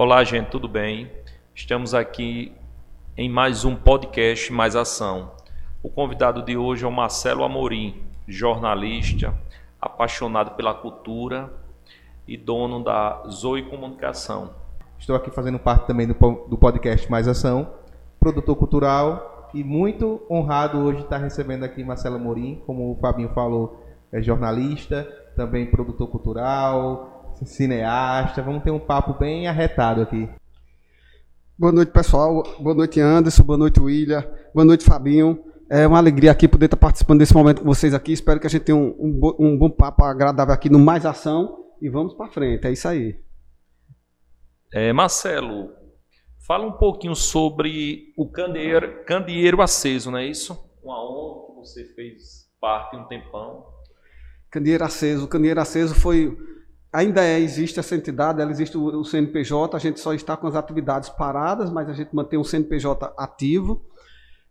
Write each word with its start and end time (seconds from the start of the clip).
Olá, 0.00 0.22
gente, 0.22 0.48
tudo 0.48 0.68
bem? 0.68 1.10
Estamos 1.52 1.92
aqui 1.92 2.52
em 3.16 3.28
mais 3.28 3.64
um 3.64 3.74
podcast 3.74 4.52
Mais 4.52 4.76
Ação. 4.76 5.32
O 5.82 5.88
convidado 5.88 6.40
de 6.40 6.56
hoje 6.56 6.84
é 6.84 6.86
o 6.86 6.92
Marcelo 6.92 7.42
Amorim, 7.42 8.00
jornalista, 8.24 9.34
apaixonado 9.80 10.52
pela 10.52 10.72
cultura 10.72 11.52
e 12.28 12.36
dono 12.36 12.84
da 12.84 13.24
Zoe 13.28 13.64
Comunicação. 13.64 14.52
Estou 15.00 15.16
aqui 15.16 15.32
fazendo 15.32 15.58
parte 15.58 15.88
também 15.88 16.06
do, 16.06 16.14
podcast 16.14 17.10
Mais 17.10 17.26
Ação, 17.26 17.68
produtor 18.20 18.54
cultural 18.54 19.50
e 19.52 19.64
muito 19.64 20.24
honrado 20.30 20.78
hoje 20.78 21.00
estar 21.00 21.18
recebendo 21.18 21.64
aqui 21.64 21.82
Marcelo 21.82 22.14
Amorim, 22.14 22.62
como 22.64 22.92
o 22.92 22.96
Fabinho 23.00 23.30
falou, 23.30 23.84
é 24.12 24.22
jornalista, 24.22 25.02
também 25.34 25.66
produtor 25.66 26.06
cultural, 26.06 27.17
cineasta. 27.46 28.42
Vamos 28.42 28.62
ter 28.62 28.70
um 28.70 28.78
papo 28.78 29.14
bem 29.14 29.46
arretado 29.46 30.02
aqui. 30.02 30.28
Boa 31.58 31.72
noite, 31.72 31.90
pessoal. 31.90 32.42
Boa 32.60 32.74
noite, 32.74 33.00
Anderson. 33.00 33.42
Boa 33.42 33.58
noite, 33.58 33.80
William. 33.80 34.24
Boa 34.54 34.64
noite, 34.64 34.84
Fabinho. 34.84 35.44
É 35.70 35.86
uma 35.86 35.98
alegria 35.98 36.30
aqui 36.30 36.48
poder 36.48 36.66
estar 36.66 36.76
participando 36.76 37.18
desse 37.18 37.34
momento 37.34 37.60
com 37.60 37.66
vocês 37.66 37.92
aqui. 37.92 38.12
Espero 38.12 38.40
que 38.40 38.46
a 38.46 38.50
gente 38.50 38.62
tenha 38.62 38.76
um, 38.76 38.94
um, 38.98 39.34
um 39.38 39.58
bom 39.58 39.68
papo 39.68 40.04
agradável 40.04 40.54
aqui 40.54 40.70
no 40.70 40.78
Mais 40.78 41.04
Ação. 41.04 41.66
E 41.80 41.88
vamos 41.88 42.14
para 42.14 42.30
frente. 42.30 42.66
É 42.66 42.72
isso 42.72 42.88
aí. 42.88 43.20
É, 44.72 44.92
Marcelo, 44.92 45.70
fala 46.46 46.66
um 46.66 46.72
pouquinho 46.72 47.14
sobre 47.14 48.12
o 48.16 48.28
Candeeiro, 48.30 49.04
Candeeiro 49.04 49.62
Aceso, 49.62 50.10
não 50.10 50.18
é 50.18 50.26
isso? 50.26 50.58
Uma 50.82 51.02
ONG 51.02 51.46
que 51.46 51.56
você 51.56 51.84
fez 51.94 52.48
parte 52.60 52.96
um 52.96 53.04
tempão. 53.04 53.66
Candeeiro 54.50 54.84
Aceso. 54.84 55.24
O 55.24 55.28
Candeeiro 55.28 55.60
Aceso 55.60 55.94
foi. 55.94 56.36
Ainda 56.92 57.22
é, 57.22 57.38
existe 57.38 57.78
essa 57.78 57.94
entidade, 57.94 58.40
ela 58.40 58.50
existe 58.50 58.76
o, 58.78 59.04
CNPJ, 59.04 59.76
a 59.76 59.80
gente 59.80 60.00
só 60.00 60.14
está 60.14 60.36
com 60.36 60.46
as 60.46 60.54
atividades 60.54 61.10
paradas, 61.10 61.70
mas 61.70 61.88
a 61.88 61.92
gente 61.92 62.14
mantém 62.14 62.38
o 62.38 62.44
CNPJ 62.44 63.12
ativo. 63.16 63.84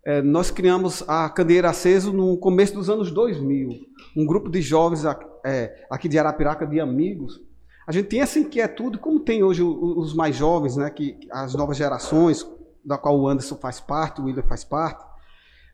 É, 0.06 0.22
nós 0.22 0.52
criamos 0.52 1.04
a 1.08 1.28
Candeeiro 1.30 1.68
Aceso 1.68 2.14
no 2.14 2.38
começo 2.38 2.76
dos 2.76 2.90
anos 2.90 3.12
2000. 3.12 3.70
Um 4.16 4.26
grupo 4.26 4.50
de 4.50 4.62
jovens 4.62 5.04
é, 5.44 5.86
aqui 5.90 6.08
de 6.08 6.20
Arapiraca, 6.20 6.66
de 6.66 6.80
amigos. 6.80 7.42
A 7.88 7.92
gente 7.92 8.08
tem 8.08 8.22
essa 8.22 8.38
inquietude, 8.38 9.00
como 9.00 9.20
tem 9.20 9.44
hoje 9.44 9.64
os 9.64 10.14
mais 10.14 10.36
jovens, 10.36 10.78
né, 10.78 10.90
que 10.90 11.18
as 11.32 11.56
novas 11.56 11.76
gerações, 11.76 12.48
da 12.86 12.98
qual 12.98 13.20
o 13.20 13.28
Anderson 13.28 13.56
faz 13.56 13.80
parte, 13.80 14.22
o 14.22 14.26
William 14.26 14.44
faz 14.44 14.64
parte, 14.64 15.04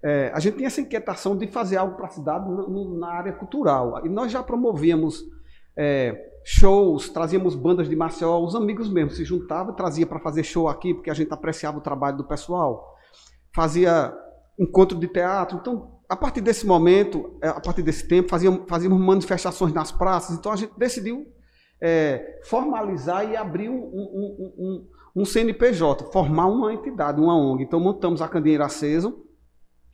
é, 0.04 0.32
a 0.34 0.40
gente 0.40 0.58
tem 0.58 0.66
essa 0.66 0.82
inquietação 0.82 1.38
de 1.38 1.48
fazer 1.48 1.78
algo 1.78 1.96
para 1.96 2.08
a 2.08 2.10
cidade 2.10 2.50
no, 2.50 2.70
no, 2.70 3.00
na 3.00 3.08
área 3.08 3.34
cultural. 3.34 4.06
E 4.06 4.10
nós 4.10 4.32
já 4.32 4.44
promovíamos 4.44 5.24
é, 5.78 6.33
shows, 6.44 7.10
trazíamos 7.10 7.56
bandas 7.56 7.88
de 7.88 7.96
Maceió, 7.96 8.40
os 8.40 8.56
amigos 8.56 8.90
mesmo 8.90 9.12
se 9.12 9.24
juntavam, 9.24 9.74
trazia 9.74 10.06
para 10.06 10.20
fazer 10.20 10.44
show 10.44 10.68
aqui, 10.68 10.94
porque 10.94 11.10
a 11.10 11.14
gente 11.14 11.32
apreciava 11.32 11.78
o 11.78 11.82
trabalho 11.82 12.18
do 12.18 12.24
pessoal. 12.24 12.96
Fazia 13.56 14.14
encontro 14.60 14.98
de 15.00 15.08
teatro. 15.08 15.58
Então, 15.58 16.00
a 16.08 16.16
partir 16.16 16.42
desse 16.42 16.66
momento, 16.66 17.38
é, 17.42 17.48
a 17.48 17.60
partir 17.60 17.82
desse 17.82 18.08
tempo, 18.08 18.30
fazíamos, 18.30 18.62
fazíamos 18.68 19.00
manifestações 19.00 19.74
nas 19.74 19.92
praças. 19.92 20.38
Então, 20.38 20.52
a 20.52 20.56
gente 20.56 20.74
decidiu 20.78 21.26
é, 21.82 22.40
formalizar 22.44 23.30
e 23.30 23.36
abrir 23.36 23.70
um, 23.70 23.76
um, 23.76 24.54
um, 24.58 25.22
um, 25.22 25.26
CNPJ, 25.26 26.12
formar 26.12 26.48
uma 26.48 26.74
entidade, 26.74 27.20
uma 27.20 27.36
ONG. 27.36 27.64
Então, 27.64 27.80
montamos 27.80 28.22
a 28.22 28.28
Candeeira 28.28 28.66
Aceso, 28.66 29.23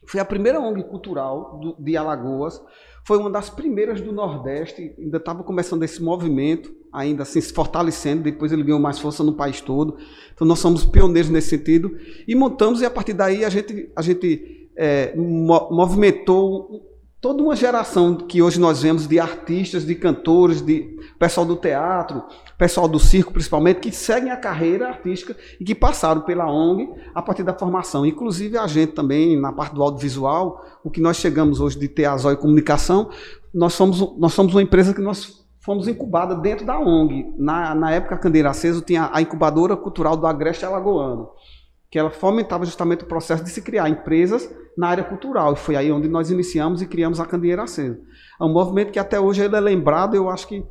foi 0.09 0.19
a 0.19 0.25
primeira 0.25 0.59
ONG 0.59 0.83
cultural 0.85 1.59
do, 1.59 1.75
de 1.77 1.95
Alagoas, 1.95 2.59
foi 3.05 3.17
uma 3.17 3.29
das 3.29 3.49
primeiras 3.49 4.02
do 4.02 4.11
Nordeste, 4.11 4.95
ainda 4.97 5.17
estava 5.17 5.43
começando 5.43 5.83
esse 5.83 6.01
movimento, 6.01 6.73
ainda 6.91 7.23
assim 7.23 7.39
se 7.39 7.53
fortalecendo, 7.53 8.23
depois 8.23 8.51
ele 8.51 8.63
ganhou 8.63 8.79
mais 8.79 8.97
força 8.97 9.23
no 9.23 9.33
país 9.33 9.61
todo. 9.61 9.97
Então 10.33 10.47
nós 10.47 10.59
somos 10.59 10.83
pioneiros 10.83 11.29
nesse 11.29 11.49
sentido. 11.49 11.95
E 12.27 12.33
montamos 12.33 12.81
e 12.81 12.85
a 12.85 12.89
partir 12.89 13.13
daí 13.13 13.45
a 13.45 13.49
gente, 13.49 13.91
a 13.95 14.01
gente 14.01 14.71
é, 14.75 15.13
movimentou 15.16 16.89
toda 17.22 17.44
uma 17.44 17.56
geração 17.56 18.16
que 18.16 18.41
hoje 18.41 18.59
nós 18.59 18.81
vemos 18.81 19.07
de 19.07 19.19
artistas, 19.19 19.85
de 19.85 19.94
cantores, 19.96 20.62
de 20.62 20.97
pessoal 21.18 21.46
do 21.46 21.56
teatro, 21.56 22.24
pessoal 22.57 22.88
do 22.88 23.00
circo 23.00 23.34
principalmente, 23.34 23.81
que 23.81 23.91
seguem 23.91 24.31
a 24.31 24.38
carreira 24.38 24.88
artística 24.88 25.35
e 25.59 25.66
que 25.66 25.75
passaram 25.75 26.22
pela 26.22 26.50
ONG 26.50 26.90
a 27.13 27.22
partir 27.22 27.44
da 27.44 27.53
formação. 27.53 28.06
Inclusive 28.06 28.58
a 28.58 28.68
gente 28.68 28.94
também, 28.94 29.40
na 29.40 29.52
parte 29.52 29.75
do 29.75 29.84
audiovisual, 29.84 30.66
o 30.84 30.90
que 30.90 31.02
nós 31.02 31.18
chegamos 31.18 31.59
hoje 31.59 31.78
de 31.78 31.88
ter 31.88 32.06
a 32.06 32.35
Comunicação, 32.35 33.09
nós 33.53 33.74
somos, 33.74 34.00
nós 34.18 34.34
somos 34.34 34.53
uma 34.53 34.62
empresa 34.62 34.94
que 34.94 35.02
nós 35.02 35.46
fomos 35.59 35.88
incubada 35.88 36.35
dentro 36.35 36.66
da 36.66 36.79
ONG. 36.79 37.34
Na, 37.38 37.75
na 37.75 37.91
época, 37.91 38.16
a 38.16 38.18
Candeira 38.18 38.50
Aceso 38.50 38.81
tinha 38.81 39.09
a 39.12 39.22
incubadora 39.22 39.75
cultural 39.75 40.16
do 40.16 40.25
Agreste 40.25 40.66
Alagoano, 40.66 41.29
que 41.89 41.97
ela 41.97 42.11
fomentava 42.11 42.66
justamente 42.66 43.03
o 43.03 43.07
processo 43.07 43.44
de 43.44 43.50
se 43.50 43.61
criar 43.61 43.89
empresas 43.89 44.50
na 44.77 44.88
área 44.88 45.03
cultural. 45.03 45.53
E 45.53 45.55
foi 45.55 45.75
aí 45.75 45.91
onde 45.91 46.07
nós 46.07 46.29
iniciamos 46.29 46.81
e 46.81 46.85
criamos 46.85 47.19
a 47.19 47.25
Candeeira 47.25 47.63
Acesa. 47.63 48.00
É 48.39 48.44
um 48.44 48.53
movimento 48.53 48.91
que 48.91 49.00
até 49.00 49.19
hoje 49.19 49.44
ele 49.44 49.55
é 49.55 49.59
lembrado, 49.59 50.16
eu 50.16 50.29
acho 50.29 50.47
que, 50.47 50.63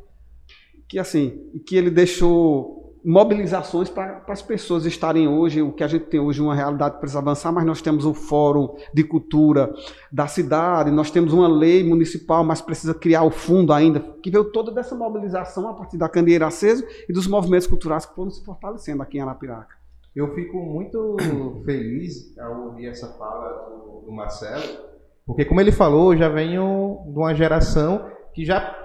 que 0.87 0.97
assim, 0.97 1.37
que 1.65 1.75
ele 1.75 1.89
deixou 1.89 2.79
mobilizações 3.03 3.89
para 3.89 4.23
as 4.27 4.41
pessoas 4.41 4.85
estarem 4.85 5.27
hoje, 5.27 5.61
o 5.61 5.71
que 5.71 5.83
a 5.83 5.87
gente 5.87 6.05
tem 6.05 6.19
hoje 6.19 6.41
uma 6.41 6.53
realidade 6.53 6.95
que 6.95 6.99
precisa 6.99 7.19
avançar, 7.19 7.51
mas 7.51 7.65
nós 7.65 7.81
temos 7.81 8.05
o 8.05 8.13
Fórum 8.13 8.75
de 8.93 9.03
Cultura 9.03 9.73
da 10.11 10.27
cidade, 10.27 10.91
nós 10.91 11.09
temos 11.09 11.31
uma 11.31 11.47
lei 11.47 11.83
municipal, 11.83 12.43
mas 12.43 12.61
precisa 12.61 12.93
criar 12.93 13.23
o 13.23 13.31
fundo 13.31 13.71
ainda, 13.71 14.01
que 14.21 14.29
veio 14.29 14.51
toda 14.51 14.71
dessa 14.71 14.95
mobilização 14.95 15.69
a 15.69 15.73
partir 15.73 15.97
da 15.97 16.09
Candeeira 16.09 16.47
Acesa 16.47 16.85
e 17.07 17.13
dos 17.13 17.25
movimentos 17.25 17.67
culturais 17.67 18.05
que 18.05 18.15
foram 18.15 18.31
se 18.31 18.43
fortalecendo 18.43 19.01
aqui 19.01 19.17
em 19.17 19.21
Arapiraca. 19.21 19.78
Eu 20.15 20.33
fico 20.33 20.57
muito 20.57 21.17
feliz 21.65 22.37
ao 22.37 22.67
ouvir 22.67 22.87
essa 22.87 23.07
fala 23.17 23.69
do, 23.69 24.05
do, 24.05 24.11
Marcelo, 24.11 24.89
porque 25.25 25.45
como 25.45 25.61
ele 25.61 25.71
falou, 25.71 26.13
eu 26.13 26.19
já 26.19 26.29
venho 26.29 27.03
de 27.07 27.17
uma 27.17 27.35
geração 27.35 28.09
que 28.33 28.43
já 28.43 28.75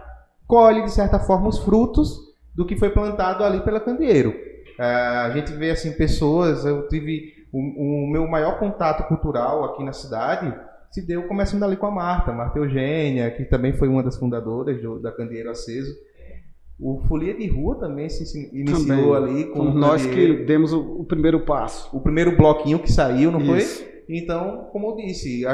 colhe, 0.46 0.82
de 0.82 0.90
certa 0.90 1.18
forma, 1.18 1.48
os 1.48 1.58
frutos 1.58 2.18
do 2.54 2.66
que 2.66 2.76
foi 2.76 2.90
plantado 2.90 3.42
ali 3.42 3.60
pela 3.62 3.80
Candeeiro. 3.80 4.34
É, 4.78 4.84
a 4.84 5.30
gente 5.30 5.52
vê 5.52 5.70
assim 5.70 5.92
pessoas, 5.92 6.64
eu 6.64 6.86
tive 6.88 7.32
o, 7.52 8.04
o, 8.04 8.10
meu 8.10 8.26
maior 8.26 8.58
contato 8.58 9.06
cultural 9.06 9.64
aqui 9.64 9.84
na 9.84 9.92
cidade 9.92 10.52
se 10.90 11.04
deu 11.04 11.26
começando 11.26 11.64
ali 11.64 11.76
com 11.76 11.86
a 11.86 11.90
Marta, 11.90 12.32
Marta 12.32 12.58
Eugênia, 12.58 13.30
que 13.30 13.44
também 13.44 13.72
foi 13.72 13.88
uma 13.88 14.02
das 14.02 14.16
fundadoras 14.16 14.80
do, 14.80 15.00
da 15.00 15.10
Candeeiro 15.10 15.50
Aceso. 15.50 15.92
O 16.78 17.00
Folia 17.06 17.34
de 17.34 17.46
Rua 17.46 17.76
também 17.76 18.08
se 18.08 18.50
iniciou 18.52 19.14
também. 19.14 19.14
ali 19.14 19.44
com 19.46 19.62
nós 19.72 20.04
que 20.04 20.44
demos 20.44 20.72
o, 20.72 20.80
o, 20.80 21.04
primeiro 21.04 21.44
passo. 21.44 21.96
O 21.96 22.00
primeiro 22.00 22.36
bloquinho 22.36 22.80
que 22.80 22.90
saiu, 22.90 23.30
não 23.30 23.40
Isso. 23.40 23.84
foi? 23.84 23.94
Então, 24.08 24.68
como 24.70 24.90
eu 24.90 24.96
disse, 24.96 25.44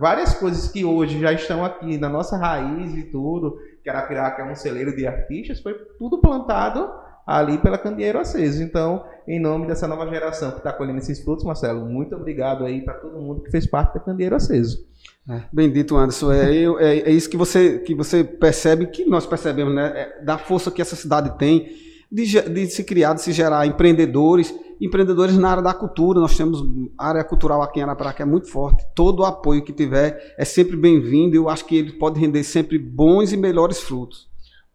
várias 0.00 0.34
coisas 0.34 0.68
que 0.68 0.84
hoje 0.84 1.18
já 1.18 1.32
estão 1.32 1.64
aqui 1.64 1.98
na 1.98 2.08
nossa 2.08 2.36
raiz 2.36 2.96
e 2.96 3.02
tudo, 3.02 3.58
que 3.82 3.90
Arapiraca 3.90 4.42
é 4.42 4.50
um 4.50 4.54
celeiro 4.54 4.96
de 4.96 5.06
artistas, 5.06 5.60
foi 5.60 5.74
tudo 5.98 6.18
plantado 6.18 6.88
ali 7.26 7.58
pela 7.58 7.76
Candeeiro 7.76 8.18
Aceso. 8.18 8.62
Então, 8.62 9.04
em 9.26 9.38
nome 9.38 9.66
dessa 9.66 9.86
nova 9.86 10.08
geração 10.08 10.52
que 10.52 10.58
está 10.58 10.72
colhendo 10.72 10.98
esses 10.98 11.22
frutos, 11.22 11.44
Marcelo, 11.44 11.84
muito 11.84 12.14
obrigado 12.16 12.64
aí 12.64 12.80
para 12.80 12.94
todo 12.94 13.20
mundo 13.20 13.42
que 13.42 13.50
fez 13.50 13.66
parte 13.66 13.94
da 13.94 14.00
Candeeiro 14.00 14.34
Aceso. 14.34 14.88
É, 15.28 15.42
bendito 15.52 15.94
Anderson, 15.94 16.32
é, 16.32 16.54
é, 16.54 17.00
é, 17.00 17.10
isso 17.10 17.28
que 17.28 17.36
você, 17.36 17.80
que 17.80 17.94
você 17.94 18.24
percebe, 18.24 18.86
que 18.86 19.04
nós 19.04 19.26
percebemos, 19.26 19.74
né? 19.74 19.92
É, 19.94 20.24
da 20.24 20.38
força 20.38 20.70
que 20.70 20.80
essa 20.80 20.96
cidade 20.96 21.36
tem 21.36 21.68
de, 22.10 22.40
de, 22.40 22.66
se 22.68 22.82
criar, 22.82 23.12
de 23.12 23.20
se 23.20 23.32
gerar 23.32 23.66
empreendedores, 23.66 24.54
empreendedores 24.80 25.36
na 25.36 25.50
área 25.50 25.62
da 25.62 25.74
cultura. 25.74 26.18
Nós 26.18 26.34
temos 26.34 26.62
área 26.96 27.22
cultural 27.22 27.60
aqui 27.60 27.78
em 27.78 27.82
Arapiraca 27.82 28.16
que 28.16 28.22
é 28.22 28.24
muito 28.24 28.50
forte. 28.50 28.82
Todo 28.94 29.20
o 29.20 29.26
apoio 29.26 29.62
que 29.62 29.72
tiver 29.72 30.34
é 30.38 30.46
sempre 30.46 30.76
bem-vindo. 30.76 31.36
Eu 31.36 31.50
acho 31.50 31.66
que 31.66 31.76
ele 31.76 31.92
pode 31.92 32.18
render 32.18 32.42
sempre 32.42 32.78
bons 32.78 33.30
e 33.30 33.36
melhores 33.36 33.80
frutos. 33.80 34.30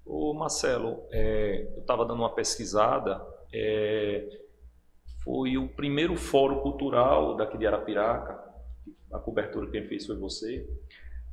Ô 0.06 0.35
Marcelo, 0.35 1.00
é, 1.12 1.68
eu 1.75 1.81
estava 1.81 2.06
dando 2.06 2.20
uma 2.20 2.35
pesquisada. 2.35 3.20
É, 3.52 4.23
foi 5.23 5.58
o 5.58 5.67
primeiro 5.67 6.16
fórum 6.16 6.59
cultural 6.59 7.35
daqui 7.38 7.58
de 7.58 7.66
Arapiraca 7.66 8.53
a 9.14 9.20
cobertura 9.20 9.70
quem 9.70 9.88
fez 9.88 10.06
foi 10.06 10.18
você, 10.18 10.68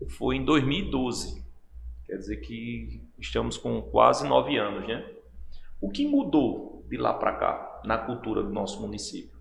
foi 0.09 0.37
em 0.37 0.45
2012. 0.45 1.43
Quer 2.07 2.17
dizer 2.17 2.37
que 2.37 3.01
estamos 3.19 3.57
com 3.57 3.81
quase 3.83 4.27
nove 4.27 4.57
anos, 4.57 4.87
né? 4.87 5.05
O 5.81 5.91
que 5.91 6.07
mudou 6.07 6.85
de 6.89 6.97
lá 6.97 7.15
para 7.15 7.33
cá 7.33 7.81
na 7.85 7.97
cultura 7.97 8.43
do 8.43 8.51
nosso 8.51 8.81
município? 8.81 9.41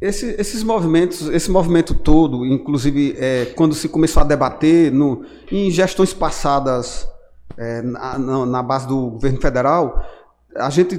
Esse, 0.00 0.30
esses 0.40 0.62
movimentos, 0.62 1.28
esse 1.28 1.50
movimento 1.50 1.94
todo, 1.94 2.46
inclusive 2.46 3.14
é, 3.18 3.46
quando 3.54 3.74
se 3.74 3.86
começou 3.86 4.22
a 4.22 4.24
debater 4.24 4.90
no, 4.90 5.26
em 5.52 5.70
gestões 5.70 6.14
passadas 6.14 7.06
é, 7.58 7.82
na, 7.82 8.18
na, 8.46 8.62
base 8.62 8.88
do 8.88 9.10
governo 9.10 9.38
federal, 9.38 10.02
a 10.56 10.70
gente 10.70 10.98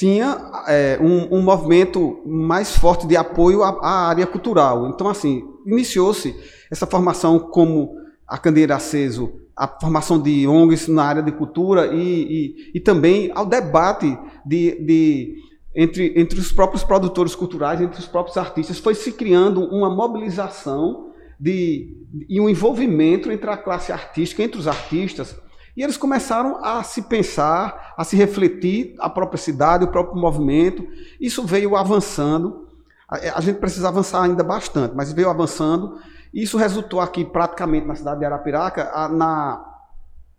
tinha 0.00 0.50
é, 0.66 0.98
um, 0.98 1.36
um, 1.36 1.42
movimento 1.42 2.22
mais 2.24 2.74
forte 2.74 3.06
de 3.06 3.18
apoio 3.18 3.62
à, 3.62 3.68
à 3.82 4.08
área 4.08 4.26
cultural. 4.26 4.88
Então, 4.88 5.06
assim, 5.06 5.44
iniciou-se 5.66 6.34
essa 6.70 6.86
formação 6.86 7.38
como 7.38 7.96
a 8.26 8.38
Candeira 8.38 8.76
Aceso, 8.76 9.30
a 9.54 9.68
formação 9.68 10.18
de 10.18 10.48
ONGs 10.48 10.88
na 10.88 11.04
área 11.04 11.22
de 11.22 11.30
cultura 11.32 11.88
e, 11.92 11.98
e, 12.00 12.70
e 12.76 12.80
também 12.80 13.30
ao 13.34 13.44
debate 13.44 14.18
de, 14.46 14.82
de 14.86 15.34
entre, 15.76 16.18
entre 16.18 16.40
os 16.40 16.50
próprios 16.50 16.82
produtores 16.82 17.34
culturais, 17.34 17.78
entre 17.78 18.00
os 18.00 18.06
próprios 18.06 18.38
artistas, 18.38 18.78
foi 18.78 18.94
se 18.94 19.12
criando 19.12 19.62
uma 19.64 19.94
mobilização 19.94 21.10
de, 21.38 21.94
e 22.26 22.40
um 22.40 22.48
envolvimento 22.48 23.30
entre 23.30 23.50
a 23.50 23.56
classe 23.58 23.92
artística, 23.92 24.42
entre 24.42 24.58
os 24.58 24.66
artistas, 24.66 25.36
e 25.76 25.82
eles 25.82 25.96
começaram 25.96 26.62
a 26.64 26.82
se 26.82 27.02
pensar, 27.02 27.94
a 27.96 28.04
se 28.04 28.16
refletir 28.16 28.94
a 28.98 29.08
própria 29.08 29.38
cidade, 29.38 29.84
o 29.84 29.88
próprio 29.88 30.20
movimento. 30.20 30.86
Isso 31.20 31.44
veio 31.44 31.76
avançando. 31.76 32.68
A, 33.08 33.38
a 33.38 33.40
gente 33.40 33.58
precisa 33.58 33.88
avançar 33.88 34.22
ainda 34.22 34.42
bastante, 34.42 34.94
mas 34.94 35.12
veio 35.12 35.30
avançando. 35.30 35.98
Isso 36.32 36.56
resultou 36.56 37.00
aqui 37.00 37.24
praticamente 37.24 37.86
na 37.86 37.94
cidade 37.94 38.20
de 38.20 38.26
Arapiraca 38.26 39.08
na, 39.08 39.64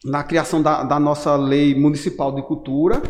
na 0.06 0.24
criação 0.24 0.62
da, 0.62 0.83
da 0.83 1.00
nossa 1.00 1.36
lei 1.36 1.75
municipal 1.75 2.33
de 2.33 2.42
cultura, 2.42 3.01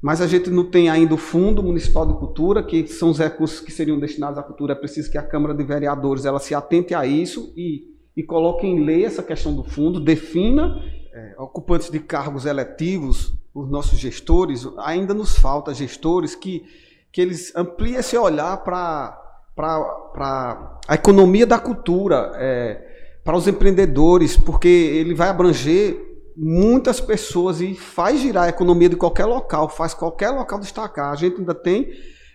mas 0.00 0.20
a 0.20 0.26
gente 0.26 0.50
não 0.50 0.64
tem 0.70 0.88
ainda 0.88 1.14
o 1.14 1.18
Fundo 1.18 1.62
Municipal 1.62 2.06
de 2.06 2.14
Cultura, 2.14 2.62
que 2.62 2.86
são 2.86 3.10
os 3.10 3.18
recursos 3.18 3.60
que 3.60 3.72
seriam 3.72 3.98
destinados 3.98 4.38
à 4.38 4.42
cultura. 4.42 4.72
É 4.72 4.76
preciso 4.76 5.10
que 5.10 5.18
a 5.18 5.22
Câmara 5.22 5.54
de 5.54 5.64
Vereadores 5.64 6.24
ela 6.24 6.38
se 6.38 6.54
atente 6.54 6.94
a 6.94 7.06
isso 7.06 7.52
e, 7.56 7.82
e 8.16 8.22
coloque 8.22 8.66
em 8.66 8.84
lei 8.84 9.04
essa 9.04 9.22
questão 9.22 9.54
do 9.54 9.64
fundo, 9.64 9.98
defina 9.98 10.80
é, 11.16 11.34
ocupantes 11.38 11.90
de 11.90 11.98
cargos 11.98 12.44
eletivos, 12.44 13.32
os 13.54 13.70
nossos 13.70 13.98
gestores, 13.98 14.68
ainda 14.76 15.14
nos 15.14 15.38
falta 15.38 15.72
gestores 15.72 16.34
que, 16.34 16.62
que 17.10 17.22
eles 17.22 17.56
ampliem 17.56 17.96
esse 17.96 18.18
olhar 18.18 18.58
para 18.58 19.18
a 19.56 20.94
economia 20.94 21.46
da 21.46 21.58
cultura, 21.58 22.32
é, 22.34 23.18
para 23.24 23.34
os 23.34 23.48
empreendedores, 23.48 24.36
porque 24.36 24.68
ele 24.68 25.14
vai 25.14 25.30
abranger 25.30 25.96
muitas 26.36 27.00
pessoas 27.00 27.62
e 27.62 27.74
faz 27.74 28.20
girar 28.20 28.44
a 28.44 28.48
economia 28.50 28.90
de 28.90 28.96
qualquer 28.96 29.24
local, 29.24 29.70
faz 29.70 29.94
qualquer 29.94 30.28
local 30.32 30.60
destacar. 30.60 31.10
A 31.10 31.16
gente 31.16 31.38
ainda 31.38 31.54
tem 31.54 31.88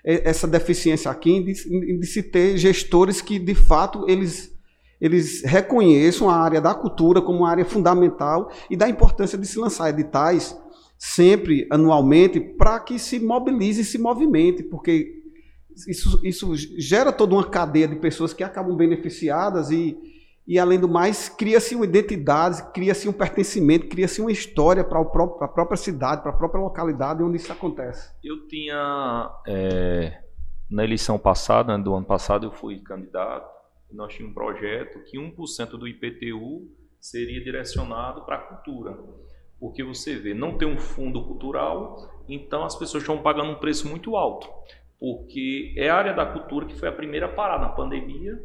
é, 0.03 0.27
essa 0.27 0.47
deficiência 0.47 1.11
aqui 1.11 1.39
de, 1.43 1.99
de 1.99 2.05
se 2.07 2.23
ter 2.23 2.57
gestores 2.57 3.21
que, 3.21 3.37
de 3.37 3.53
fato, 3.53 4.05
eles 4.09 4.51
eles 5.01 5.41
reconheçam 5.43 6.29
a 6.29 6.35
área 6.35 6.61
da 6.61 6.75
cultura 6.75 7.21
como 7.21 7.39
uma 7.39 7.49
área 7.49 7.65
fundamental 7.65 8.51
e 8.69 8.77
da 8.77 8.87
importância 8.87 9.35
de 9.35 9.47
se 9.47 9.57
lançar 9.57 9.89
editais 9.89 10.55
sempre 10.95 11.67
anualmente 11.71 12.39
para 12.39 12.79
que 12.79 12.99
se 12.99 13.19
mobilize 13.19 13.81
e 13.81 13.83
se 13.83 13.97
movimente, 13.97 14.61
porque 14.61 15.19
isso, 15.87 16.21
isso 16.23 16.53
gera 16.77 17.11
toda 17.11 17.33
uma 17.33 17.49
cadeia 17.49 17.87
de 17.87 17.95
pessoas 17.95 18.31
que 18.31 18.43
acabam 18.43 18.77
beneficiadas 18.77 19.71
e, 19.71 19.97
e 20.47 20.59
além 20.59 20.79
do 20.79 20.87
mais, 20.87 21.27
cria-se 21.27 21.73
uma 21.73 21.85
identidade, 21.85 22.61
cria-se 22.71 23.09
um 23.09 23.13
pertencimento, 23.13 23.87
cria-se 23.87 24.21
uma 24.21 24.31
história 24.31 24.83
para 24.83 25.01
a 25.01 25.47
própria 25.47 25.77
cidade, 25.77 26.21
para 26.21 26.29
a 26.29 26.35
própria 26.35 26.61
localidade 26.61 27.23
onde 27.23 27.37
isso 27.37 27.51
acontece. 27.51 28.11
Eu 28.23 28.47
tinha, 28.47 29.31
é, 29.47 30.19
na 30.69 30.83
eleição 30.83 31.17
passada, 31.17 31.75
do 31.79 31.95
ano 31.95 32.05
passado, 32.05 32.45
eu 32.45 32.51
fui 32.51 32.77
candidato 32.77 33.60
nós 33.95 34.13
tínhamos 34.13 34.31
um 34.31 34.33
projeto 34.33 35.03
que 35.03 35.17
1% 35.17 35.69
do 35.71 35.87
IPTU 35.87 36.69
seria 36.99 37.43
direcionado 37.43 38.21
para 38.23 38.35
a 38.35 38.39
cultura. 38.39 38.97
Porque 39.59 39.83
você 39.83 40.15
vê, 40.15 40.33
não 40.33 40.57
tem 40.57 40.67
um 40.67 40.79
fundo 40.79 41.23
cultural, 41.23 42.23
então 42.27 42.63
as 42.63 42.75
pessoas 42.75 43.03
estão 43.03 43.21
pagando 43.21 43.51
um 43.51 43.59
preço 43.59 43.87
muito 43.87 44.15
alto. 44.15 44.49
Porque 44.99 45.73
é 45.77 45.89
a 45.89 45.95
área 45.95 46.13
da 46.13 46.25
cultura 46.25 46.65
que 46.65 46.75
foi 46.75 46.89
a 46.89 46.91
primeira 46.91 47.27
a 47.27 47.29
parar 47.29 47.59
na 47.59 47.69
pandemia, 47.69 48.39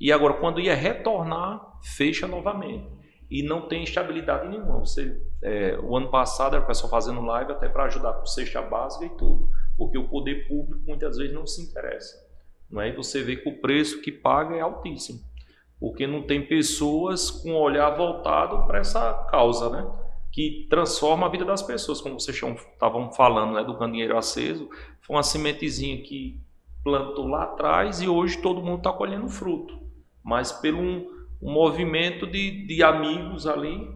e 0.00 0.10
agora, 0.10 0.34
quando 0.34 0.58
ia 0.58 0.74
retornar, 0.74 1.78
fecha 1.82 2.26
novamente. 2.26 2.88
E 3.30 3.42
não 3.42 3.68
tem 3.68 3.84
estabilidade 3.84 4.48
nenhuma. 4.48 4.78
Você, 4.78 5.20
é, 5.42 5.78
o 5.78 5.94
ano 5.94 6.10
passado 6.10 6.56
era 6.56 6.64
o 6.64 6.66
pessoal 6.66 6.90
fazendo 6.90 7.20
live 7.20 7.52
até 7.52 7.68
para 7.68 7.84
ajudar 7.84 8.14
com 8.14 8.24
cesta 8.24 8.62
básica 8.62 9.04
e 9.04 9.10
tudo. 9.10 9.50
Porque 9.76 9.98
o 9.98 10.08
poder 10.08 10.48
público 10.48 10.82
muitas 10.86 11.18
vezes 11.18 11.34
não 11.34 11.46
se 11.46 11.62
interessa. 11.62 12.29
Não 12.70 12.80
é? 12.80 12.90
E 12.90 12.96
você 12.96 13.22
vê 13.22 13.36
que 13.36 13.48
o 13.48 13.60
preço 13.60 14.00
que 14.00 14.12
paga 14.12 14.54
é 14.54 14.60
altíssimo, 14.60 15.20
porque 15.78 16.06
não 16.06 16.22
tem 16.22 16.46
pessoas 16.46 17.30
com 17.30 17.54
olhar 17.54 17.90
voltado 17.90 18.66
para 18.66 18.78
essa 18.78 19.12
causa, 19.30 19.70
né? 19.70 19.90
que 20.32 20.66
transforma 20.70 21.26
a 21.26 21.28
vida 21.28 21.44
das 21.44 21.62
pessoas, 21.62 22.00
como 22.00 22.18
vocês 22.18 22.36
estavam 22.36 23.12
falando 23.12 23.54
né, 23.54 23.64
do 23.64 23.76
candeeiro 23.76 24.16
aceso, 24.16 24.68
foi 25.00 25.16
uma 25.16 25.22
sementezinha 25.22 26.00
que 26.02 26.40
plantou 26.84 27.26
lá 27.26 27.44
atrás 27.44 28.00
e 28.00 28.08
hoje 28.08 28.40
todo 28.40 28.62
mundo 28.62 28.78
está 28.78 28.92
colhendo 28.92 29.28
fruto, 29.28 29.78
mas 30.22 30.52
pelo 30.52 30.78
um, 30.78 31.10
um 31.42 31.52
movimento 31.52 32.26
de, 32.26 32.66
de 32.66 32.82
amigos 32.82 33.46
ali, 33.46 33.88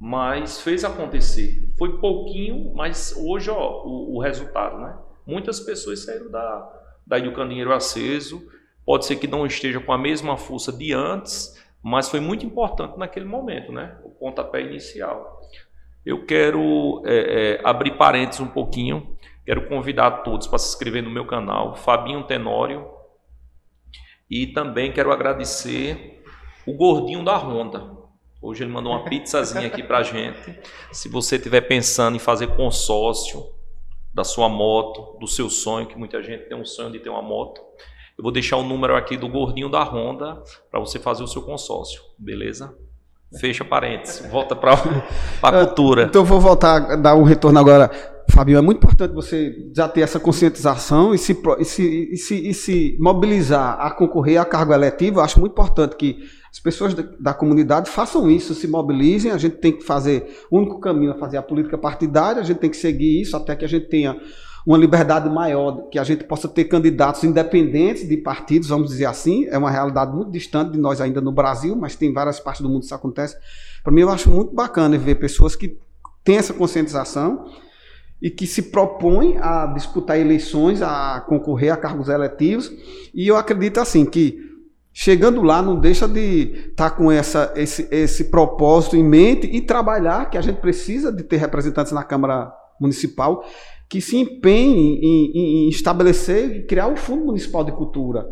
mas 0.00 0.60
fez 0.60 0.84
acontecer. 0.84 1.72
Foi 1.78 1.98
pouquinho, 1.98 2.74
mas 2.74 3.14
hoje 3.16 3.50
ó, 3.50 3.84
o, 3.84 4.16
o 4.16 4.20
resultado, 4.20 4.78
né? 4.78 4.98
Muitas 5.26 5.60
pessoas 5.60 6.04
saíram 6.04 6.30
da, 6.30 6.83
daí 7.06 7.28
o 7.28 7.32
candeeiro 7.32 7.72
aceso. 7.72 8.46
Pode 8.84 9.06
ser 9.06 9.16
que 9.16 9.26
não 9.26 9.46
esteja 9.46 9.80
com 9.80 9.92
a 9.92 9.98
mesma 9.98 10.36
força 10.36 10.72
de 10.72 10.92
antes, 10.92 11.54
mas 11.82 12.08
foi 12.08 12.20
muito 12.20 12.44
importante 12.44 12.98
naquele 12.98 13.26
momento, 13.26 13.72
né? 13.72 13.96
O 14.04 14.10
pontapé 14.10 14.60
inicial. 14.62 15.40
Eu 16.04 16.26
quero 16.26 17.02
é, 17.06 17.14
é, 17.14 17.60
abrir 17.64 17.96
parênteses 17.96 18.40
um 18.40 18.46
pouquinho. 18.46 19.16
Quero 19.44 19.66
convidar 19.68 20.22
todos 20.22 20.46
para 20.46 20.58
se 20.58 20.68
inscrever 20.68 21.02
no 21.02 21.10
meu 21.10 21.26
canal, 21.26 21.74
Fabinho 21.74 22.24
Tenório. 22.24 22.86
E 24.30 24.46
também 24.46 24.92
quero 24.92 25.12
agradecer 25.12 26.22
o 26.66 26.74
gordinho 26.74 27.24
da 27.24 27.36
Honda. 27.36 27.94
Hoje 28.40 28.62
ele 28.62 28.72
mandou 28.72 28.92
uma 28.92 29.04
pizzazinha 29.04 29.66
aqui 29.66 29.82
para 29.82 30.02
gente. 30.02 30.58
Se 30.92 31.08
você 31.08 31.36
estiver 31.36 31.62
pensando 31.62 32.16
em 32.16 32.18
fazer 32.18 32.48
consórcio, 32.48 33.42
da 34.14 34.22
sua 34.22 34.48
moto, 34.48 35.18
do 35.18 35.26
seu 35.26 35.50
sonho, 35.50 35.86
que 35.86 35.98
muita 35.98 36.22
gente 36.22 36.48
tem 36.48 36.56
um 36.56 36.64
sonho 36.64 36.92
de 36.92 37.00
ter 37.00 37.10
uma 37.10 37.20
moto. 37.20 37.60
Eu 38.16 38.22
vou 38.22 38.30
deixar 38.30 38.56
o 38.56 38.62
número 38.62 38.94
aqui 38.94 39.16
do 39.16 39.28
gordinho 39.28 39.68
da 39.68 39.82
Honda 39.82 40.40
para 40.70 40.78
você 40.78 41.00
fazer 41.00 41.24
o 41.24 41.26
seu 41.26 41.42
consórcio, 41.42 42.00
beleza? 42.16 42.72
Fecha 43.40 43.64
parênteses, 43.64 44.30
volta 44.30 44.54
para 44.54 44.74
a 45.42 45.66
cultura. 45.66 46.04
Então 46.04 46.22
eu 46.22 46.26
vou 46.26 46.38
voltar 46.38 46.92
a 46.92 46.96
dar 46.96 47.16
um 47.16 47.24
retorno 47.24 47.58
agora. 47.58 47.90
Fabio, 48.30 48.56
é 48.56 48.60
muito 48.60 48.78
importante 48.78 49.12
você 49.12 49.52
já 49.74 49.88
ter 49.88 50.02
essa 50.02 50.20
conscientização 50.20 51.12
e 51.12 51.18
se, 51.18 51.36
e 51.58 51.64
se, 51.64 52.08
e 52.12 52.16
se, 52.16 52.48
e 52.48 52.54
se 52.54 52.96
mobilizar 53.00 53.80
a 53.80 53.90
concorrer 53.90 54.40
a 54.40 54.44
cargo 54.44 54.72
eletivo. 54.72 55.18
Eu 55.18 55.24
acho 55.24 55.40
muito 55.40 55.52
importante 55.52 55.96
que 55.96 56.18
as 56.54 56.60
pessoas 56.60 56.94
da, 56.94 57.02
da, 57.18 57.34
comunidade 57.34 57.90
façam 57.90 58.30
isso, 58.30 58.54
se 58.54 58.68
mobilizem. 58.68 59.32
A 59.32 59.36
gente 59.36 59.56
tem 59.56 59.72
que 59.72 59.82
fazer, 59.82 60.38
o 60.48 60.58
único 60.58 60.78
caminho 60.78 61.10
é 61.10 61.18
fazer 61.18 61.36
a 61.36 61.42
política 61.42 61.76
partidária, 61.76 62.40
a 62.40 62.44
gente 62.44 62.58
tem 62.58 62.70
que 62.70 62.76
seguir 62.76 63.20
isso 63.20 63.36
até 63.36 63.56
que 63.56 63.64
a 63.64 63.68
gente 63.68 63.88
tenha 63.88 64.16
uma 64.64 64.78
liberdade 64.78 65.28
maior, 65.28 65.88
que 65.90 65.98
a 65.98 66.04
gente 66.04 66.22
possa 66.22 66.48
ter 66.48 66.66
candidatos 66.66 67.24
independentes 67.24 68.08
de 68.08 68.16
partidos, 68.18 68.68
vamos 68.68 68.88
dizer 68.88 69.06
assim. 69.06 69.46
É 69.46 69.58
uma 69.58 69.68
realidade 69.68 70.14
muito 70.14 70.30
distante 70.30 70.70
de 70.70 70.78
nós 70.78 71.00
ainda 71.00 71.20
no 71.20 71.32
Brasil, 71.32 71.74
mas 71.74 71.96
tem 71.96 72.12
várias 72.12 72.38
partes 72.38 72.62
do 72.62 72.68
mundo 72.68 72.80
que 72.80 72.86
isso 72.86 72.94
acontece. 72.94 73.36
Para 73.82 73.92
mim, 73.92 74.02
eu 74.02 74.10
acho 74.10 74.30
muito 74.30 74.54
bacana 74.54 74.96
ver 74.96 75.16
pessoas 75.16 75.56
que 75.56 75.76
têm 76.22 76.36
essa 76.36 76.54
conscientização 76.54 77.46
e 78.22 78.30
que 78.30 78.46
se 78.46 78.62
propõem 78.62 79.38
a 79.40 79.66
disputar 79.66 80.20
eleições, 80.20 80.80
a 80.82 81.20
concorrer 81.26 81.72
a 81.72 81.76
cargos 81.76 82.08
eletivos. 82.08 82.70
E 83.12 83.26
eu 83.26 83.36
acredito 83.36 83.80
assim 83.80 84.04
que 84.04 84.53
Chegando 84.96 85.42
lá, 85.42 85.60
não 85.60 85.80
deixa 85.80 86.06
de 86.06 86.68
estar 86.70 86.90
tá 86.90 86.96
com 86.96 87.10
essa, 87.10 87.52
esse, 87.56 87.88
esse 87.90 88.30
propósito 88.30 88.94
em 88.94 89.02
mente 89.02 89.44
e 89.44 89.60
trabalhar, 89.60 90.30
que 90.30 90.38
a 90.38 90.40
gente 90.40 90.60
precisa 90.60 91.10
de 91.10 91.24
ter 91.24 91.36
representantes 91.36 91.90
na 91.90 92.04
Câmara 92.04 92.54
Municipal 92.80 93.44
que 93.88 94.00
se 94.00 94.16
empenhem 94.16 95.00
em, 95.02 95.32
em, 95.34 95.66
em 95.66 95.68
estabelecer 95.68 96.56
e 96.56 96.62
criar 96.62 96.86
o 96.86 96.96
Fundo 96.96 97.24
Municipal 97.24 97.64
de 97.64 97.72
Cultura. 97.72 98.24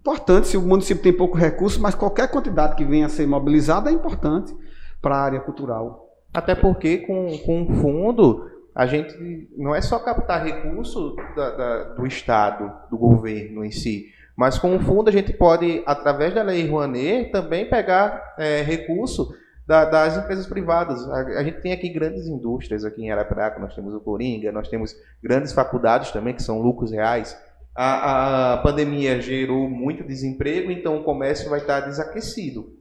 Importante, 0.00 0.48
se 0.48 0.56
o 0.56 0.62
município 0.62 1.02
tem 1.02 1.12
pouco 1.12 1.36
recurso, 1.36 1.80
mas 1.80 1.94
qualquer 1.94 2.28
quantidade 2.28 2.74
que 2.74 2.84
venha 2.84 3.06
a 3.06 3.08
ser 3.08 3.26
mobilizada 3.26 3.88
é 3.88 3.92
importante 3.92 4.52
para 5.00 5.14
a 5.16 5.22
área 5.22 5.40
cultural. 5.40 6.08
Até 6.34 6.56
porque 6.56 6.98
com, 6.98 7.38
com 7.38 7.62
o 7.62 7.74
fundo, 7.76 8.50
a 8.74 8.84
gente 8.84 9.14
não 9.56 9.74
é 9.74 9.80
só 9.80 9.98
captar 10.00 10.44
recurso 10.44 11.14
da, 11.36 11.50
da, 11.50 11.84
do 11.94 12.06
Estado, 12.06 12.68
do 12.90 12.98
governo 12.98 13.64
em 13.64 13.70
si, 13.70 14.06
mas 14.40 14.58
com 14.58 14.74
o 14.74 14.80
fundo 14.80 15.10
a 15.10 15.12
gente 15.12 15.34
pode, 15.34 15.82
através 15.84 16.32
da 16.32 16.42
lei 16.42 16.66
Rouanet, 16.66 17.30
também 17.30 17.68
pegar 17.68 18.36
é, 18.38 18.62
recurso 18.62 19.34
da, 19.66 19.84
das 19.84 20.16
empresas 20.16 20.46
privadas. 20.46 21.06
A, 21.10 21.40
a, 21.40 21.44
gente 21.44 21.60
tem 21.60 21.72
aqui 21.72 21.90
grandes 21.90 22.26
indústrias, 22.26 22.82
aqui 22.82 23.02
em 23.02 23.10
Arapiraca 23.10 23.60
nós 23.60 23.74
temos 23.74 23.92
o 23.92 24.00
Coringa, 24.00 24.50
nós 24.50 24.66
temos 24.66 24.96
grandes 25.22 25.52
faculdades 25.52 26.10
também, 26.10 26.32
que 26.32 26.42
são 26.42 26.58
lucros 26.58 26.90
reais. 26.90 27.38
A, 27.76 28.54
a 28.54 28.56
pandemia 28.62 29.20
gerou 29.20 29.68
muito 29.68 30.02
desemprego, 30.02 30.70
então 30.70 30.96
o 30.96 31.04
comércio 31.04 31.50
vai 31.50 31.60
estar 31.60 31.80
desaquecido. 31.80 32.72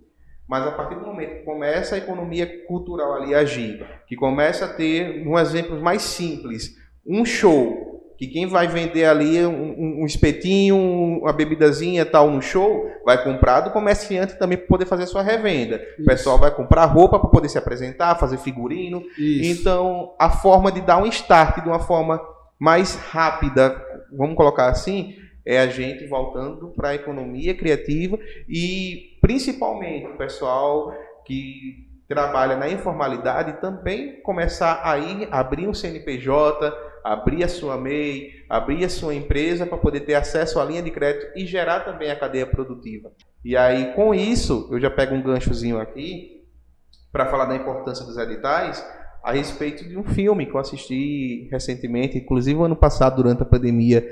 Mas 0.47 0.65
a 0.65 0.71
partir 0.71 0.95
do 0.95 1.05
momento 1.05 1.39
que 1.39 1.43
começa 1.43 1.95
a 1.95 1.97
economia 1.97 2.65
cultural 2.67 3.15
ali 3.15 3.35
agir, 3.35 3.85
que 4.07 4.15
começa 4.15 4.63
a 4.63 4.73
ter, 4.73 5.27
um 5.27 5.37
exemplo 5.37 5.77
mais 5.81 6.03
simples, 6.03 6.77
um 7.05 7.25
show 7.25 7.88
que 8.19 8.27
quem 8.27 8.45
vai 8.45 8.67
vender 8.67 9.05
ali 9.05 9.45
um, 9.45 10.01
um 10.01 10.05
espetinho, 10.05 10.75
uma 11.21 11.31
bebidazinha 11.31 12.05
tal 12.05 12.29
no 12.29 12.41
show, 12.41 12.91
vai 13.05 13.23
comprar 13.23 13.61
do 13.61 13.71
comerciante 13.71 14.37
também 14.37 14.57
para 14.57 14.67
poder 14.67 14.85
fazer 14.85 15.07
sua 15.07 15.23
revenda. 15.23 15.77
Isso. 15.77 16.01
O 16.01 16.05
pessoal 16.05 16.37
vai 16.37 16.53
comprar 16.53 16.83
roupa 16.83 17.17
para 17.17 17.29
poder 17.29 17.47
se 17.47 17.57
apresentar, 17.57 18.19
fazer 18.19 18.37
figurino. 18.37 19.01
Isso. 19.17 19.61
Então, 19.61 20.13
a 20.19 20.29
forma 20.29 20.69
de 20.69 20.81
dar 20.81 21.01
um 21.01 21.05
start 21.05 21.63
de 21.63 21.69
uma 21.69 21.79
forma 21.79 22.21
mais 22.59 22.95
rápida, 22.95 23.81
vamos 24.11 24.35
colocar 24.35 24.67
assim, 24.67 25.15
é 25.45 25.57
a 25.57 25.67
gente 25.67 26.05
voltando 26.05 26.73
para 26.75 26.89
a 26.89 26.95
economia 26.95 27.55
criativa 27.55 28.19
e 28.49 29.17
principalmente 29.21 30.07
o 30.07 30.17
pessoal 30.17 30.93
que 31.25 31.87
trabalha 32.05 32.57
na 32.57 32.67
informalidade 32.67 33.61
também 33.61 34.19
começar 34.23 34.81
a 34.83 34.97
ir 34.97 35.29
abrir 35.31 35.69
um 35.69 35.73
CNPJ, 35.73 36.88
abrir 37.03 37.43
a 37.43 37.47
sua 37.47 37.77
MEI, 37.77 38.45
abrir 38.49 38.83
a 38.85 38.89
sua 38.89 39.15
empresa 39.15 39.65
para 39.65 39.77
poder 39.77 40.01
ter 40.01 40.15
acesso 40.15 40.59
à 40.59 40.65
linha 40.65 40.81
de 40.81 40.91
crédito 40.91 41.37
e 41.37 41.45
gerar 41.45 41.81
também 41.81 42.11
a 42.11 42.19
cadeia 42.19 42.45
produtiva. 42.45 43.11
E 43.43 43.55
aí, 43.55 43.93
com 43.93 44.13
isso, 44.13 44.67
eu 44.71 44.79
já 44.79 44.89
pego 44.89 45.15
um 45.15 45.21
ganchozinho 45.21 45.79
aqui 45.79 46.45
para 47.11 47.25
falar 47.25 47.45
da 47.45 47.55
importância 47.55 48.05
dos 48.05 48.17
editais 48.17 48.85
a 49.23 49.33
respeito 49.33 49.87
de 49.87 49.97
um 49.97 50.03
filme 50.03 50.45
que 50.45 50.53
eu 50.53 50.59
assisti 50.59 51.47
recentemente, 51.51 52.17
inclusive 52.17 52.61
ano 52.61 52.75
passado, 52.75 53.17
durante 53.17 53.41
a 53.41 53.45
pandemia, 53.45 54.05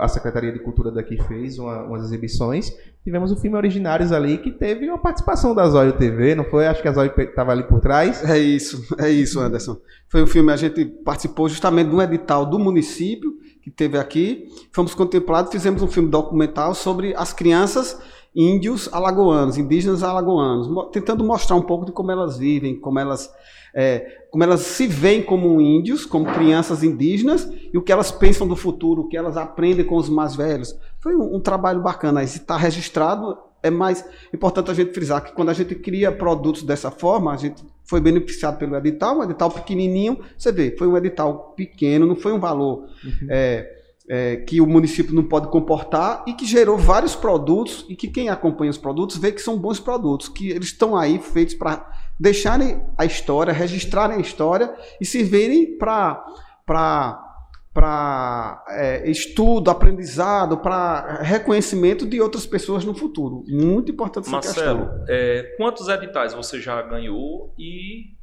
a 0.00 0.08
Secretaria 0.08 0.52
de 0.52 0.58
Cultura 0.58 0.90
daqui 0.90 1.16
fez 1.24 1.58
uma, 1.58 1.82
umas 1.84 2.04
exibições. 2.04 2.70
Tivemos 3.02 3.32
o 3.32 3.34
um 3.34 3.38
filme 3.38 3.56
Originários 3.56 4.12
ali, 4.12 4.38
que 4.38 4.50
teve 4.50 4.88
uma 4.88 4.98
participação 4.98 5.54
da 5.54 5.68
Zóio 5.68 5.94
TV, 5.94 6.34
não 6.34 6.44
foi? 6.44 6.66
Acho 6.66 6.82
que 6.82 6.88
a 6.88 6.92
Zóio 6.92 7.12
estava 7.18 7.52
ali 7.52 7.64
por 7.64 7.80
trás. 7.80 8.22
É 8.28 8.38
isso, 8.38 8.84
é 8.98 9.10
isso, 9.10 9.40
Anderson. 9.40 9.78
Foi 10.08 10.22
um 10.22 10.26
filme, 10.26 10.52
a 10.52 10.56
gente 10.56 10.84
participou 10.84 11.48
justamente 11.48 11.88
de 11.88 11.96
um 11.96 12.02
edital 12.02 12.46
do 12.46 12.58
município, 12.58 13.32
que 13.62 13.70
teve 13.70 13.96
aqui. 13.96 14.48
Fomos 14.72 14.94
contemplados, 14.94 15.50
fizemos 15.50 15.82
um 15.82 15.88
filme 15.88 16.10
documental 16.10 16.74
sobre 16.74 17.14
as 17.16 17.32
crianças 17.32 17.98
índios 18.34 18.88
alagoanos, 18.92 19.58
indígenas 19.58 20.02
alagoanos, 20.02 20.68
tentando 20.90 21.22
mostrar 21.22 21.56
um 21.56 21.62
pouco 21.62 21.84
de 21.84 21.92
como 21.92 22.10
elas 22.10 22.38
vivem, 22.38 22.78
como 22.78 22.98
elas 22.98 23.32
é, 23.74 24.24
como 24.30 24.44
elas 24.44 24.60
se 24.60 24.86
veem 24.86 25.22
como 25.22 25.60
índios, 25.60 26.04
como 26.04 26.26
crianças 26.26 26.82
indígenas, 26.82 27.50
e 27.72 27.76
o 27.76 27.82
que 27.82 27.92
elas 27.92 28.12
pensam 28.12 28.46
do 28.46 28.56
futuro, 28.56 29.02
o 29.02 29.08
que 29.08 29.16
elas 29.16 29.36
aprendem 29.36 29.84
com 29.84 29.96
os 29.96 30.08
mais 30.08 30.36
velhos. 30.36 30.76
Foi 31.00 31.16
um, 31.16 31.36
um 31.36 31.40
trabalho 31.40 31.80
bacana. 31.80 32.26
Se 32.26 32.38
está 32.38 32.56
registrado, 32.56 33.36
é 33.62 33.70
mais 33.70 34.04
importante 34.32 34.70
a 34.70 34.74
gente 34.74 34.92
frisar 34.92 35.22
que 35.24 35.32
quando 35.32 35.50
a 35.50 35.54
gente 35.54 35.74
cria 35.74 36.12
produtos 36.12 36.62
dessa 36.62 36.90
forma, 36.90 37.32
a 37.32 37.36
gente 37.36 37.64
foi 37.84 38.00
beneficiado 38.00 38.58
pelo 38.58 38.76
edital, 38.76 39.18
um 39.18 39.24
edital 39.24 39.50
pequenininho, 39.50 40.18
você 40.36 40.50
vê, 40.50 40.74
foi 40.76 40.86
um 40.86 40.96
edital 40.96 41.52
pequeno, 41.56 42.06
não 42.06 42.16
foi 42.16 42.32
um 42.32 42.40
valor 42.40 42.86
uhum. 43.04 43.28
é, 43.30 43.81
é, 44.08 44.36
que 44.36 44.60
o 44.60 44.66
município 44.66 45.14
não 45.14 45.24
pode 45.24 45.48
comportar 45.48 46.24
e 46.26 46.32
que 46.32 46.44
gerou 46.44 46.76
vários 46.76 47.14
produtos 47.14 47.84
e 47.88 47.94
que 47.94 48.08
quem 48.08 48.28
acompanha 48.28 48.70
os 48.70 48.78
produtos 48.78 49.16
vê 49.16 49.32
que 49.32 49.40
são 49.40 49.58
bons 49.58 49.78
produtos, 49.78 50.28
que 50.28 50.50
eles 50.50 50.68
estão 50.68 50.96
aí 50.96 51.18
feitos 51.18 51.54
para 51.54 51.88
deixarem 52.18 52.82
a 52.96 53.04
história, 53.04 53.52
registrarem 53.52 54.16
a 54.16 54.20
história 54.20 54.74
e 55.00 55.04
servirem 55.04 55.76
para 55.76 57.28
para 57.74 58.62
é, 58.68 59.10
estudo, 59.10 59.70
aprendizado, 59.70 60.58
para 60.58 61.22
reconhecimento 61.22 62.06
de 62.06 62.20
outras 62.20 62.44
pessoas 62.44 62.84
no 62.84 62.94
futuro. 62.94 63.44
Muito 63.48 63.90
importante 63.90 64.24
essa 64.26 64.30
Marcelo, 64.30 64.80
questão. 64.80 65.04
É, 65.08 65.54
quantos 65.56 65.88
editais 65.88 66.34
você 66.34 66.60
já 66.60 66.82
ganhou? 66.82 67.54
E 67.58 68.14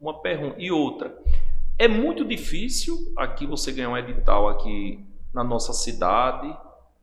uma 0.00 0.20
pergunta. 0.20 0.56
E 0.58 0.72
outra. 0.72 1.16
É 1.78 1.86
muito 1.86 2.24
difícil 2.24 2.96
aqui 3.16 3.46
você 3.46 3.70
ganhar 3.70 3.90
um 3.90 3.96
edital 3.96 4.48
aqui 4.48 5.07
na 5.32 5.44
nossa 5.44 5.72
cidade 5.72 6.56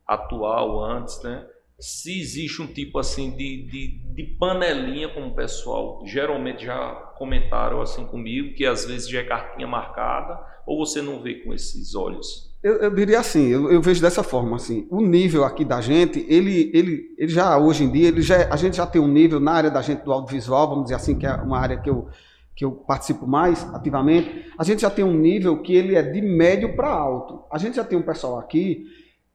atual 0.06 0.82
antes, 0.82 1.22
né? 1.22 1.46
se 1.78 2.18
existe 2.18 2.62
um 2.62 2.66
tipo 2.66 2.98
assim 2.98 3.30
de, 3.30 3.66
de, 3.66 4.14
de, 4.14 4.22
panelinha, 4.38 5.08
como 5.12 5.28
o 5.28 5.34
pessoal 5.34 6.02
geralmente 6.06 6.64
já 6.64 6.92
comentaram 7.18 7.82
assim 7.82 8.04
comigo, 8.06 8.54
que 8.54 8.64
às 8.64 8.86
vezes 8.86 9.08
já 9.08 9.20
é 9.20 9.24
cartinha 9.24 9.68
marcada, 9.68 10.40
ou 10.66 10.84
você 10.84 11.02
não 11.02 11.22
vê 11.22 11.34
com 11.34 11.52
esses 11.52 11.94
olhos? 11.94 12.54
Eu, 12.62 12.76
eu 12.76 12.94
diria 12.94 13.20
assim, 13.20 13.46
eu, 13.48 13.70
eu, 13.70 13.82
vejo 13.82 14.00
dessa 14.00 14.22
forma 14.22 14.56
assim, 14.56 14.88
o 14.90 15.00
nível 15.00 15.44
aqui 15.44 15.64
da 15.64 15.80
gente, 15.80 16.24
ele, 16.28 16.70
ele, 16.72 17.14
ele 17.18 17.28
já 17.28 17.56
hoje 17.58 17.84
em 17.84 17.92
dia, 17.92 18.08
ele 18.08 18.22
já, 18.22 18.52
a 18.52 18.56
gente 18.56 18.78
já 18.78 18.86
tem 18.86 19.00
um 19.00 19.06
nível 19.06 19.38
na 19.38 19.52
área 19.52 19.70
da 19.70 19.82
gente 19.82 20.02
do 20.02 20.12
audiovisual, 20.12 20.68
vamos 20.68 20.84
dizer 20.84 20.96
assim, 20.96 21.18
que 21.18 21.26
é 21.26 21.32
uma 21.34 21.58
área 21.58 21.78
que 21.78 21.90
eu 21.90 22.08
que 22.56 22.64
eu 22.64 22.72
participo 22.72 23.26
mais 23.26 23.62
ativamente, 23.74 24.46
a 24.58 24.64
gente 24.64 24.80
já 24.80 24.90
tem 24.90 25.04
um 25.04 25.14
nível 25.14 25.60
que 25.62 25.74
ele 25.74 25.94
é 25.94 26.02
de 26.02 26.22
médio 26.22 26.74
para 26.74 26.88
alto. 26.88 27.44
A 27.52 27.58
gente 27.58 27.76
já 27.76 27.84
tem 27.84 27.98
um 27.98 28.02
pessoal 28.02 28.38
aqui 28.38 28.86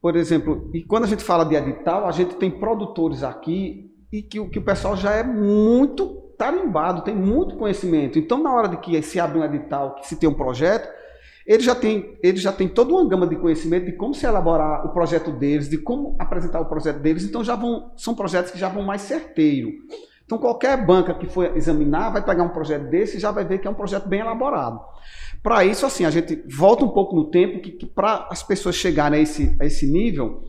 por 0.02 0.16
exemplo, 0.16 0.72
e 0.74 0.82
quando 0.84 1.04
a 1.04 1.08
gente 1.08 1.24
fala 1.24 1.46
de 1.46 1.56
edital, 1.56 2.08
a 2.08 2.12
gente 2.12 2.36
tem 2.36 2.50
produtores 2.50 3.22
aqui 3.22 3.92
e 4.12 4.24
que, 4.24 4.44
que 4.50 4.60
o 4.60 4.64
pessoal 4.64 4.98
já 4.98 5.12
é 5.12 5.24
muito 5.24 6.34
tarimbado, 6.38 7.04
tem 7.04 7.16
muito 7.16 7.56
conhecimento. 7.56 8.18
Então, 8.18 8.42
na 8.42 8.52
hora 8.52 8.68
de 8.68 8.78
que 8.78 9.00
se 9.04 9.20
abre 9.20 9.38
um 9.38 9.44
edital, 9.44 9.94
que 9.96 10.08
se 10.08 10.16
tem 10.16 10.28
um 10.28 10.34
projeto, 10.34 10.90
ele 11.46 11.62
já 11.62 11.76
tem, 11.76 12.18
ele 12.24 12.38
já 12.38 12.52
tem 12.52 12.68
toda 12.68 12.94
uma 12.94 13.08
gama 13.08 13.28
de 13.28 13.36
conhecimento 13.36 13.86
de 13.86 13.92
como 13.92 14.16
se 14.16 14.26
elaborar 14.26 14.88
o 14.88 14.90
projeto 14.92 15.32
deles, 15.32 15.70
de 15.70 15.78
como 15.78 16.16
apresentar 16.18 16.60
o 16.60 16.66
projeto 16.66 17.00
deles. 17.00 17.24
Então, 17.24 17.44
já 17.44 17.56
vão, 17.56 17.92
são 17.96 18.16
projetos 18.16 18.52
que 18.52 18.58
já 18.58 18.70
vão 18.70 18.82
mais 18.82 19.04
certeiro. 19.04 19.70
Então, 20.32 20.40
qualquer 20.40 20.78
banca 20.86 21.14
que 21.14 21.28
for 21.28 21.58
examinar 21.58 22.10
vai 22.10 22.24
pegar 22.24 22.44
um 22.44 22.48
projeto 22.48 22.84
desse 22.90 23.18
e 23.18 23.20
já 23.20 23.32
vai 23.32 23.44
ver 23.44 23.58
que 23.58 23.68
é 23.68 23.70
um 23.70 23.74
projeto 23.74 24.08
bem 24.08 24.22
elaborado. 24.22 24.80
Para 25.44 25.66
isso, 25.66 25.86
assim, 25.86 26.06
a 26.06 26.10
gente 26.10 26.42
volta 26.50 26.86
um 26.86 26.88
pouco 26.88 27.14
no 27.14 27.26
tempo, 27.26 27.60
que, 27.60 27.72
que 27.72 27.86
para 27.86 28.30
as 28.32 28.42
pessoas 28.42 28.76
chegarem 28.76 29.20
a 29.20 29.22
esse, 29.22 29.54
a 29.60 29.66
esse 29.66 29.86
nível, 29.86 30.46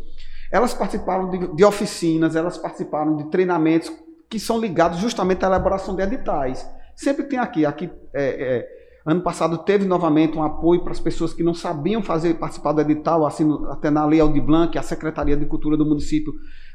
elas 0.53 0.73
participaram 0.73 1.31
de, 1.31 1.57
de, 1.57 1.65
oficinas, 1.65 2.37
elas 2.37 2.57
participaram 2.57 3.17
de 3.17 3.25
treinamentos 3.25 3.93
que 4.31 4.39
são 4.39 4.61
ligados 4.61 5.01
justamente 5.01 5.45
à 5.45 5.49
elaboração 5.49 5.97
de 5.97 6.03
editais. 6.05 6.65
Sempre 6.95 7.25
tem 7.25 7.41
aqui, 7.41 7.67
aqui 7.67 7.91
é, 8.15 8.25
é, 8.25 8.69
ano 9.05 9.23
passado 9.23 9.59
teve 9.59 9.85
novamente 9.85 10.39
um 10.39 10.45
apoio 10.45 10.83
para 10.83 10.93
as 10.93 11.01
pessoas 11.01 11.35
que 11.35 11.43
não 11.43 11.55
sabiam 11.55 12.05
fazer 12.05 12.35
participar 12.35 12.71
do 12.71 12.83
edital, 12.83 13.27
assim, 13.27 13.51
até 13.69 13.91
na 13.91 14.07
Lei 14.07 14.21
Aldir 14.21 14.45
Blanc, 14.45 14.79
a 14.79 14.83
Secretaria 14.83 15.37
de 15.37 15.45
Cultura 15.45 15.77
do 15.77 15.85
município 15.85 16.33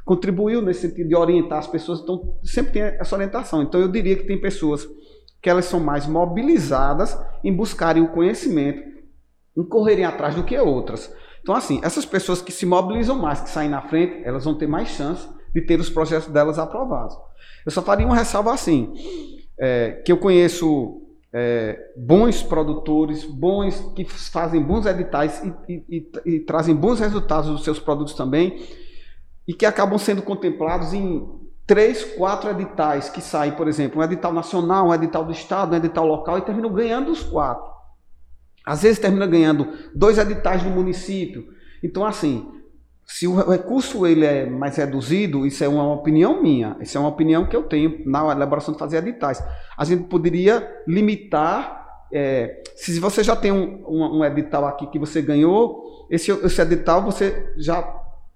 contribuiu 0.07 0.61
nesse 0.61 0.87
sentido 0.87 1.09
de 1.09 1.15
orientar 1.15 1.59
as 1.59 1.67
pessoas, 1.67 1.99
então 1.99 2.39
sempre 2.41 2.71
tem 2.71 2.81
essa 2.81 3.13
orientação. 3.13 3.61
Então 3.61 3.79
eu 3.81 3.89
diria 3.89 4.15
que 4.15 4.25
tem 4.25 4.39
pessoas 4.39 4.87
que 5.41 5.49
elas 5.49 5.65
são 5.65 5.81
mais 5.81 6.07
mobilizadas 6.07 7.19
em 7.43 7.53
buscarem 7.53 8.01
o 8.01 8.13
conhecimento, 8.13 8.81
em 9.55 9.63
correrem 9.63 10.05
atrás 10.05 10.33
do 10.33 10.43
que 10.43 10.57
outras. 10.57 11.13
Então, 11.41 11.53
assim, 11.53 11.81
essas 11.83 12.05
pessoas 12.05 12.41
que 12.41 12.53
se 12.53 12.65
mobilizam 12.65 13.17
mais, 13.17 13.41
que 13.41 13.49
saem 13.49 13.69
na 13.69 13.81
frente, 13.81 14.21
elas 14.23 14.45
vão 14.45 14.57
ter 14.57 14.65
mais 14.65 14.87
chance 14.89 15.27
de 15.53 15.61
ter 15.61 15.77
os 15.79 15.89
projetos 15.89 16.29
delas 16.29 16.57
aprovados. 16.57 17.15
Eu 17.65 17.71
só 17.71 17.81
faria 17.81 18.05
uma 18.05 18.15
ressalva 18.15 18.53
assim, 18.53 18.93
é, 19.59 20.01
que 20.05 20.11
eu 20.11 20.17
conheço 20.17 21.01
é, 21.33 21.77
bons 21.97 22.41
produtores, 22.41 23.25
bons 23.25 23.91
que 23.93 24.05
fazem 24.05 24.63
bons 24.63 24.85
editais 24.85 25.43
e, 25.43 25.73
e, 25.73 25.83
e, 25.89 26.35
e 26.35 26.39
trazem 26.39 26.73
bons 26.73 26.99
resultados 26.99 27.49
dos 27.49 27.63
seus 27.65 27.79
produtos 27.79 28.13
também, 28.13 28.57
e 29.47 29.53
que 29.53 29.65
acabam 29.65 29.97
sendo 29.97 30.21
contemplados 30.21 30.93
em 30.93 31.25
três, 31.65 32.03
quatro 32.15 32.49
editais 32.49 33.09
que 33.09 33.21
saem, 33.21 33.51
por 33.51 33.67
exemplo, 33.67 33.99
um 33.99 34.03
edital 34.03 34.33
nacional, 34.33 34.87
um 34.87 34.93
edital 34.93 35.25
do 35.25 35.31
estado, 35.31 35.73
um 35.73 35.77
edital 35.77 36.05
local 36.05 36.37
e 36.37 36.41
terminam 36.41 36.71
ganhando 36.71 37.11
os 37.11 37.23
quatro. 37.23 37.77
Às 38.65 38.81
vezes 38.81 38.99
termina 38.99 39.25
ganhando 39.25 39.67
dois 39.95 40.17
editais 40.17 40.63
no 40.63 40.69
município. 40.69 41.45
Então, 41.81 42.05
assim, 42.05 42.51
se 43.05 43.25
o 43.25 43.49
recurso 43.49 44.05
ele 44.05 44.25
é 44.25 44.45
mais 44.45 44.75
reduzido, 44.75 45.45
isso 45.45 45.63
é 45.63 45.67
uma 45.67 45.93
opinião 45.93 46.41
minha, 46.41 46.75
isso 46.81 46.97
é 46.97 46.99
uma 46.99 47.09
opinião 47.09 47.45
que 47.45 47.55
eu 47.55 47.63
tenho 47.63 48.01
na 48.05 48.29
elaboração 48.31 48.73
de 48.73 48.79
fazer 48.79 48.97
editais. 48.97 49.41
A 49.77 49.85
gente 49.85 50.03
poderia 50.03 50.69
limitar, 50.85 51.85
é, 52.11 52.61
se 52.75 52.99
você 52.99 53.23
já 53.23 53.35
tem 53.35 53.51
um, 53.51 53.85
um, 53.87 54.19
um, 54.19 54.25
edital 54.25 54.65
aqui 54.65 54.87
que 54.87 54.99
você 54.99 55.21
ganhou, 55.21 56.05
esse, 56.09 56.31
esse 56.31 56.61
edital 56.61 57.01
você 57.01 57.53
já 57.57 57.81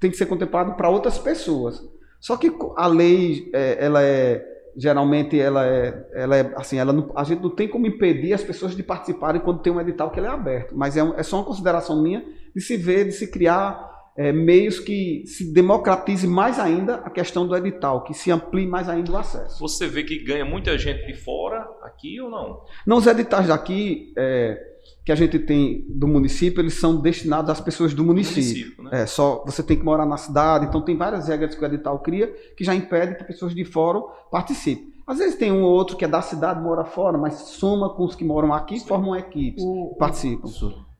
tem 0.01 0.11
que 0.11 0.17
ser 0.17 0.25
contemplado 0.25 0.73
para 0.73 0.89
outras 0.89 1.17
pessoas. 1.17 1.81
Só 2.19 2.35
que 2.35 2.51
a 2.75 2.87
lei, 2.87 3.49
é, 3.53 3.77
ela 3.85 4.03
é 4.03 4.47
geralmente 4.75 5.37
ela 5.37 5.65
é, 5.65 6.07
ela 6.13 6.37
é 6.37 6.53
assim, 6.55 6.77
ela 6.77 6.93
não, 6.93 7.11
a 7.13 7.25
gente 7.25 7.41
não 7.41 7.49
tem 7.49 7.67
como 7.67 7.85
impedir 7.85 8.33
as 8.33 8.41
pessoas 8.41 8.73
de 8.73 8.81
participarem 8.81 9.41
quando 9.41 9.59
tem 9.61 9.71
um 9.71 9.81
edital 9.81 10.09
que 10.09 10.19
ele 10.19 10.27
é 10.27 10.29
aberto. 10.29 10.73
Mas 10.75 10.97
é, 10.97 11.01
é 11.17 11.23
só 11.23 11.37
uma 11.37 11.45
consideração 11.45 12.01
minha 12.01 12.25
de 12.55 12.61
se 12.61 12.77
ver, 12.77 13.05
de 13.05 13.11
se 13.11 13.29
criar 13.29 13.91
é, 14.17 14.31
meios 14.31 14.79
que 14.79 15.23
se 15.25 15.53
democratize 15.53 16.25
mais 16.25 16.57
ainda 16.57 16.95
a 16.95 17.09
questão 17.09 17.45
do 17.45 17.55
edital, 17.55 18.03
que 18.03 18.13
se 18.13 18.31
amplie 18.31 18.67
mais 18.67 18.89
ainda 18.89 19.11
o 19.11 19.17
acesso. 19.17 19.59
Você 19.59 19.87
vê 19.87 20.03
que 20.03 20.23
ganha 20.23 20.45
muita 20.45 20.77
gente 20.77 21.05
de 21.05 21.13
fora 21.13 21.67
aqui 21.83 22.19
ou 22.21 22.29
não? 22.29 22.61
Não, 22.87 22.97
os 22.97 23.07
editais 23.07 23.47
daqui, 23.47 24.13
é, 24.17 24.70
que 25.03 25.11
a 25.11 25.15
gente 25.15 25.39
tem 25.39 25.85
do 25.89 26.07
município, 26.07 26.61
eles 26.61 26.75
são 26.75 27.01
destinados 27.01 27.49
às 27.49 27.59
pessoas 27.59 27.93
do 27.93 28.03
município. 28.03 28.43
município 28.43 28.83
né? 28.83 29.01
É, 29.01 29.05
só 29.05 29.43
você 29.45 29.63
tem 29.63 29.77
que 29.77 29.83
morar 29.83 30.05
na 30.05 30.17
cidade, 30.17 30.65
então 30.65 30.81
tem 30.81 30.95
várias 30.95 31.27
regras 31.27 31.55
que 31.55 31.63
o 31.63 31.65
edital 31.65 31.99
cria 31.99 32.27
que 32.55 32.63
já 32.63 32.75
impedem 32.75 33.15
que 33.15 33.23
pessoas 33.23 33.55
de 33.55 33.65
fora 33.65 33.99
participem. 34.31 34.91
Às 35.07 35.17
vezes 35.17 35.35
tem 35.35 35.51
um 35.51 35.63
ou 35.63 35.71
outro 35.71 35.97
que 35.97 36.05
é 36.05 36.07
da 36.07 36.21
cidade, 36.21 36.61
mora 36.61 36.85
fora, 36.85 37.17
mas 37.17 37.33
soma 37.33 37.89
com 37.89 38.05
os 38.05 38.15
que 38.15 38.23
moram 38.23 38.53
aqui, 38.53 38.79
sim. 38.79 38.87
formam 38.87 39.15
equipes, 39.15 39.63
o, 39.63 39.95
participam. 39.97 40.49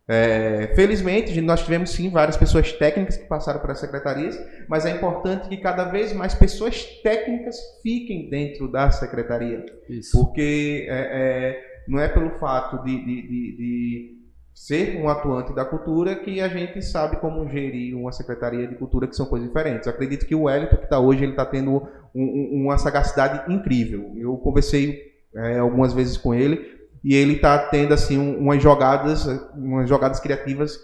É, 0.08 0.74
felizmente, 0.76 1.40
nós 1.40 1.62
tivemos 1.62 1.92
sim 1.92 2.10
várias 2.10 2.36
pessoas 2.36 2.74
técnicas 2.74 3.16
que 3.16 3.26
passaram 3.28 3.62
para 3.62 3.72
as 3.72 3.80
secretarias, 3.80 4.38
mas 4.68 4.86
é 4.86 4.92
importante 4.92 5.48
que 5.48 5.56
cada 5.56 5.86
vez 5.86 6.12
mais 6.12 6.34
pessoas 6.34 6.84
técnicas 7.02 7.56
fiquem 7.82 8.30
dentro 8.30 8.70
da 8.70 8.92
secretaria. 8.92 9.64
Isso. 9.88 10.12
Porque 10.12 10.86
é, 10.90 10.98
é 11.00 11.71
não 11.88 12.00
é 12.00 12.08
pelo 12.08 12.32
fato 12.40 12.84
de, 12.84 12.98
de, 12.98 13.06
de, 13.06 13.58
de 13.58 14.22
ser 14.54 14.98
um 14.98 15.10
atuante 15.10 15.54
da 15.54 15.66
cultura 15.66 16.16
que 16.16 16.42
a 16.42 16.48
gente 16.48 16.82
sabe 16.82 17.18
como 17.18 17.50
gerir 17.50 17.98
uma 17.98 18.12
secretaria 18.12 18.68
de 18.68 18.76
cultura 18.76 19.08
que 19.08 19.16
são 19.16 19.26
coisas 19.26 19.48
diferentes. 19.48 19.88
Eu 19.88 19.94
acredito 19.94 20.26
que 20.26 20.36
o 20.36 20.44
Wellington 20.44 20.78
que 20.78 20.84
está 20.84 21.00
hoje 21.00 21.24
ele 21.24 21.32
está 21.32 21.46
tendo 21.46 21.72
um, 21.72 22.24
um, 22.24 22.64
uma 22.66 22.78
sagacidade 22.78 23.52
incrível. 23.52 24.14
Eu 24.18 24.38
conversei 24.38 25.00
é, 25.36 25.60
algumas 25.60 25.94
vezes 25.94 26.18
com 26.18 26.34
ele 26.34 26.82
e 27.04 27.16
ele 27.16 27.34
está 27.34 27.58
tendo 27.58 27.94
assim 27.94 28.18
umas 28.18 28.62
jogadas, 28.62 29.26
umas 29.56 29.90
jogadas 29.90 30.20
criativas 30.20 30.78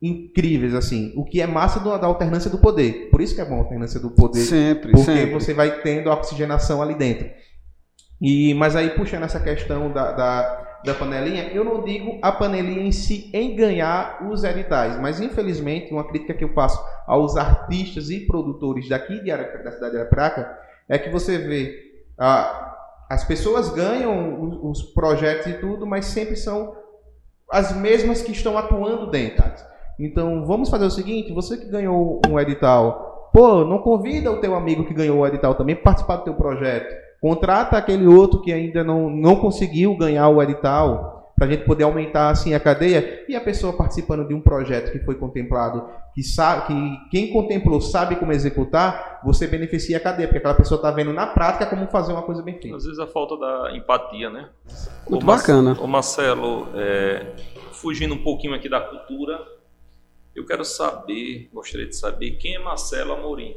incríveis 0.00 0.74
assim. 0.74 1.12
O 1.16 1.24
que 1.24 1.40
é 1.40 1.46
massa 1.46 1.80
da 1.80 2.06
alternância 2.06 2.50
do 2.50 2.58
poder. 2.58 3.10
Por 3.10 3.20
isso 3.20 3.34
que 3.34 3.40
é 3.40 3.44
bom 3.44 3.56
a 3.56 3.58
alternância 3.58 4.00
do 4.00 4.10
poder. 4.10 4.40
Sempre. 4.40 4.92
Porque 4.92 5.04
sempre. 5.04 5.34
você 5.34 5.52
vai 5.52 5.82
tendo 5.82 6.10
a 6.10 6.14
oxigenação 6.14 6.80
ali 6.80 6.94
dentro. 6.94 7.28
E 8.20 8.54
mas 8.54 8.74
aí 8.74 8.90
puxando 8.90 9.24
essa 9.24 9.40
questão 9.40 9.92
da, 9.92 10.12
da 10.12 10.68
da 10.84 10.94
panelinha, 10.94 11.50
eu 11.52 11.64
não 11.64 11.82
digo 11.82 12.18
a 12.22 12.30
panelinha 12.30 12.82
em 12.82 12.92
si 12.92 13.30
em 13.34 13.56
ganhar 13.56 14.26
os 14.30 14.44
editais, 14.44 14.98
mas 15.00 15.20
infelizmente 15.20 15.92
uma 15.92 16.06
crítica 16.06 16.34
que 16.34 16.44
eu 16.44 16.52
faço 16.54 16.80
aos 17.06 17.36
artistas 17.36 18.10
e 18.10 18.20
produtores 18.26 18.88
daqui 18.88 19.20
de 19.20 19.30
da 19.30 19.72
cidade 19.72 19.92
de 19.92 20.00
Arapiraca 20.00 20.56
é 20.88 20.98
que 20.98 21.10
você 21.10 21.38
vê 21.38 21.88
as 23.10 23.24
pessoas 23.24 23.70
ganham 23.70 24.40
os, 24.40 24.80
os 24.80 24.92
projetos 24.92 25.46
e 25.46 25.54
tudo, 25.54 25.86
mas 25.86 26.06
sempre 26.06 26.36
são 26.36 26.76
as 27.50 27.74
mesmas 27.74 28.22
que 28.22 28.32
estão 28.32 28.56
atuando 28.56 29.10
dentro. 29.10 29.44
Então 29.98 30.46
vamos 30.46 30.70
fazer 30.70 30.84
o 30.84 30.90
seguinte: 30.90 31.32
você 31.32 31.56
que 31.56 31.66
ganhou 31.66 32.20
um 32.28 32.38
edital, 32.38 33.30
pô, 33.32 33.64
não 33.64 33.78
convida 33.78 34.30
o 34.30 34.40
teu 34.40 34.54
amigo 34.54 34.86
que 34.86 34.94
ganhou 34.94 35.18
o 35.18 35.26
edital 35.26 35.54
também 35.54 35.74
para 35.74 35.84
participar 35.84 36.16
do 36.16 36.24
teu 36.24 36.34
projeto 36.34 37.07
contrata 37.20 37.76
aquele 37.76 38.06
outro 38.06 38.40
que 38.40 38.52
ainda 38.52 38.82
não, 38.84 39.10
não 39.10 39.36
conseguiu 39.36 39.96
ganhar 39.96 40.28
o 40.28 40.42
edital, 40.42 41.18
para 41.38 41.46
a 41.46 41.50
gente 41.50 41.64
poder 41.64 41.84
aumentar 41.84 42.30
assim 42.30 42.52
a 42.52 42.58
cadeia, 42.58 43.24
e 43.28 43.36
a 43.36 43.40
pessoa 43.40 43.72
participando 43.72 44.26
de 44.26 44.34
um 44.34 44.40
projeto 44.40 44.90
que 44.90 44.98
foi 44.98 45.14
contemplado, 45.14 45.88
que, 46.12 46.22
sabe, 46.22 46.66
que 46.66 47.10
quem 47.10 47.32
contemplou 47.32 47.80
sabe 47.80 48.16
como 48.16 48.32
executar, 48.32 49.20
você 49.24 49.46
beneficia 49.46 49.98
a 49.98 50.00
cadeia, 50.00 50.26
porque 50.26 50.38
aquela 50.38 50.54
pessoa 50.54 50.76
está 50.78 50.90
vendo 50.90 51.12
na 51.12 51.28
prática 51.28 51.66
como 51.66 51.86
fazer 51.86 52.12
uma 52.12 52.22
coisa 52.22 52.42
bem 52.42 52.60
feita. 52.60 52.76
Às 52.76 52.84
vezes 52.84 52.98
a 52.98 53.06
falta 53.06 53.36
da 53.36 53.76
empatia, 53.76 54.28
né? 54.28 54.48
Muito 55.08 55.24
bacana. 55.24 55.76
O 55.80 55.86
Marcelo, 55.86 56.66
é, 56.74 57.34
fugindo 57.70 58.14
um 58.14 58.22
pouquinho 58.24 58.54
aqui 58.54 58.68
da 58.68 58.80
cultura, 58.80 59.40
eu 60.34 60.44
quero 60.44 60.64
saber, 60.64 61.48
gostaria 61.52 61.86
de 61.86 61.94
saber 61.94 62.32
quem 62.32 62.56
é 62.56 62.58
Marcelo 62.58 63.12
Amorim. 63.12 63.56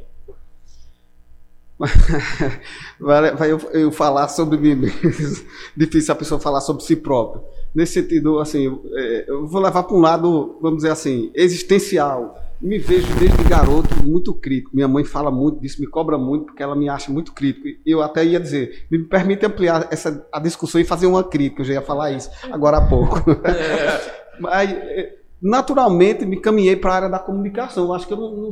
vai 3.00 3.52
eu, 3.52 3.60
eu, 3.74 3.92
falar 3.92 4.28
sobre 4.28 4.58
mim 4.58 4.76
mesmo. 4.76 5.46
Difícil 5.76 6.12
a 6.12 6.16
pessoa 6.16 6.40
falar 6.40 6.62
sobre 6.62 6.84
si 6.84 6.96
próprio. 6.96 7.44
Nesse 7.74 7.94
sentido, 7.94 8.40
assim, 8.40 8.66
eu, 8.66 8.84
é, 8.94 9.26
eu 9.28 9.48
vou 9.48 9.62
levar 9.62 9.84
para 9.84 9.96
um 9.96 10.02
lado, 10.02 10.58
vamos 10.62 10.78
dizer 10.78 10.92
assim, 10.92 11.32
existencial. 11.34 12.38
Me 12.62 12.78
vejo 12.78 13.08
desde 13.16 13.44
garoto 13.46 14.04
muito 14.04 14.34
crítico. 14.34 14.76
Minha 14.76 14.88
mãe 14.88 15.04
fala 15.04 15.32
muito 15.32 15.60
disso, 15.60 15.82
me 15.82 15.88
cobra 15.88 16.18
muito, 16.18 16.46
porque 16.46 16.62
ela 16.62 16.76
me 16.76 16.88
acha 16.88 17.12
muito 17.12 17.34
crítico. 17.34 17.68
Eu 17.84 18.04
até 18.04 18.24
ia 18.24 18.40
dizer, 18.40 18.86
me 18.92 19.00
permite 19.00 19.46
ampliar 19.46 19.88
essa, 19.90 20.28
a 20.32 20.40
discussão 20.40 20.80
e 20.80 20.84
fazer 20.84 21.08
uma 21.08 21.24
crítica. 21.24 21.62
Eu 21.62 21.66
já 21.66 21.74
ia 21.74 21.82
falar 21.82 22.12
isso 22.12 22.30
agora 22.52 22.78
há 22.78 22.88
pouco. 22.88 23.20
É. 23.44 24.22
Mas 24.40 24.72
é, 24.72 25.21
naturalmente 25.42 26.26
me 26.26 26.40
caminhei 26.40 26.76
para 26.76 26.92
a 26.92 26.96
área 26.96 27.10
da 27.10 27.20
comunicação. 27.20 27.94
Acho 27.94 28.08
que 28.08 28.14
eu 28.14 28.18
não, 28.18 28.36
não, 28.36 28.52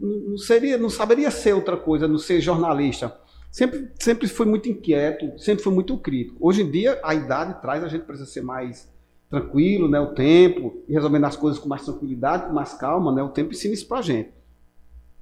não, 0.00 0.20
não, 0.30 0.38
seria, 0.38 0.78
não 0.78 0.88
saberia 0.88 1.30
ser 1.30 1.52
outra 1.52 1.76
coisa, 1.76 2.08
não 2.08 2.18
ser 2.18 2.40
jornalista. 2.40 3.14
Sempre, 3.50 3.90
sempre 4.00 4.26
fui 4.26 4.46
muito 4.46 4.68
inquieto, 4.68 5.38
sempre 5.38 5.62
fui 5.62 5.74
muito 5.74 5.98
crítico. 5.98 6.38
Hoje 6.40 6.62
em 6.62 6.70
dia, 6.70 6.98
a 7.04 7.14
idade 7.14 7.60
traz 7.60 7.84
a 7.84 7.88
gente 7.88 8.04
precisa 8.04 8.28
ser 8.28 8.40
mais 8.40 8.90
tranquilo, 9.28 9.88
né? 9.88 10.00
O 10.00 10.14
tempo, 10.14 10.82
e 10.88 10.92
resolvendo 10.94 11.26
as 11.26 11.36
coisas 11.36 11.60
com 11.60 11.68
mais 11.68 11.84
tranquilidade, 11.84 12.46
com 12.46 12.52
mais 12.54 12.72
calma, 12.72 13.12
né? 13.12 13.22
O 13.22 13.28
tempo 13.28 13.52
ensina 13.52 13.74
isso 13.74 13.86
para 13.86 13.98
a 13.98 14.02
gente. 14.02 14.30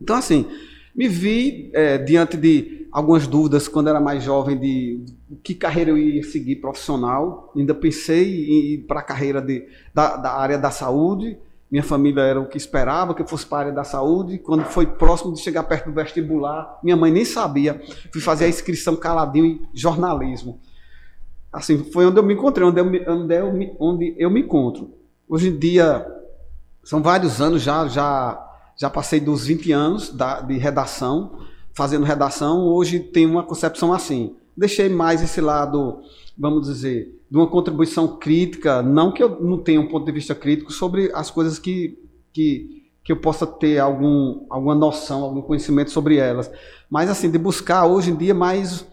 Então, 0.00 0.14
assim, 0.14 0.46
me 0.94 1.08
vi 1.08 1.70
é, 1.72 1.98
diante 1.98 2.36
de 2.36 2.88
algumas 2.90 3.26
dúvidas 3.26 3.68
quando 3.68 3.88
era 3.88 4.00
mais 4.00 4.22
jovem 4.22 4.58
de 4.58 5.04
que 5.42 5.54
carreira 5.54 5.90
eu 5.90 5.98
ia 5.98 6.22
seguir 6.22 6.56
profissional. 6.56 7.52
Ainda 7.56 7.74
pensei 7.74 8.46
em 8.46 8.74
ir 8.74 8.78
para 8.86 9.00
a 9.00 9.02
carreira 9.02 9.40
de, 9.40 9.66
da, 9.94 10.16
da, 10.16 10.32
área 10.32 10.58
da 10.58 10.70
saúde. 10.70 11.38
Minha 11.70 11.84
família 11.84 12.22
era 12.22 12.40
o 12.40 12.48
que 12.48 12.56
esperava 12.56 13.14
que 13.14 13.22
eu 13.22 13.26
fosse 13.26 13.46
para 13.46 13.58
a 13.58 13.60
área 13.60 13.72
da 13.72 13.84
saúde. 13.84 14.38
Quando 14.38 14.64
foi 14.64 14.86
próximo 14.86 15.32
de 15.32 15.40
chegar 15.40 15.62
perto 15.62 15.86
do 15.86 15.94
vestibular, 15.94 16.80
minha 16.82 16.96
mãe 16.96 17.12
nem 17.12 17.24
sabia. 17.24 17.80
Fui 18.12 18.20
fazer 18.20 18.46
a 18.46 18.48
inscrição 18.48 18.96
caladinho 18.96 19.46
em 19.46 19.68
jornalismo. 19.72 20.58
Assim, 21.52 21.78
foi 21.92 22.06
onde 22.06 22.18
eu 22.18 22.22
me 22.22 22.34
encontrei, 22.34 22.66
onde 22.66 22.80
eu 22.80 22.84
me, 22.84 23.00
onde 23.08 23.34
eu 23.34 23.52
me, 23.52 23.72
onde 23.78 24.14
eu 24.18 24.30
me 24.30 24.40
encontro. 24.40 24.92
Hoje 25.28 25.48
em 25.48 25.56
dia, 25.56 26.04
são 26.82 27.00
vários 27.02 27.40
anos 27.40 27.62
já, 27.62 27.86
já 27.86 28.49
já 28.80 28.88
passei 28.88 29.20
dos 29.20 29.44
20 29.44 29.72
anos 29.72 30.08
da, 30.08 30.40
de 30.40 30.56
redação, 30.56 31.38
fazendo 31.74 32.02
redação. 32.02 32.64
Hoje 32.64 32.98
tenho 32.98 33.30
uma 33.30 33.42
concepção 33.42 33.92
assim. 33.92 34.34
Deixei 34.56 34.88
mais 34.88 35.22
esse 35.22 35.38
lado, 35.38 36.00
vamos 36.36 36.66
dizer, 36.66 37.14
de 37.30 37.36
uma 37.36 37.46
contribuição 37.46 38.16
crítica. 38.16 38.80
Não 38.80 39.12
que 39.12 39.22
eu 39.22 39.38
não 39.38 39.58
tenha 39.58 39.78
um 39.78 39.86
ponto 39.86 40.06
de 40.06 40.12
vista 40.12 40.34
crítico 40.34 40.72
sobre 40.72 41.12
as 41.12 41.30
coisas 41.30 41.58
que, 41.58 41.98
que, 42.32 42.82
que 43.04 43.12
eu 43.12 43.18
possa 43.18 43.46
ter 43.46 43.78
algum, 43.78 44.46
alguma 44.48 44.74
noção, 44.74 45.24
algum 45.24 45.42
conhecimento 45.42 45.90
sobre 45.90 46.16
elas. 46.16 46.50
Mas, 46.88 47.10
assim, 47.10 47.30
de 47.30 47.36
buscar 47.36 47.84
hoje 47.84 48.10
em 48.10 48.16
dia 48.16 48.32
mais 48.32 48.86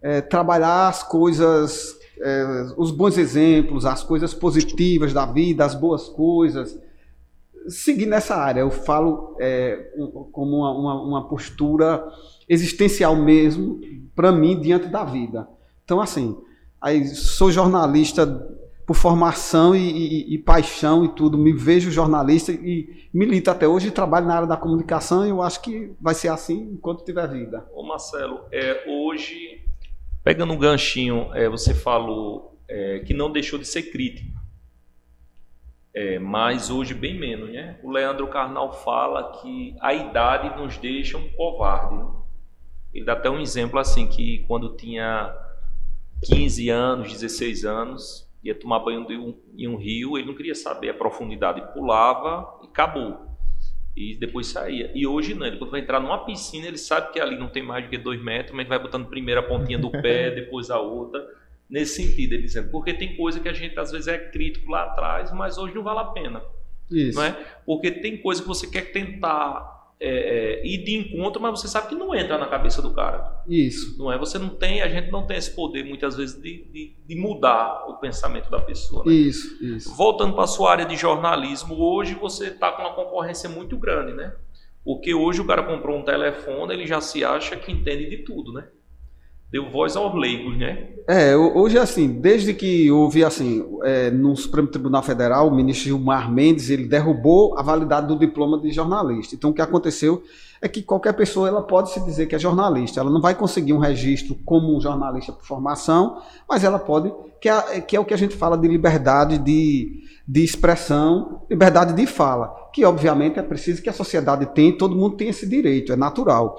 é, 0.00 0.22
trabalhar 0.22 0.88
as 0.88 1.02
coisas, 1.02 1.94
é, 2.22 2.72
os 2.78 2.90
bons 2.90 3.18
exemplos, 3.18 3.84
as 3.84 4.02
coisas 4.02 4.32
positivas 4.32 5.12
da 5.12 5.26
vida, 5.26 5.62
as 5.62 5.74
boas 5.74 6.08
coisas 6.08 6.85
seguir 7.68 8.06
nessa 8.06 8.36
área. 8.36 8.60
Eu 8.60 8.70
falo 8.70 9.36
é, 9.40 9.90
como 10.32 10.58
uma, 10.58 10.72
uma, 10.72 11.02
uma, 11.02 11.28
postura 11.28 12.06
existencial 12.48 13.16
mesmo, 13.16 13.80
para 14.14 14.32
mim, 14.32 14.60
diante 14.60 14.88
da 14.88 15.04
vida. 15.04 15.48
Então, 15.84 16.00
assim, 16.00 16.36
aí 16.80 17.06
sou 17.06 17.50
jornalista 17.50 18.26
por 18.86 18.94
formação 18.94 19.74
e, 19.74 19.80
e, 19.80 20.34
e, 20.34 20.38
paixão 20.38 21.04
e 21.04 21.08
tudo, 21.08 21.36
me 21.36 21.52
vejo 21.52 21.90
jornalista 21.90 22.52
e 22.52 23.08
milito 23.12 23.50
até 23.50 23.66
hoje 23.66 23.90
trabalho 23.90 24.26
na 24.26 24.36
área 24.36 24.46
da 24.46 24.56
comunicação 24.56 25.26
e 25.26 25.30
eu 25.30 25.42
acho 25.42 25.60
que 25.60 25.92
vai 26.00 26.14
ser 26.14 26.28
assim 26.28 26.70
enquanto 26.72 27.04
tiver 27.04 27.28
vida. 27.28 27.66
Ô 27.74 27.82
Marcelo, 27.82 28.42
é, 28.52 28.84
hoje, 28.88 29.60
pegando 30.22 30.52
um 30.52 30.58
ganchinho, 30.58 31.30
é, 31.34 31.48
você 31.48 31.74
falou 31.74 32.56
é, 32.68 33.00
que 33.00 33.12
não 33.12 33.32
deixou 33.32 33.58
de 33.58 33.66
ser 33.66 33.90
crítico. 33.90 34.35
É, 35.96 36.18
mas 36.18 36.68
hoje 36.68 36.92
bem 36.92 37.18
menos, 37.18 37.50
né? 37.50 37.80
O 37.82 37.90
Leandro 37.90 38.26
Carnal 38.28 38.70
fala 38.70 39.40
que 39.40 39.74
a 39.80 39.94
idade 39.94 40.54
nos 40.60 40.76
deixa 40.76 41.16
um 41.16 41.26
covarde. 41.30 41.96
Né? 41.96 42.06
Ele 42.92 43.06
dá 43.06 43.14
até 43.14 43.30
um 43.30 43.40
exemplo 43.40 43.78
assim, 43.78 44.06
que 44.06 44.44
quando 44.46 44.76
tinha 44.76 45.34
15 46.22 46.68
anos, 46.68 47.10
16 47.10 47.64
anos, 47.64 48.30
ia 48.44 48.54
tomar 48.54 48.80
banho 48.80 49.06
um, 49.08 49.40
em 49.56 49.66
um 49.66 49.76
rio, 49.76 50.18
ele 50.18 50.26
não 50.26 50.34
queria 50.34 50.54
saber 50.54 50.90
a 50.90 50.94
profundidade, 50.94 51.62
pulava 51.72 52.60
e 52.62 52.66
acabou. 52.66 53.34
E 53.96 54.16
depois 54.16 54.48
saía. 54.48 54.92
E 54.94 55.06
hoje 55.06 55.34
não, 55.34 55.46
ele 55.46 55.56
quando 55.56 55.70
vai 55.70 55.80
entrar 55.80 55.98
numa 55.98 56.26
piscina, 56.26 56.66
ele 56.66 56.76
sabe 56.76 57.10
que 57.10 57.18
ali 57.18 57.38
não 57.38 57.48
tem 57.48 57.62
mais 57.62 57.84
do 57.84 57.90
que 57.90 57.96
dois 57.96 58.22
metros, 58.22 58.54
mas 58.54 58.68
vai 58.68 58.78
botando 58.78 59.06
primeiro 59.06 59.40
a 59.40 59.44
pontinha 59.44 59.78
do 59.78 59.90
pé, 59.90 60.28
depois 60.36 60.68
a 60.68 60.78
outra 60.78 61.26
nesse 61.68 62.02
sentido, 62.02 62.34
ele 62.34 62.42
dizendo, 62.42 62.70
porque 62.70 62.94
tem 62.94 63.16
coisa 63.16 63.40
que 63.40 63.48
a 63.48 63.52
gente 63.52 63.78
às 63.78 63.90
vezes 63.90 64.08
é 64.08 64.18
crítico 64.18 64.70
lá 64.70 64.84
atrás, 64.84 65.32
mas 65.32 65.58
hoje 65.58 65.74
não 65.74 65.82
vale 65.82 66.00
a 66.00 66.04
pena. 66.04 66.42
Isso. 66.90 67.18
Não 67.18 67.24
é? 67.24 67.32
Porque 67.64 67.90
tem 67.90 68.16
coisa 68.16 68.40
que 68.40 68.48
você 68.48 68.66
quer 68.68 68.92
tentar 68.92 69.76
é, 69.98 70.60
é, 70.60 70.66
ir 70.66 70.84
de 70.84 70.94
encontro, 70.94 71.40
mas 71.40 71.58
você 71.58 71.68
sabe 71.68 71.88
que 71.88 71.94
não 71.94 72.14
entra 72.14 72.38
na 72.38 72.46
cabeça 72.46 72.82
do 72.82 72.92
cara. 72.92 73.42
Isso. 73.48 73.98
Não 73.98 74.12
é? 74.12 74.18
Você 74.18 74.38
não 74.38 74.50
tem, 74.50 74.82
a 74.82 74.88
gente 74.88 75.10
não 75.10 75.26
tem 75.26 75.36
esse 75.36 75.50
poder 75.50 75.84
muitas 75.84 76.16
vezes 76.16 76.40
de, 76.40 76.64
de, 76.64 76.94
de 77.06 77.14
mudar 77.16 77.86
o 77.88 77.94
pensamento 77.94 78.50
da 78.50 78.60
pessoa. 78.60 79.04
Né? 79.04 79.12
Isso, 79.12 79.64
isso. 79.64 79.94
Voltando 79.96 80.34
para 80.34 80.44
a 80.44 80.48
sua 80.48 80.70
área 80.70 80.84
de 80.84 80.96
jornalismo, 80.96 81.74
hoje 81.76 82.14
você 82.14 82.48
está 82.48 82.70
com 82.72 82.82
uma 82.82 82.94
concorrência 82.94 83.48
muito 83.48 83.76
grande, 83.76 84.12
né? 84.12 84.34
Porque 84.84 85.12
hoje 85.14 85.40
o 85.40 85.46
cara 85.46 85.64
comprou 85.64 85.98
um 85.98 86.04
telefone, 86.04 86.72
ele 86.72 86.86
já 86.86 87.00
se 87.00 87.24
acha 87.24 87.56
que 87.56 87.72
entende 87.72 88.08
de 88.08 88.18
tudo, 88.18 88.52
né? 88.52 88.68
Deu 89.50 89.70
voz 89.70 89.96
aos 89.96 90.14
leigos, 90.14 90.56
né? 90.58 90.88
É, 91.08 91.36
hoje 91.36 91.78
assim, 91.78 92.08
desde 92.08 92.52
que 92.52 92.90
houve 92.90 93.24
assim, 93.24 93.64
é, 93.84 94.10
no 94.10 94.34
Supremo 94.36 94.66
Tribunal 94.66 95.02
Federal, 95.02 95.46
o 95.46 95.54
ministro 95.54 95.86
Gilmar 95.86 96.30
Mendes, 96.32 96.68
ele 96.68 96.84
derrubou 96.84 97.56
a 97.56 97.62
validade 97.62 98.08
do 98.08 98.18
diploma 98.18 98.58
de 98.60 98.70
jornalista. 98.72 99.36
Então 99.36 99.50
o 99.50 99.54
que 99.54 99.62
aconteceu 99.62 100.22
é 100.60 100.68
que 100.68 100.82
qualquer 100.82 101.12
pessoa 101.12 101.46
ela 101.46 101.62
pode 101.62 101.90
se 101.90 102.04
dizer 102.04 102.26
que 102.26 102.34
é 102.34 102.38
jornalista. 102.38 103.00
Ela 103.00 103.10
não 103.10 103.20
vai 103.20 103.34
conseguir 103.34 103.72
um 103.72 103.78
registro 103.78 104.34
como 104.44 104.76
um 104.76 104.80
jornalista 104.80 105.32
por 105.32 105.44
formação, 105.44 106.20
mas 106.48 106.64
ela 106.64 106.78
pode, 106.78 107.12
que 107.40 107.48
é, 107.48 107.80
que 107.80 107.94
é 107.94 108.00
o 108.00 108.04
que 108.04 108.14
a 108.14 108.18
gente 108.18 108.34
fala 108.34 108.58
de 108.58 108.66
liberdade 108.66 109.38
de, 109.38 110.02
de 110.26 110.42
expressão, 110.42 111.42
liberdade 111.48 111.92
de 111.92 112.06
fala, 112.06 112.52
que 112.72 112.84
obviamente 112.84 113.38
é 113.38 113.42
preciso 113.42 113.80
que 113.80 113.88
a 113.88 113.92
sociedade 113.92 114.46
tenha, 114.46 114.76
todo 114.76 114.96
mundo 114.96 115.16
tem 115.16 115.28
esse 115.28 115.48
direito, 115.48 115.92
é 115.92 115.96
natural. 115.96 116.56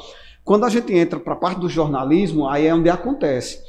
Quando 0.48 0.64
a 0.64 0.70
gente 0.70 0.94
entra 0.94 1.20
para 1.20 1.34
a 1.34 1.36
parte 1.36 1.60
do 1.60 1.68
jornalismo, 1.68 2.48
aí 2.48 2.68
é 2.68 2.74
onde 2.74 2.90
acontece. 2.90 3.60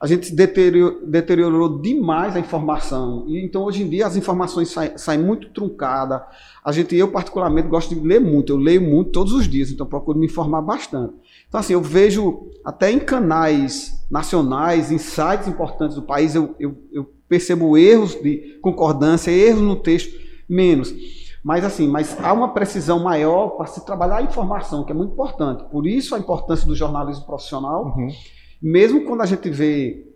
a 0.00 0.06
gente 0.06 0.32
deteriorou, 0.32 1.80
demais 1.82 2.36
a 2.36 2.38
informação. 2.38 3.24
E, 3.26 3.44
então, 3.44 3.64
hoje 3.64 3.82
em 3.82 3.88
dia, 3.88 4.06
as 4.06 4.14
informações 4.14 4.68
saem, 4.68 4.96
saem 4.96 5.20
muito 5.20 5.50
truncadas. 5.50 6.22
A 6.64 6.70
gente, 6.70 6.94
eu 6.94 7.08
particularmente, 7.10 7.66
gosto 7.66 7.92
de 7.96 8.00
ler 8.00 8.20
muito. 8.20 8.52
Eu 8.52 8.58
leio 8.58 8.80
muito 8.80 9.10
todos 9.10 9.32
os 9.32 9.48
dias, 9.48 9.72
então 9.72 9.84
procuro 9.84 10.20
me 10.20 10.26
informar 10.26 10.62
bastante. 10.62 11.14
Então, 11.48 11.58
assim, 11.58 11.72
eu 11.72 11.82
vejo 11.82 12.48
até 12.64 12.92
em 12.92 13.00
canais 13.00 14.06
nacionais, 14.08 14.92
em 14.92 14.98
sites 14.98 15.48
importantes 15.48 15.96
do 15.96 16.02
país, 16.02 16.36
eu, 16.36 16.54
eu, 16.60 16.76
eu 16.92 17.10
percebo 17.28 17.76
erros 17.76 18.14
de 18.14 18.56
concordância, 18.62 19.32
erros 19.32 19.62
no 19.62 19.74
texto, 19.74 20.16
menos. 20.48 20.94
Mas 21.42 21.64
assim, 21.64 21.88
mas 21.88 22.16
há 22.22 22.32
uma 22.32 22.52
precisão 22.52 23.02
maior 23.02 23.50
para 23.50 23.66
se 23.66 23.84
trabalhar 23.84 24.18
a 24.18 24.22
informação, 24.22 24.84
que 24.84 24.92
é 24.92 24.94
muito 24.94 25.12
importante. 25.12 25.64
Por 25.64 25.86
isso 25.86 26.14
a 26.14 26.18
importância 26.18 26.66
do 26.66 26.76
jornalismo 26.76 27.24
profissional. 27.24 27.94
Uhum 27.96 28.08
mesmo 28.60 29.04
quando 29.04 29.22
a 29.22 29.26
gente 29.26 29.48
vê, 29.48 30.06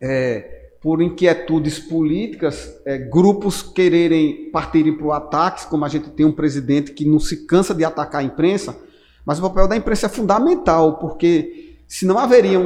é, 0.00 0.70
por 0.80 1.00
inquietudes 1.00 1.78
políticas, 1.78 2.74
é, 2.84 2.98
grupos 2.98 3.62
quererem 3.62 4.50
partirem 4.50 4.96
para 4.96 5.06
o 5.06 5.12
ataque, 5.12 5.68
como 5.68 5.84
a 5.84 5.88
gente 5.88 6.10
tem 6.10 6.26
um 6.26 6.32
presidente 6.32 6.92
que 6.92 7.04
não 7.04 7.20
se 7.20 7.46
cansa 7.46 7.74
de 7.74 7.84
atacar 7.84 8.22
a 8.22 8.24
imprensa, 8.24 8.76
mas 9.24 9.38
o 9.38 9.42
papel 9.42 9.68
da 9.68 9.76
imprensa 9.76 10.06
é 10.06 10.08
fundamental, 10.08 10.98
porque 10.98 11.76
se 11.86 12.06
não 12.06 12.18
haveria 12.18 12.58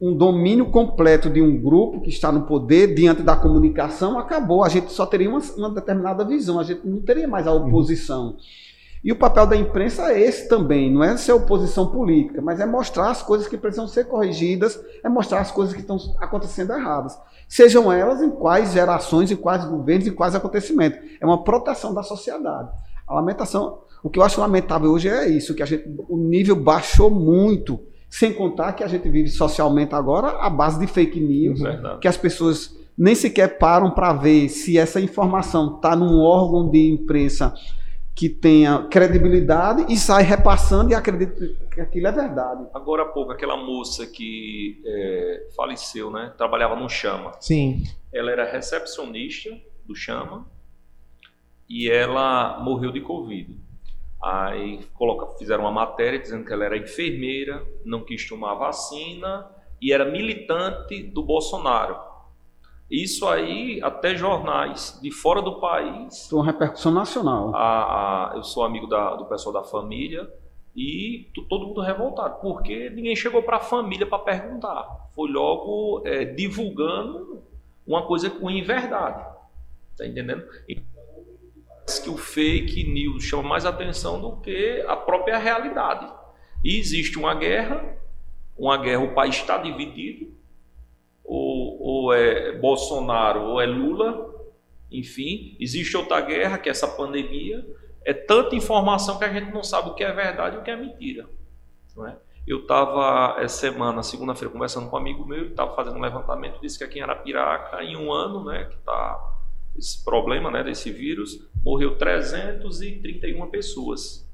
um, 0.00 0.16
domínio 0.16 0.66
completo 0.66 1.28
de 1.30 1.40
um 1.40 1.60
grupo 1.60 2.00
que 2.00 2.08
está 2.10 2.30
no 2.32 2.42
poder 2.42 2.94
diante 2.94 3.22
da 3.22 3.36
comunicação, 3.36 4.18
acabou. 4.18 4.64
A 4.64 4.68
gente 4.68 4.92
só 4.92 5.06
teria 5.06 5.28
uma, 5.28 5.40
uma 5.56 5.70
determinada 5.70 6.24
visão, 6.24 6.58
a 6.58 6.64
gente 6.64 6.86
não 6.86 7.00
teria 7.00 7.28
mais 7.28 7.46
a 7.46 7.52
oposição. 7.52 8.28
Uhum. 8.28 8.36
E 9.02 9.12
o 9.12 9.16
papel 9.16 9.46
da 9.46 9.56
imprensa 9.56 10.12
é 10.12 10.20
esse 10.20 10.48
também, 10.48 10.92
não 10.92 11.04
é 11.04 11.16
ser 11.16 11.32
oposição 11.32 11.86
política, 11.86 12.42
mas 12.42 12.58
é 12.58 12.66
mostrar 12.66 13.10
as 13.10 13.22
coisas 13.22 13.46
que 13.46 13.56
precisam 13.56 13.86
ser 13.86 14.04
corrigidas, 14.06 14.78
é 15.04 15.08
mostrar 15.08 15.40
as 15.40 15.52
coisas 15.52 15.72
que 15.72 15.80
estão 15.80 15.96
acontecendo 16.20 16.72
erradas. 16.72 17.16
Sejam 17.48 17.92
elas 17.92 18.20
em 18.20 18.30
quais 18.30 18.72
gerações, 18.72 19.30
em 19.30 19.36
quais 19.36 19.64
governos, 19.64 20.06
em 20.06 20.12
quais 20.12 20.34
acontecimentos. 20.34 20.98
É 21.20 21.24
uma 21.24 21.44
proteção 21.44 21.94
da 21.94 22.02
sociedade. 22.02 22.70
A 23.06 23.14
lamentação, 23.14 23.78
o 24.02 24.10
que 24.10 24.18
eu 24.18 24.22
acho 24.24 24.40
lamentável 24.40 24.90
hoje 24.90 25.08
é 25.08 25.28
isso, 25.28 25.54
que 25.54 25.62
a 25.62 25.66
gente, 25.66 25.88
o 26.08 26.16
nível 26.16 26.56
baixou 26.56 27.08
muito, 27.08 27.80
sem 28.08 28.32
contar 28.32 28.72
que 28.72 28.82
a 28.82 28.88
gente 28.88 29.08
vive 29.08 29.28
socialmente 29.28 29.94
agora 29.94 30.28
à 30.40 30.48
base 30.48 30.78
de 30.80 30.86
fake 30.86 31.20
news, 31.20 31.60
Verdade. 31.60 32.00
que 32.00 32.08
as 32.08 32.16
pessoas 32.16 32.76
nem 32.96 33.14
sequer 33.14 33.58
param 33.58 33.90
para 33.90 34.12
ver 34.12 34.48
se 34.48 34.76
essa 34.76 35.00
informação 35.00 35.76
está 35.76 35.94
num 35.94 36.20
órgão 36.20 36.68
de 36.68 36.90
imprensa 36.90 37.54
que 38.18 38.28
tenha 38.28 38.82
credibilidade 38.90 39.86
e 39.88 39.96
sai 39.96 40.24
repassando 40.24 40.90
e 40.90 40.94
acredita 40.94 41.54
que 41.72 41.80
aquilo 41.80 42.08
é 42.08 42.12
verdade. 42.12 42.66
Agora 42.74 43.02
há 43.04 43.06
pouco, 43.06 43.30
aquela 43.30 43.56
moça 43.56 44.04
que 44.04 44.82
é, 44.84 45.46
faleceu, 45.54 46.10
né? 46.10 46.32
Trabalhava 46.36 46.74
no 46.74 46.88
Chama. 46.88 47.30
Sim. 47.38 47.84
Ela 48.12 48.32
era 48.32 48.50
recepcionista 48.50 49.50
do 49.86 49.94
Chama 49.94 50.44
e 51.68 51.88
ela 51.88 52.58
morreu 52.60 52.90
de 52.90 53.00
Covid. 53.00 53.56
Aí 54.22 54.84
coloca, 54.94 55.38
fizeram 55.38 55.64
uma 55.64 55.70
matéria 55.70 56.18
dizendo 56.18 56.44
que 56.44 56.52
ela 56.52 56.64
era 56.64 56.76
enfermeira, 56.76 57.64
não 57.84 58.04
quis 58.04 58.28
tomar 58.28 58.54
vacina 58.54 59.46
e 59.80 59.92
era 59.92 60.04
militante 60.04 61.02
do 61.02 61.22
Bolsonaro. 61.22 61.96
Isso 62.90 63.28
aí, 63.28 63.80
até 63.82 64.16
jornais 64.16 64.98
de 65.02 65.10
fora 65.10 65.42
do 65.42 65.60
país. 65.60 66.26
Tem 66.28 66.38
uma 66.38 66.44
repercussão 66.44 66.90
nacional. 66.90 67.54
A, 67.54 68.32
a, 68.32 68.36
eu 68.36 68.42
sou 68.42 68.64
amigo 68.64 68.86
da, 68.86 69.14
do 69.14 69.26
pessoal 69.26 69.52
da 69.52 69.62
família 69.62 70.28
e 70.74 71.30
todo 71.48 71.66
mundo 71.66 71.80
revoltado, 71.82 72.40
porque 72.40 72.88
ninguém 72.90 73.14
chegou 73.14 73.42
para 73.42 73.58
a 73.58 73.60
família 73.60 74.06
para 74.06 74.18
perguntar. 74.20 75.10
Foi 75.14 75.30
logo 75.30 76.02
é, 76.06 76.24
divulgando 76.24 77.42
uma 77.86 78.06
coisa 78.06 78.30
com 78.30 78.50
inverdade. 78.50 79.22
Tá 79.96 80.06
entendendo? 80.06 80.44
Que 81.96 82.10
o 82.10 82.16
fake 82.16 82.82
news 82.82 83.22
chama 83.22 83.44
mais 83.44 83.64
atenção 83.64 84.20
do 84.20 84.36
que 84.38 84.84
a 84.88 84.96
própria 84.96 85.38
realidade. 85.38 86.12
E 86.64 86.76
existe 86.76 87.16
uma 87.16 87.36
guerra, 87.36 87.96
uma 88.56 88.76
guerra, 88.76 89.04
o 89.04 89.14
país 89.14 89.36
está 89.36 89.58
dividido, 89.58 90.36
ou, 91.24 91.80
ou 91.80 92.12
é 92.12 92.58
Bolsonaro 92.58 93.42
ou 93.42 93.60
é 93.60 93.66
Lula, 93.66 94.34
enfim, 94.90 95.56
existe 95.60 95.96
outra 95.96 96.20
guerra, 96.20 96.58
que 96.58 96.68
é 96.68 96.72
essa 96.72 96.88
pandemia. 96.88 97.64
É 98.04 98.12
tanta 98.14 98.56
informação 98.56 99.18
que 99.18 99.24
a 99.24 99.32
gente 99.32 99.52
não 99.52 99.62
sabe 99.62 99.90
o 99.90 99.94
que 99.94 100.02
é 100.02 100.12
verdade 100.12 100.56
e 100.56 100.58
o 100.58 100.62
que 100.62 100.70
é 100.70 100.76
mentira. 100.76 101.28
Não 101.94 102.06
é? 102.06 102.16
Eu 102.46 102.60
estava 102.60 103.36
essa 103.42 103.58
semana, 103.58 104.02
segunda-feira, 104.02 104.50
conversando 104.50 104.88
com 104.88 104.96
um 104.96 104.98
amigo 104.98 105.26
meu, 105.26 105.38
ele 105.38 105.50
estava 105.50 105.76
fazendo 105.76 105.98
um 105.98 106.00
levantamento, 106.00 106.58
disse 106.62 106.78
que 106.78 106.84
aqui 106.84 106.98
em 106.98 107.02
Arapiraca, 107.02 107.84
em 107.84 107.94
um 107.94 108.10
ano, 108.10 108.42
né, 108.42 108.64
que 108.64 108.76
está 108.76 109.34
esse 109.76 110.02
problema 110.02 110.50
né, 110.50 110.64
desse 110.64 110.90
vírus, 110.90 111.46
morreu 111.68 111.98
331 111.98 113.46
pessoas. 113.50 114.26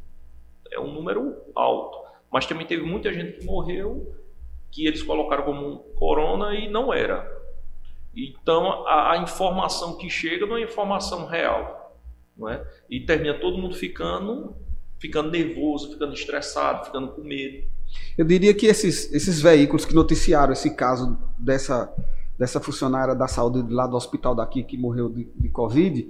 É 0.70 0.78
um 0.78 0.92
número 0.92 1.34
alto. 1.52 1.98
Mas 2.30 2.46
também 2.46 2.64
teve 2.64 2.84
muita 2.84 3.12
gente 3.12 3.40
que 3.40 3.44
morreu 3.44 4.14
que 4.70 4.86
eles 4.86 5.02
colocaram 5.02 5.44
como 5.44 5.78
corona 5.96 6.54
e 6.54 6.70
não 6.70 6.94
era. 6.94 7.28
Então 8.14 8.86
a, 8.86 9.14
a, 9.14 9.18
informação 9.18 9.96
que 9.96 10.08
chega 10.08 10.46
não 10.46 10.56
é 10.56 10.62
informação 10.62 11.26
real, 11.26 11.98
não 12.36 12.48
é? 12.48 12.64
E 12.88 13.00
termina 13.00 13.34
todo 13.40 13.58
mundo 13.58 13.74
ficando, 13.74 14.54
ficando 15.00 15.30
nervoso, 15.30 15.90
ficando 15.90 16.14
estressado, 16.14 16.86
ficando 16.86 17.08
com 17.08 17.22
medo. 17.22 17.66
Eu 18.16 18.24
diria 18.24 18.54
que 18.54 18.66
esses, 18.66 19.12
esses 19.12 19.40
veículos 19.40 19.84
que 19.84 19.94
noticiaram 19.94 20.52
esse 20.52 20.76
caso 20.76 21.18
dessa 21.36 21.92
dessa 22.36 22.60
funcionária 22.60 23.14
da 23.14 23.28
saúde 23.28 23.72
lá 23.72 23.86
do 23.86 23.96
hospital 23.96 24.34
daqui 24.34 24.64
que 24.64 24.76
morreu 24.76 25.08
de, 25.08 25.24
de 25.36 25.48
Covid, 25.48 26.04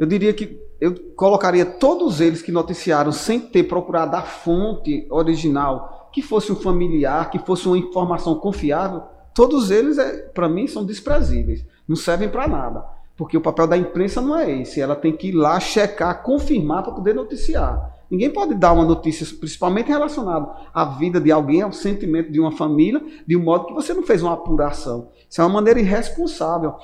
eu 0.00 0.06
diria 0.06 0.32
que 0.32 0.58
eu 0.80 0.94
colocaria 1.14 1.66
todos 1.66 2.22
eles 2.22 2.40
que 2.40 2.50
noticiaram 2.50 3.12
sem 3.12 3.38
ter 3.38 3.64
procurado 3.64 4.16
a 4.16 4.22
fonte 4.22 5.06
original 5.10 6.08
que 6.10 6.22
fosse 6.22 6.50
um 6.50 6.56
familiar, 6.56 7.28
que 7.28 7.38
fosse 7.38 7.68
uma 7.68 7.76
informação 7.76 8.34
confiável, 8.36 9.02
todos 9.34 9.70
eles, 9.70 9.98
é, 9.98 10.22
para 10.22 10.48
mim, 10.48 10.66
são 10.66 10.86
desprezíveis. 10.86 11.66
Não 11.86 11.96
servem 11.96 12.30
para 12.30 12.48
nada. 12.48 12.82
Porque 13.14 13.36
o 13.36 13.42
papel 13.42 13.66
da 13.66 13.76
imprensa 13.76 14.22
não 14.22 14.34
é 14.34 14.50
esse. 14.62 14.80
Ela 14.80 14.96
tem 14.96 15.14
que 15.14 15.28
ir 15.28 15.32
lá 15.32 15.60
checar, 15.60 16.22
confirmar 16.22 16.82
para 16.82 16.92
poder 16.92 17.14
noticiar. 17.14 17.98
Ninguém 18.10 18.30
pode 18.30 18.54
dar 18.54 18.72
uma 18.72 18.86
notícia, 18.86 19.26
principalmente 19.38 19.88
relacionada 19.88 20.50
à 20.72 20.86
vida 20.86 21.20
de 21.20 21.30
alguém, 21.30 21.60
ao 21.60 21.74
sentimento 21.74 22.32
de 22.32 22.40
uma 22.40 22.52
família, 22.52 23.04
de 23.26 23.36
um 23.36 23.42
modo 23.42 23.66
que 23.66 23.74
você 23.74 23.92
não 23.92 24.02
fez 24.02 24.22
uma 24.22 24.32
apuração. 24.32 25.10
Isso 25.28 25.42
é 25.42 25.44
uma 25.44 25.52
maneira 25.52 25.78
irresponsável. 25.78 26.74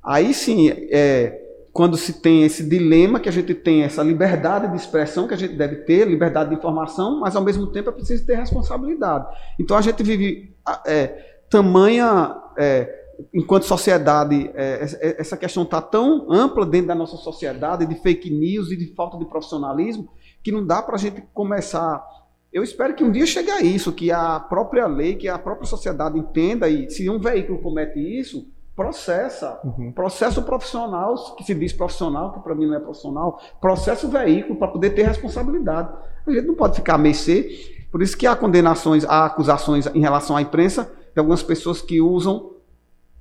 Aí 0.00 0.32
sim, 0.32 0.70
é, 0.70 1.45
quando 1.76 1.94
se 1.98 2.22
tem 2.22 2.42
esse 2.42 2.66
dilema, 2.66 3.20
que 3.20 3.28
a 3.28 3.32
gente 3.32 3.52
tem 3.52 3.82
essa 3.82 4.02
liberdade 4.02 4.66
de 4.70 4.76
expressão 4.76 5.28
que 5.28 5.34
a 5.34 5.36
gente 5.36 5.52
deve 5.52 5.76
ter, 5.84 6.08
liberdade 6.08 6.48
de 6.48 6.56
informação, 6.56 7.20
mas 7.20 7.36
ao 7.36 7.42
mesmo 7.44 7.66
tempo 7.66 7.90
é 7.90 7.92
preciso 7.92 8.24
ter 8.24 8.34
responsabilidade. 8.34 9.26
Então 9.60 9.76
a 9.76 9.82
gente 9.82 10.02
vive 10.02 10.56
é, 10.86 11.08
tamanha, 11.50 12.34
é, 12.56 12.90
enquanto 13.34 13.64
sociedade, 13.64 14.50
é, 14.54 14.86
essa 15.18 15.36
questão 15.36 15.64
está 15.64 15.82
tão 15.82 16.32
ampla 16.32 16.64
dentro 16.64 16.88
da 16.88 16.94
nossa 16.94 17.18
sociedade, 17.18 17.84
de 17.84 17.96
fake 17.96 18.30
news 18.30 18.70
e 18.70 18.76
de 18.78 18.94
falta 18.94 19.18
de 19.18 19.26
profissionalismo, 19.26 20.08
que 20.42 20.50
não 20.50 20.66
dá 20.66 20.80
para 20.80 20.94
a 20.94 20.98
gente 20.98 21.22
começar. 21.34 22.02
Eu 22.50 22.62
espero 22.62 22.94
que 22.94 23.04
um 23.04 23.12
dia 23.12 23.26
chegue 23.26 23.50
a 23.50 23.60
isso, 23.60 23.92
que 23.92 24.10
a 24.10 24.40
própria 24.40 24.86
lei, 24.86 25.14
que 25.14 25.28
a 25.28 25.38
própria 25.38 25.66
sociedade 25.66 26.18
entenda, 26.18 26.70
e 26.70 26.88
se 26.88 27.10
um 27.10 27.18
veículo 27.18 27.60
comete 27.60 27.98
isso, 28.00 28.50
processa. 28.76 29.58
Uhum. 29.64 29.90
Processo 29.90 30.42
profissional, 30.42 31.14
que 31.34 31.42
se 31.42 31.54
diz 31.54 31.72
profissional, 31.72 32.34
que 32.34 32.40
para 32.40 32.54
mim 32.54 32.66
não 32.66 32.76
é 32.76 32.78
profissional, 32.78 33.40
processa 33.60 34.06
o 34.06 34.10
veículo 34.10 34.56
para 34.56 34.68
poder 34.68 34.90
ter 34.90 35.04
responsabilidade. 35.04 35.88
A 36.26 36.30
gente 36.30 36.46
não 36.46 36.54
pode 36.54 36.76
ficar 36.76 36.94
a 36.94 36.98
mercê. 36.98 37.72
Por 37.90 38.02
isso 38.02 38.16
que 38.16 38.26
há 38.26 38.36
condenações, 38.36 39.04
há 39.06 39.24
acusações 39.24 39.86
em 39.86 40.00
relação 40.00 40.36
à 40.36 40.42
imprensa 40.42 40.92
de 41.14 41.18
algumas 41.18 41.42
pessoas 41.42 41.80
que 41.80 42.00
usam 42.00 42.52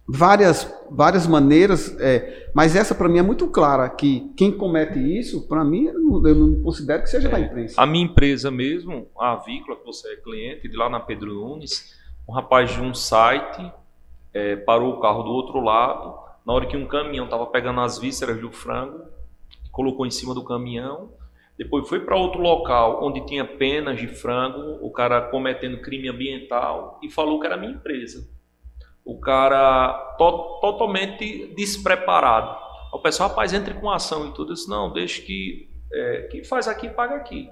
várias, 0.08 0.72
várias 0.92 1.26
maneiras, 1.26 1.96
é, 2.00 2.52
mas 2.54 2.76
essa 2.76 2.94
para 2.94 3.08
mim 3.08 3.20
é 3.20 3.22
muito 3.22 3.48
clara, 3.48 3.90
que 3.90 4.32
quem 4.36 4.52
comete 4.52 5.00
isso, 5.00 5.48
para 5.48 5.64
mim, 5.64 5.86
eu 5.86 6.00
não, 6.00 6.28
eu 6.28 6.36
não, 6.36 6.62
considero 6.62 7.02
que 7.02 7.10
seja 7.10 7.30
é, 7.30 7.32
da 7.32 7.40
imprensa. 7.40 7.82
A 7.82 7.86
minha 7.86 8.06
empresa 8.06 8.52
mesmo, 8.52 9.08
a 9.18 9.32
Avícola, 9.32 9.78
que 9.78 9.86
você 9.86 10.10
é 10.10 10.16
cliente, 10.18 10.68
de 10.68 10.76
lá 10.76 10.90
na 10.90 11.00
Pedro 11.00 11.34
Nunes, 11.34 11.96
um 12.28 12.34
rapaz 12.34 12.72
de 12.72 12.82
um 12.82 12.94
site 12.94 13.72
é, 14.36 14.58
parou 14.58 14.94
o 14.94 15.00
carro 15.00 15.24
do 15.24 15.30
outro 15.30 15.62
lado. 15.62 16.14
Na 16.46 16.54
hora 16.54 16.66
que 16.66 16.76
um 16.76 16.86
caminhão 16.86 17.24
estava 17.26 17.48
pegando 17.48 17.80
as 17.80 17.98
vísceras 17.98 18.40
do 18.40 18.52
frango, 18.52 19.06
colocou 19.72 20.06
em 20.06 20.12
cima 20.12 20.36
do 20.36 20.44
caminhão. 20.44 21.14
Depois 21.58 21.88
foi 21.88 22.02
para 22.02 22.18
outro 22.18 22.42
local 22.42 23.02
onde 23.02 23.26
tinha 23.26 23.46
penas 23.46 23.98
de 23.98 24.08
frango, 24.08 24.86
o 24.86 24.92
cara 24.92 25.22
cometendo 25.22 25.82
crime 25.82 26.10
ambiental 26.10 27.00
e 27.02 27.10
falou 27.10 27.40
que 27.40 27.48
era 27.48 27.56
minha 27.56 27.72
empresa. 27.72 28.30
O 29.06 29.18
cara 29.20 29.94
to 30.18 30.60
totalmente 30.60 31.54
despreparado. 31.56 32.58
O 32.92 33.00
pessoal, 33.00 33.30
rapaz, 33.30 33.54
entre 33.54 33.74
com 33.76 33.90
ação 33.90 34.28
e 34.28 34.34
tudo. 34.34 34.54
isso. 34.54 34.70
não, 34.70 34.92
deixa 34.92 35.22
que 35.22 35.70
é, 35.94 36.28
quem 36.30 36.44
faz 36.44 36.68
aqui 36.68 36.90
paga 36.90 37.16
aqui. 37.16 37.50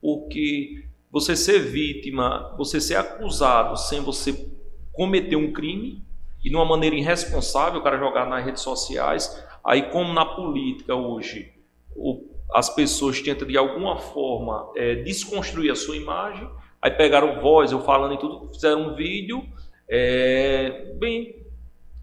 Porque 0.00 0.84
você 1.10 1.34
ser 1.34 1.58
vítima, 1.58 2.54
você 2.56 2.80
ser 2.80 2.96
acusado 2.96 3.76
sem 3.76 4.00
você 4.00 4.48
cometer 4.92 5.34
um 5.34 5.52
crime, 5.52 6.04
e 6.42 6.48
de 6.48 6.56
uma 6.56 6.64
maneira 6.64 6.96
irresponsável 6.96 7.80
o 7.80 7.82
cara 7.82 7.98
jogar 7.98 8.26
nas 8.26 8.44
redes 8.44 8.62
sociais. 8.62 9.44
Aí, 9.64 9.90
como 9.90 10.12
na 10.12 10.24
política 10.24 10.94
hoje, 10.94 11.52
o, 11.94 12.24
as 12.52 12.68
pessoas 12.74 13.20
tentam 13.20 13.46
de 13.46 13.56
alguma 13.56 13.98
forma 13.98 14.72
é, 14.74 14.96
desconstruir 14.96 15.70
a 15.70 15.76
sua 15.76 15.96
imagem, 15.96 16.48
aí 16.80 16.90
pegaram 16.90 17.40
voz, 17.40 17.72
eu 17.72 17.80
falando 17.82 18.14
e 18.14 18.18
tudo, 18.18 18.52
fizeram 18.52 18.90
um 18.90 18.94
vídeo, 18.94 19.44
é, 19.88 20.94
bem, 20.98 21.40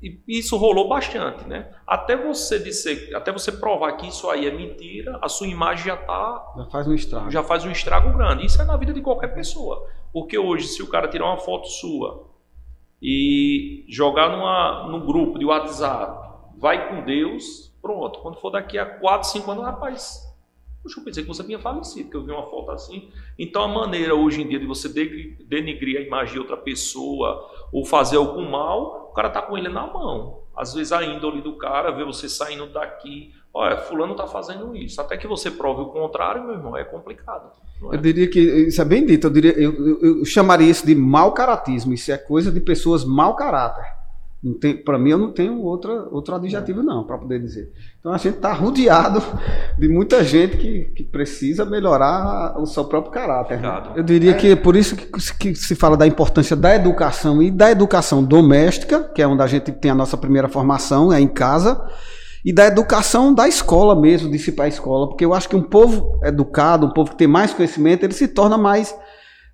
e 0.02 0.22
isso 0.28 0.56
rolou 0.58 0.88
bastante, 0.88 1.48
né? 1.48 1.72
Até 1.86 2.16
você 2.16 2.60
dizer, 2.60 3.16
até 3.16 3.32
você 3.32 3.52
provar 3.52 3.94
que 3.94 4.08
isso 4.08 4.30
aí 4.30 4.46
é 4.46 4.52
mentira, 4.52 5.18
a 5.22 5.28
sua 5.28 5.48
imagem 5.48 5.86
já 5.86 5.98
tá 5.98 6.54
já 6.56 6.66
faz 6.66 6.88
um 6.88 6.94
estrago. 6.94 7.32
Já 7.32 7.44
faz 7.44 7.66
um 7.66 7.72
estrago 7.72 8.16
grande. 8.16 8.46
Isso 8.46 8.62
é 8.62 8.66
na 8.66 8.78
vida 8.78 8.94
de 8.94 9.02
qualquer 9.02 9.34
pessoa. 9.34 9.88
Porque 10.14 10.38
hoje 10.38 10.68
se 10.68 10.84
o 10.84 10.88
cara 10.88 11.08
tirar 11.08 11.26
uma 11.26 11.38
foto 11.38 11.68
sua 11.68 12.28
e 13.02 13.86
jogar 13.88 14.30
numa 14.30 14.88
no 14.90 15.06
grupo 15.06 15.38
de 15.38 15.46
WhatsApp, 15.46 16.50
vai 16.58 16.90
com 16.90 17.04
Deus, 17.04 17.74
pronto. 17.82 18.20
Quando 18.20 18.40
for 18.40 18.50
daqui 18.50 18.78
a 18.78 18.86
4, 18.86 19.30
5 19.30 19.52
anos, 19.52 19.64
rapaz, 19.64 20.28
Poxa, 20.88 21.00
eu 21.00 21.04
pensei 21.04 21.24
que 21.24 21.28
você 21.28 21.44
tinha 21.44 21.60
falecido, 21.60 22.10
que 22.10 22.16
eu 22.16 22.24
vi 22.24 22.32
uma 22.32 22.50
foto 22.50 22.72
assim. 22.72 23.10
Então, 23.38 23.62
a 23.62 23.68
maneira 23.68 24.16
hoje 24.16 24.42
em 24.42 24.48
dia 24.48 24.58
de 24.58 24.66
você 24.66 24.88
denigrir 25.46 25.98
a 25.98 26.02
imagem 26.02 26.36
de 26.36 26.40
outra 26.40 26.56
pessoa 26.56 27.50
ou 27.74 27.84
fazer 27.84 28.16
algum 28.16 28.50
mal, 28.50 29.10
o 29.12 29.14
cara 29.14 29.30
tá 29.30 29.42
com 29.42 29.58
ele 29.58 29.68
na 29.68 29.86
mão. 29.86 30.44
Às 30.56 30.74
vezes, 30.74 30.94
a 30.94 31.04
índole 31.04 31.42
do 31.42 31.58
cara 31.58 31.92
vê 31.92 32.06
você 32.06 32.30
saindo 32.30 32.68
daqui. 32.68 33.34
Olha, 33.60 33.76
Fulano 33.78 34.14
tá 34.14 34.28
fazendo 34.28 34.76
isso. 34.76 35.02
Até 35.02 35.18
que 35.18 35.26
você 35.26 35.50
prove 35.50 35.82
o 35.82 35.86
contrário, 35.88 36.44
meu 36.44 36.54
irmão, 36.54 36.78
é 36.78 36.84
complicado. 36.84 37.50
É? 37.92 37.96
Eu 37.96 37.98
diria 37.98 38.28
que, 38.30 38.40
isso 38.40 38.80
é 38.80 38.86
bem 38.86 39.04
dito, 39.04 39.26
eu, 39.26 39.32
diria, 39.32 39.52
eu, 39.60 39.74
eu, 39.74 40.20
eu 40.20 40.26
chamaria 40.26 40.70
isso 40.70 40.86
de 40.86 40.94
mau 40.94 41.32
caratismo. 41.32 41.92
Isso 41.92 42.12
é 42.12 42.20
coisa 42.20 42.52
de 42.52 42.60
pessoas 42.60 43.04
mau 43.04 43.36
caráter. 43.36 43.84
Para 44.86 45.00
mim, 45.00 45.10
eu 45.10 45.18
não 45.18 45.32
tenho 45.32 45.60
outra, 45.64 45.92
outro 46.12 46.36
adjetivo, 46.36 46.84
não, 46.84 47.04
para 47.04 47.18
poder 47.18 47.40
dizer. 47.40 47.74
Então, 48.00 48.14
a 48.14 48.18
gente 48.20 48.36
está 48.36 48.54
rodeado 48.54 49.24
de 49.76 49.88
muita 49.88 50.24
gente 50.24 50.56
que, 50.58 50.92
que 50.96 51.04
precisa 51.04 51.66
melhorar 51.66 52.62
o 52.62 52.68
seu 52.68 52.86
próprio 52.86 53.12
caráter. 53.12 53.60
Né? 53.60 53.84
Eu 53.96 54.04
diria 54.04 54.36
que 54.36 54.52
é 54.52 54.56
por 54.56 54.76
isso 54.76 54.96
que, 54.96 55.34
que, 55.34 55.56
se 55.56 55.74
fala 55.74 55.98
da 55.98 56.06
importância 56.06 56.56
da 56.56 56.76
educação 56.76 57.42
e 57.42 57.50
da 57.50 57.72
educação 57.72 58.24
doméstica, 58.24 59.04
que 59.04 59.20
é 59.20 59.28
onde 59.28 59.42
a 59.42 59.48
gente 59.48 59.72
tem 59.72 59.90
a 59.90 59.96
nossa 59.96 60.16
primeira 60.16 60.48
formação, 60.48 61.12
é 61.12 61.20
em 61.20 61.28
casa, 61.28 61.84
e 62.48 62.54
da 62.54 62.66
educação 62.66 63.34
da 63.34 63.46
escola 63.46 63.94
mesmo, 63.94 64.32
de 64.32 64.40
se 64.40 64.54
para 64.54 64.64
a 64.64 64.70
escola, 64.70 65.10
porque 65.10 65.26
eu 65.26 65.34
acho 65.34 65.50
que 65.50 65.56
um 65.58 65.62
povo 65.62 66.18
educado, 66.24 66.88
um 66.88 66.94
povo 66.94 67.12
que 67.12 67.18
tem 67.18 67.28
mais 67.28 67.54
conhecimento, 67.54 68.06
ele 68.06 68.14
se 68.14 68.26
torna 68.26 68.58
mais 68.58 68.96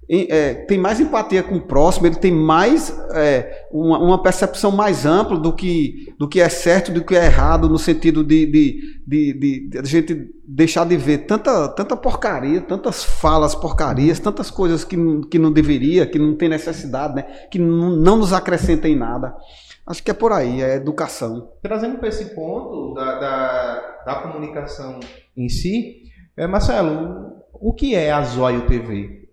é, 0.07 0.53
tem 0.53 0.77
mais 0.77 0.99
empatia 0.99 1.41
com 1.41 1.55
o 1.55 1.61
próximo, 1.61 2.05
ele 2.05 2.17
tem 2.17 2.31
mais 2.31 2.95
é, 3.15 3.65
uma, 3.71 3.97
uma, 3.97 4.21
percepção 4.21 4.69
mais 4.69 5.07
ampla 5.07 5.39
do 5.39 5.51
que, 5.51 6.13
do 6.19 6.27
que 6.27 6.39
é 6.39 6.49
certo, 6.49 6.91
do 6.91 7.03
que 7.03 7.15
é 7.15 7.25
errado, 7.25 7.67
no 7.67 7.79
sentido 7.79 8.23
de, 8.23 8.45
de, 8.45 8.81
de, 9.07 9.33
de, 9.33 9.69
de 9.69 9.79
a 9.79 9.83
gente 9.83 10.29
deixar 10.45 10.85
de 10.85 10.95
ver 10.95 11.19
tanta, 11.25 11.69
tanta 11.69 11.97
porcaria, 11.97 12.61
tantas 12.61 13.03
falas 13.03 13.55
porcarias, 13.55 14.19
tantas 14.19 14.51
coisas 14.51 14.83
que, 14.83 14.95
que 15.31 15.39
não 15.39 15.51
deveria, 15.51 16.05
que 16.05 16.19
não 16.19 16.35
tem 16.35 16.49
necessidade, 16.49 17.15
né, 17.15 17.25
que 17.49 17.57
não, 17.57 17.95
não 17.95 18.17
nos 18.17 18.33
acrescentem 18.33 18.93
em 18.93 18.97
nada. 18.97 19.33
Acho 19.85 20.01
que 20.01 20.11
é 20.11 20.13
por 20.13 20.31
aí, 20.31 20.61
é 20.61 20.75
educação. 20.75 21.51
Trazendo 21.61 21.97
para 21.97 22.07
esse 22.07 22.33
ponto 22.33 22.93
da, 22.93 23.19
da, 23.19 24.03
da 24.05 24.15
comunicação 24.15 24.99
em 25.35 25.49
si, 25.49 26.03
é, 26.37 26.47
Marcelo, 26.47 27.33
o 27.53 27.73
que 27.73 27.93
é 27.93 28.11
a 28.11 28.23
Zóio 28.23 28.65
TV? 28.65 29.23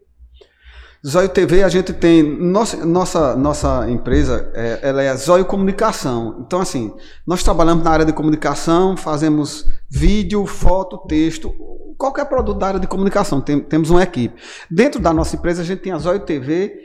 Zóio 1.06 1.30
TV, 1.30 1.62
a 1.62 1.68
gente 1.68 1.94
tem. 1.94 2.22
Nossa, 2.22 2.84
nossa, 2.84 3.34
nossa 3.34 3.90
empresa 3.90 4.50
é, 4.54 4.80
ela 4.82 5.02
é 5.02 5.08
a 5.08 5.16
Zóio 5.16 5.46
Comunicação. 5.46 6.44
Então, 6.44 6.60
assim, 6.60 6.92
nós 7.26 7.42
trabalhamos 7.42 7.82
na 7.82 7.90
área 7.90 8.04
de 8.04 8.12
comunicação, 8.12 8.96
fazemos 8.98 9.66
vídeo, 9.88 10.44
foto, 10.46 10.98
texto, 11.08 11.54
qualquer 11.96 12.26
produto 12.26 12.58
da 12.58 12.66
área 12.66 12.80
de 12.80 12.86
comunicação. 12.86 13.40
Tem, 13.40 13.60
temos 13.60 13.88
uma 13.88 14.02
equipe. 14.02 14.38
Dentro 14.70 15.00
da 15.00 15.12
nossa 15.12 15.36
empresa, 15.36 15.62
a 15.62 15.64
gente 15.64 15.80
tem 15.80 15.92
a 15.92 15.98
Zóio 15.98 16.20
TV, 16.20 16.76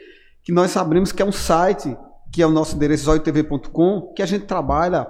que 0.41 0.54
nós 0.54 0.78
abrimos, 0.78 1.12
que 1.12 1.21
é 1.21 1.25
um 1.25 1.32
site, 1.34 1.97
que 2.31 2.41
é 2.41 2.47
o 2.47 2.51
nosso 2.51 2.75
endereço 2.75 3.05
zoiotv.com, 3.05 4.13
que 4.15 4.21
a 4.21 4.25
gente 4.25 4.45
trabalha. 4.45 5.07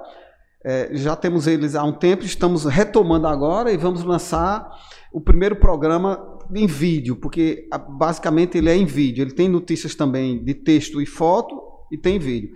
É, 0.63 0.89
já 0.93 1.15
temos 1.15 1.45
eles 1.45 1.75
há 1.75 1.83
um 1.83 1.91
tempo, 1.91 2.25
estamos 2.25 2.65
retomando 2.65 3.27
agora 3.27 3.71
e 3.71 3.77
vamos 3.77 4.03
lançar 4.03 4.67
o 5.13 5.21
primeiro 5.21 5.55
programa 5.55 6.39
em 6.53 6.67
vídeo, 6.67 7.15
porque 7.15 7.67
basicamente 7.89 8.57
ele 8.57 8.69
é 8.69 8.75
em 8.75 8.85
vídeo. 8.85 9.21
Ele 9.21 9.31
tem 9.31 9.47
notícias 9.47 9.95
também 9.95 10.43
de 10.43 10.53
texto 10.53 11.01
e 11.01 11.05
foto 11.05 11.55
e 11.91 11.97
tem 11.97 12.19
vídeo. 12.19 12.51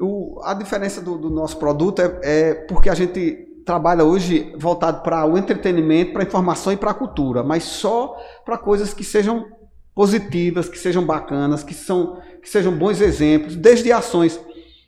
O, 0.00 0.40
a 0.42 0.54
diferença 0.54 1.00
do, 1.00 1.16
do 1.16 1.30
nosso 1.30 1.58
produto 1.58 2.00
é, 2.00 2.20
é, 2.22 2.54
porque 2.54 2.88
a 2.88 2.94
gente 2.94 3.48
trabalha 3.64 4.04
hoje 4.04 4.52
voltado 4.58 5.02
para 5.02 5.24
o 5.24 5.38
entretenimento, 5.38 6.12
para 6.12 6.22
a 6.22 6.26
informação 6.26 6.72
e 6.72 6.76
para 6.76 6.90
a 6.90 6.94
cultura, 6.94 7.42
mas 7.42 7.62
só 7.64 8.16
para 8.44 8.58
coisas 8.58 8.92
que 8.92 9.04
sejam 9.04 9.46
positivas, 9.94 10.68
que 10.68 10.78
sejam 10.78 11.04
bacanas, 11.04 11.62
que, 11.62 11.74
são, 11.74 12.20
que 12.42 12.48
sejam 12.48 12.76
bons 12.76 13.00
exemplos, 13.00 13.56
desde 13.56 13.92
ações 13.92 14.40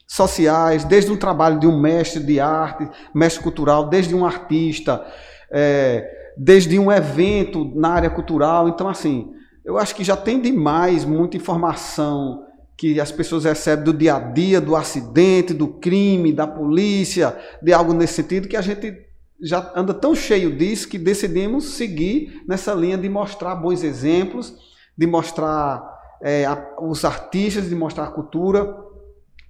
sociais, 0.06 0.84
desde 0.84 1.10
um 1.10 1.16
trabalho 1.16 1.58
de 1.58 1.66
um 1.66 1.80
mestre 1.80 2.22
de 2.22 2.40
arte, 2.40 2.88
mestre 3.14 3.42
cultural, 3.42 3.88
desde 3.88 4.14
um 4.14 4.24
artista. 4.24 5.04
É, 5.50 6.22
desde 6.36 6.78
um 6.78 6.90
evento 6.90 7.70
na 7.74 7.90
área 7.90 8.10
cultural. 8.10 8.68
Então, 8.68 8.88
assim, 8.88 9.32
eu 9.64 9.78
acho 9.78 9.94
que 9.94 10.04
já 10.04 10.16
tem 10.16 10.40
demais 10.40 11.04
muita 11.04 11.36
informação 11.36 12.44
que 12.76 13.00
as 13.00 13.12
pessoas 13.12 13.44
recebem 13.44 13.84
do 13.84 13.92
dia 13.92 14.16
a 14.16 14.18
dia, 14.18 14.60
do 14.60 14.74
acidente, 14.74 15.54
do 15.54 15.68
crime, 15.68 16.32
da 16.32 16.46
polícia, 16.46 17.36
de 17.62 17.72
algo 17.72 17.92
nesse 17.92 18.14
sentido, 18.14 18.48
que 18.48 18.56
a 18.56 18.60
gente 18.60 19.04
já 19.40 19.72
anda 19.76 19.94
tão 19.94 20.14
cheio 20.14 20.56
disso 20.56 20.88
que 20.88 20.98
decidimos 20.98 21.74
seguir 21.74 22.42
nessa 22.48 22.74
linha 22.74 22.98
de 22.98 23.08
mostrar 23.08 23.54
bons 23.54 23.84
exemplos, 23.84 24.54
de 24.96 25.06
mostrar 25.06 25.94
é, 26.20 26.44
a, 26.44 26.76
os 26.80 27.04
artistas, 27.04 27.68
de 27.68 27.74
mostrar 27.74 28.04
a 28.04 28.10
cultura. 28.10 28.76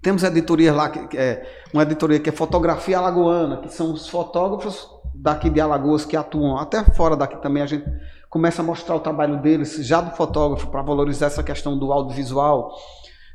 Temos 0.03 0.23
editorias 0.23 0.75
lá, 0.75 0.89
que, 0.89 1.17
é, 1.17 1.47
uma 1.73 1.83
editoria 1.83 2.21
que 2.21 2.29
é 2.29 2.33
Fotografia 2.33 2.99
Alagoana, 2.99 3.59
que 3.59 3.73
são 3.73 3.93
os 3.93 4.09
fotógrafos 4.09 4.89
daqui 5.15 5.49
de 5.49 5.61
Alagoas 5.61 6.05
que 6.05 6.17
atuam, 6.17 6.59
até 6.59 6.83
fora 6.85 7.17
daqui 7.17 7.37
também, 7.37 7.63
a 7.63 7.67
gente 7.67 7.85
começa 8.29 8.63
a 8.63 8.65
mostrar 8.65 8.97
o 8.97 9.01
trabalho 9.01 9.41
deles, 9.41 9.77
já 9.87 10.01
do 10.01 10.11
fotógrafo, 10.17 10.67
para 10.67 10.83
valorizar 10.83 11.27
essa 11.27 11.43
questão 11.43 11.79
do 11.79 11.93
audiovisual. 11.93 12.75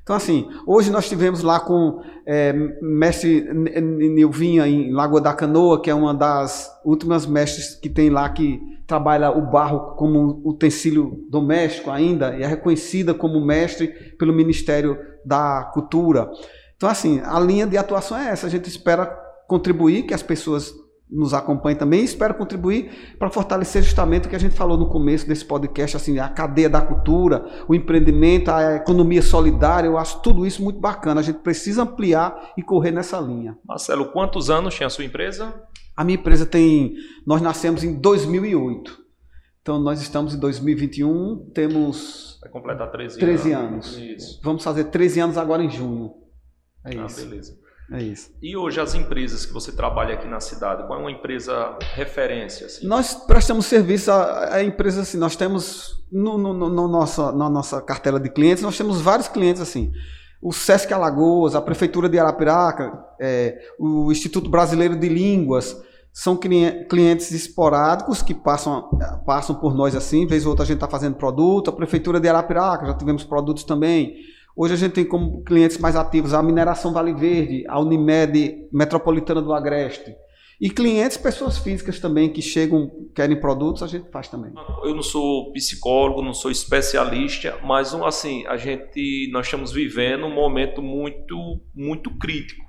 Então, 0.09 0.17
assim, 0.17 0.49
hoje 0.65 0.89
nós 0.89 1.07
tivemos 1.07 1.43
lá 1.43 1.59
com 1.59 2.01
é, 2.25 2.51
mestre 2.81 3.47
Nilvinha 3.53 4.67
em 4.67 4.91
Lagoa 4.91 5.21
da 5.21 5.35
Canoa, 5.35 5.79
que 5.79 5.87
é 5.87 5.93
uma 5.93 6.15
das 6.15 6.67
últimas 6.83 7.27
mestres 7.27 7.75
que 7.75 7.87
tem 7.87 8.09
lá 8.09 8.27
que 8.27 8.59
trabalha 8.87 9.29
o 9.29 9.39
barro 9.51 9.95
como 9.97 10.41
utensílio 10.43 11.27
doméstico 11.29 11.91
ainda 11.91 12.35
e 12.35 12.41
é 12.41 12.47
reconhecida 12.47 13.13
como 13.13 13.39
mestre 13.39 13.89
pelo 14.17 14.33
Ministério 14.33 14.97
da 15.23 15.69
Cultura. 15.75 16.27
Então, 16.75 16.89
assim, 16.89 17.21
a 17.23 17.39
linha 17.39 17.67
de 17.67 17.77
atuação 17.77 18.17
é 18.17 18.29
essa. 18.29 18.47
A 18.47 18.49
gente 18.49 18.67
espera 18.67 19.05
contribuir, 19.47 20.07
que 20.07 20.13
as 20.15 20.23
pessoas 20.23 20.73
nos 21.09 21.33
acompanhe 21.33 21.75
também. 21.75 22.03
espero 22.03 22.35
contribuir 22.35 23.15
para 23.17 23.29
fortalecer 23.29 23.81
justamente 23.81 24.27
o 24.27 24.29
que 24.29 24.35
a 24.35 24.39
gente 24.39 24.55
falou 24.55 24.77
no 24.77 24.87
começo 24.87 25.27
desse 25.27 25.43
podcast, 25.43 25.97
assim, 25.97 26.19
a 26.19 26.29
cadeia 26.29 26.69
da 26.69 26.81
cultura, 26.81 27.45
o 27.67 27.73
empreendimento, 27.73 28.49
a 28.49 28.75
economia 28.75 29.21
solidária. 29.21 29.87
Eu 29.87 29.97
acho 29.97 30.21
tudo 30.21 30.45
isso 30.45 30.63
muito 30.63 30.79
bacana. 30.79 31.19
A 31.19 31.23
gente 31.23 31.39
precisa 31.39 31.83
ampliar 31.83 32.53
e 32.57 32.61
correr 32.61 32.91
nessa 32.91 33.19
linha. 33.19 33.57
Marcelo, 33.65 34.11
quantos 34.11 34.49
anos 34.49 34.75
tinha 34.75 34.87
a 34.87 34.89
sua 34.89 35.03
empresa? 35.03 35.53
A 35.97 36.03
minha 36.03 36.17
empresa 36.17 36.45
tem. 36.45 36.93
Nós 37.25 37.41
nascemos 37.41 37.83
em 37.83 37.99
2008. 37.99 39.09
Então 39.61 39.79
nós 39.79 40.01
estamos 40.01 40.33
em 40.33 40.39
2021, 40.39 41.51
temos. 41.53 42.39
Vai 42.41 42.49
completar 42.49 42.89
13, 42.91 43.19
13 43.19 43.51
anos. 43.51 43.97
anos. 43.97 44.39
Vamos 44.43 44.63
fazer 44.63 44.85
13 44.85 45.19
anos 45.19 45.37
agora 45.37 45.63
em 45.63 45.69
junho. 45.69 46.13
É 46.85 46.97
ah, 46.97 47.05
isso. 47.05 47.27
beleza. 47.27 47.59
É 47.91 48.03
isso. 48.03 48.31
E 48.41 48.55
hoje 48.55 48.79
as 48.79 48.93
empresas 48.93 49.45
que 49.45 49.53
você 49.53 49.71
trabalha 49.71 50.13
aqui 50.13 50.27
na 50.27 50.39
cidade, 50.39 50.85
qual 50.85 50.99
é 50.99 51.01
uma 51.01 51.11
empresa 51.11 51.77
referência? 51.95 52.67
Assim? 52.67 52.85
Nós 52.85 53.13
prestamos 53.13 53.65
serviço 53.65 54.11
a, 54.11 54.55
a 54.55 54.63
empresas 54.63 55.07
assim, 55.07 55.17
nós 55.17 55.35
temos 55.35 56.03
no, 56.11 56.37
no, 56.37 56.53
no 56.53 56.87
nossa, 56.87 57.31
na 57.31 57.49
nossa 57.49 57.81
cartela 57.81 58.19
de 58.19 58.29
clientes, 58.29 58.63
nós 58.63 58.77
temos 58.77 59.01
vários 59.01 59.27
clientes 59.27 59.61
assim. 59.61 59.91
O 60.41 60.53
Sesc 60.53 60.93
Alagoas, 60.93 61.55
a 61.55 61.61
Prefeitura 61.61 62.07
de 62.07 62.17
Arapiraca, 62.17 62.93
é, 63.19 63.59
o 63.79 64.11
Instituto 64.11 64.49
Brasileiro 64.49 64.95
de 64.95 65.09
Línguas, 65.09 65.75
são 66.13 66.37
clientes 66.37 67.31
esporádicos 67.31 68.21
que 68.21 68.33
passam, 68.33 68.89
passam 69.25 69.55
por 69.55 69.75
nós 69.75 69.95
assim, 69.95 70.25
vez 70.27 70.45
ou 70.45 70.51
outra 70.51 70.63
a 70.63 70.65
gente 70.65 70.77
está 70.77 70.87
fazendo 70.87 71.15
produto, 71.15 71.69
a 71.69 71.73
Prefeitura 71.73 72.19
de 72.19 72.27
Arapiraca, 72.27 72.85
já 72.85 72.93
tivemos 72.93 73.23
produtos 73.23 73.63
também. 73.63 74.15
Hoje 74.61 74.73
a 74.73 74.77
gente 74.77 74.91
tem 74.91 75.05
como 75.05 75.41
clientes 75.41 75.77
mais 75.77 75.95
ativos 75.95 76.33
a 76.33 76.43
Mineração 76.43 76.91
Vale 76.91 77.13
Verde, 77.13 77.63
a 77.65 77.79
Unimed 77.79 78.67
Metropolitana 78.73 79.41
do 79.41 79.53
Agreste. 79.53 80.13
E 80.59 80.69
clientes, 80.69 81.15
pessoas 81.15 81.57
físicas 81.57 81.97
também 81.97 82.27
que 82.27 82.41
chegam, 82.41 82.91
querem 83.15 83.39
produtos, 83.39 83.81
a 83.81 83.87
gente 83.87 84.11
faz 84.11 84.27
também. 84.27 84.51
Eu 84.83 84.93
não 84.93 85.01
sou 85.01 85.53
psicólogo, 85.53 86.21
não 86.21 86.33
sou 86.33 86.51
especialista, 86.51 87.57
mas 87.63 87.93
assim, 87.93 88.45
a 88.47 88.57
gente 88.57 89.29
nós 89.31 89.45
estamos 89.45 89.71
vivendo 89.71 90.25
um 90.25 90.35
momento 90.35 90.81
muito 90.81 91.37
muito 91.73 92.17
crítico. 92.17 92.65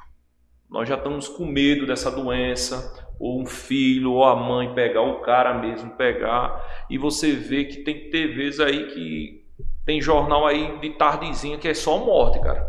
Nós 0.71 0.89
já 0.89 0.95
estamos 0.95 1.27
com 1.27 1.45
medo 1.45 1.89
dessa 1.89 2.09
doença, 2.09 3.05
ou 3.19 3.43
um 3.43 3.47
filho 3.47 4.13
ou 4.13 4.25
a 4.25 4.37
mãe 4.37 4.73
pegar, 4.77 5.03
o 5.03 5.23
cara 5.23 5.61
mesmo 5.61 5.91
pegar, 5.97 6.87
e 6.89 6.97
você 6.97 7.33
vê 7.33 7.65
que 7.65 7.79
tem 7.79 8.09
TVs 8.11 8.61
aí 8.61 8.87
que 8.95 9.40
tem 9.85 10.01
jornal 10.01 10.47
aí 10.47 10.79
de 10.79 10.91
tardezinha 10.91 11.59
que 11.59 11.69
é 11.69 11.75
só 11.75 11.99
morte, 11.99 12.41
cara. 12.41 12.67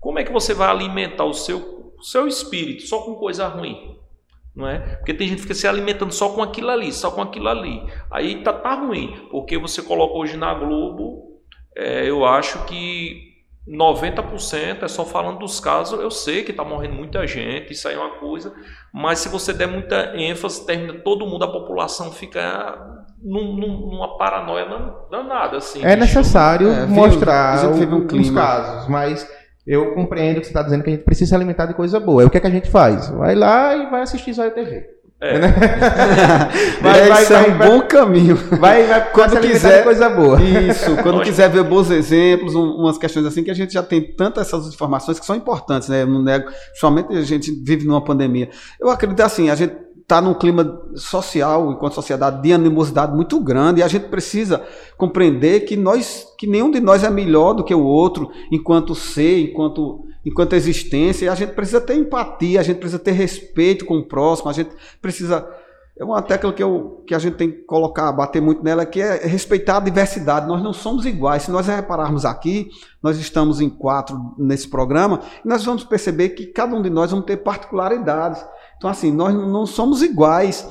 Como 0.00 0.18
é 0.18 0.24
que 0.24 0.32
você 0.32 0.52
vai 0.52 0.68
alimentar 0.68 1.24
o 1.24 1.32
seu, 1.32 1.94
o 1.98 2.02
seu 2.02 2.26
espírito 2.26 2.82
só 2.82 3.02
com 3.02 3.14
coisa 3.14 3.46
ruim? 3.46 3.96
Não 4.54 4.68
é? 4.68 4.96
Porque 4.96 5.14
tem 5.14 5.28
gente 5.28 5.36
que 5.36 5.42
fica 5.42 5.54
se 5.54 5.66
alimentando 5.66 6.12
só 6.12 6.30
com 6.30 6.42
aquilo 6.42 6.70
ali, 6.70 6.92
só 6.92 7.10
com 7.10 7.22
aquilo 7.22 7.48
ali. 7.48 7.82
Aí 8.10 8.42
tá, 8.42 8.52
tá 8.52 8.74
ruim, 8.74 9.28
porque 9.30 9.56
você 9.56 9.82
coloca 9.82 10.14
hoje 10.14 10.36
na 10.36 10.52
Globo, 10.52 11.40
é, 11.74 12.08
eu 12.08 12.24
acho 12.24 12.64
que 12.66 13.31
90% 13.68 14.82
é 14.82 14.88
só 14.88 15.04
falando 15.04 15.38
dos 15.38 15.60
casos. 15.60 15.98
Eu 16.00 16.10
sei 16.10 16.42
que 16.42 16.50
está 16.50 16.64
morrendo 16.64 16.94
muita 16.94 17.26
gente, 17.26 17.72
isso 17.72 17.86
aí 17.86 17.94
é 17.94 17.98
uma 17.98 18.16
coisa, 18.16 18.52
mas 18.92 19.20
se 19.20 19.28
você 19.28 19.52
der 19.52 19.68
muita 19.68 20.16
ênfase, 20.16 20.66
termina 20.66 20.94
todo 20.94 21.26
mundo, 21.26 21.44
a 21.44 21.52
população 21.52 22.10
fica 22.10 23.04
num, 23.22 23.56
num, 23.56 23.90
numa 23.90 24.18
paranoia 24.18 24.66
danada. 25.10 25.58
Assim, 25.58 25.84
é 25.84 25.94
necessário 25.94 26.68
é, 26.68 26.86
mostrar 26.86 27.68
um 27.68 28.06
os 28.20 28.30
casos, 28.30 28.88
mas 28.88 29.28
eu 29.66 29.94
compreendo 29.94 30.40
que 30.40 30.46
você 30.46 30.50
está 30.50 30.62
dizendo 30.62 30.82
que 30.82 30.90
a 30.90 30.92
gente 30.94 31.04
precisa 31.04 31.30
se 31.30 31.34
alimentar 31.34 31.66
de 31.66 31.74
coisa 31.74 32.00
boa. 32.00 32.22
É 32.22 32.26
o 32.26 32.30
que, 32.30 32.38
é 32.38 32.40
que 32.40 32.46
a 32.46 32.50
gente 32.50 32.68
faz? 32.68 33.08
Vai 33.10 33.36
lá 33.36 33.76
e 33.76 33.88
vai 33.88 34.02
assistir 34.02 34.32
Zóio 34.32 34.50
TV. 34.50 35.01
É. 35.22 35.38
Né? 35.38 35.48
vai, 36.82 37.08
vai, 37.08 37.24
vai, 37.24 37.44
é 37.44 37.48
um 37.48 37.56
vai, 37.56 37.68
bom 37.68 37.80
caminho. 37.82 38.34
Vai, 38.58 38.86
vai 38.88 39.10
quando 39.14 39.40
quiser 39.40 39.84
coisa 39.84 40.10
boa. 40.10 40.42
Isso, 40.42 40.96
quando 41.00 41.22
quiser 41.22 41.48
ver 41.48 41.62
bons 41.62 41.90
exemplos, 41.92 42.56
um, 42.56 42.72
umas 42.72 42.98
questões 42.98 43.24
assim 43.24 43.44
que 43.44 43.50
a 43.50 43.54
gente 43.54 43.72
já 43.72 43.84
tem 43.84 44.02
tantas 44.16 44.48
essas 44.48 44.74
informações 44.74 45.20
que 45.20 45.24
são 45.24 45.36
importantes, 45.36 45.88
né? 45.88 46.02
Eu 46.02 46.08
não 46.08 46.20
nego, 46.20 46.50
somente 46.74 47.16
a 47.16 47.22
gente 47.22 47.52
vive 47.64 47.86
numa 47.86 48.02
pandemia. 48.02 48.50
Eu 48.80 48.90
acredito 48.90 49.20
assim, 49.20 49.48
a 49.48 49.54
gente 49.54 49.74
está 50.02 50.20
num 50.20 50.34
clima 50.34 50.82
social, 50.96 51.70
enquanto 51.70 51.94
sociedade, 51.94 52.42
de 52.42 52.52
animosidade 52.52 53.14
muito 53.14 53.38
grande, 53.40 53.80
e 53.80 53.82
a 53.82 53.88
gente 53.88 54.08
precisa 54.08 54.60
compreender 54.98 55.60
que 55.60 55.76
nós, 55.76 56.26
que 56.36 56.48
nenhum 56.48 56.70
de 56.70 56.80
nós 56.80 57.04
é 57.04 57.10
melhor 57.10 57.54
do 57.54 57.64
que 57.64 57.74
o 57.74 57.84
outro, 57.84 58.30
enquanto 58.50 58.92
ser, 58.94 59.50
enquanto, 59.50 60.04
enquanto 60.24 60.54
existência, 60.54 61.30
a 61.30 61.34
gente 61.34 61.52
precisa 61.52 61.80
ter 61.80 61.94
empatia, 61.94 62.60
a 62.60 62.62
gente 62.62 62.78
precisa 62.78 62.98
ter 62.98 63.12
respeito 63.12 63.84
com 63.84 63.98
o 63.98 64.06
próximo, 64.06 64.50
a 64.50 64.52
gente 64.52 64.70
precisa. 65.00 65.48
É 65.98 66.04
uma 66.04 66.22
tecla 66.22 66.52
que, 66.52 66.62
eu, 66.62 67.04
que 67.06 67.14
a 67.14 67.18
gente 67.18 67.36
tem 67.36 67.50
que 67.50 67.58
colocar, 67.64 68.10
bater 68.12 68.40
muito 68.40 68.64
nela, 68.64 68.86
que 68.86 69.00
é 69.00 69.26
respeitar 69.26 69.76
a 69.76 69.80
diversidade. 69.80 70.48
Nós 70.48 70.62
não 70.62 70.72
somos 70.72 71.04
iguais. 71.04 71.42
Se 71.42 71.50
nós 71.50 71.66
repararmos 71.66 72.24
aqui, 72.24 72.70
nós 73.02 73.18
estamos 73.18 73.60
em 73.60 73.68
quatro 73.68 74.34
nesse 74.38 74.68
programa, 74.68 75.20
e 75.44 75.48
nós 75.48 75.64
vamos 75.64 75.84
perceber 75.84 76.30
que 76.30 76.46
cada 76.46 76.74
um 76.74 76.80
de 76.80 76.88
nós 76.88 77.10
vamos 77.10 77.26
ter 77.26 77.36
particularidades. 77.36 78.42
Então, 78.78 78.88
assim, 78.88 79.12
nós 79.12 79.34
não 79.34 79.66
somos 79.66 80.02
iguais. 80.02 80.66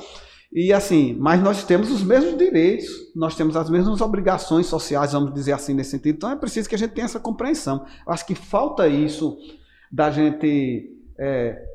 E 0.52 0.70
assim, 0.70 1.16
mas 1.18 1.42
nós 1.42 1.64
temos 1.64 1.90
os 1.90 2.02
mesmos 2.02 2.36
direitos, 2.36 2.86
nós 3.16 3.34
temos 3.34 3.56
as 3.56 3.70
mesmas 3.70 4.02
obrigações 4.02 4.66
sociais, 4.66 5.12
vamos 5.12 5.32
dizer 5.32 5.52
assim, 5.52 5.72
nesse 5.72 5.92
sentido. 5.92 6.16
Então 6.16 6.30
é 6.30 6.36
preciso 6.36 6.68
que 6.68 6.74
a 6.74 6.78
gente 6.78 6.92
tenha 6.92 7.06
essa 7.06 7.18
compreensão. 7.18 7.86
Acho 8.06 8.26
que 8.26 8.34
falta 8.34 8.86
isso 8.86 9.38
da 9.90 10.10
gente 10.10 10.90
é, 11.18 11.66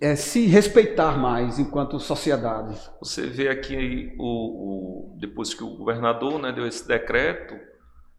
é, 0.00 0.16
se 0.16 0.46
respeitar 0.46 1.18
mais 1.18 1.58
enquanto 1.58 2.00
sociedade. 2.00 2.80
Você 2.98 3.26
vê 3.26 3.48
aqui 3.48 4.14
o, 4.18 5.12
o, 5.12 5.16
depois 5.18 5.52
que 5.52 5.62
o 5.62 5.76
governador 5.76 6.40
né, 6.40 6.50
deu 6.50 6.66
esse 6.66 6.88
decreto, 6.88 7.54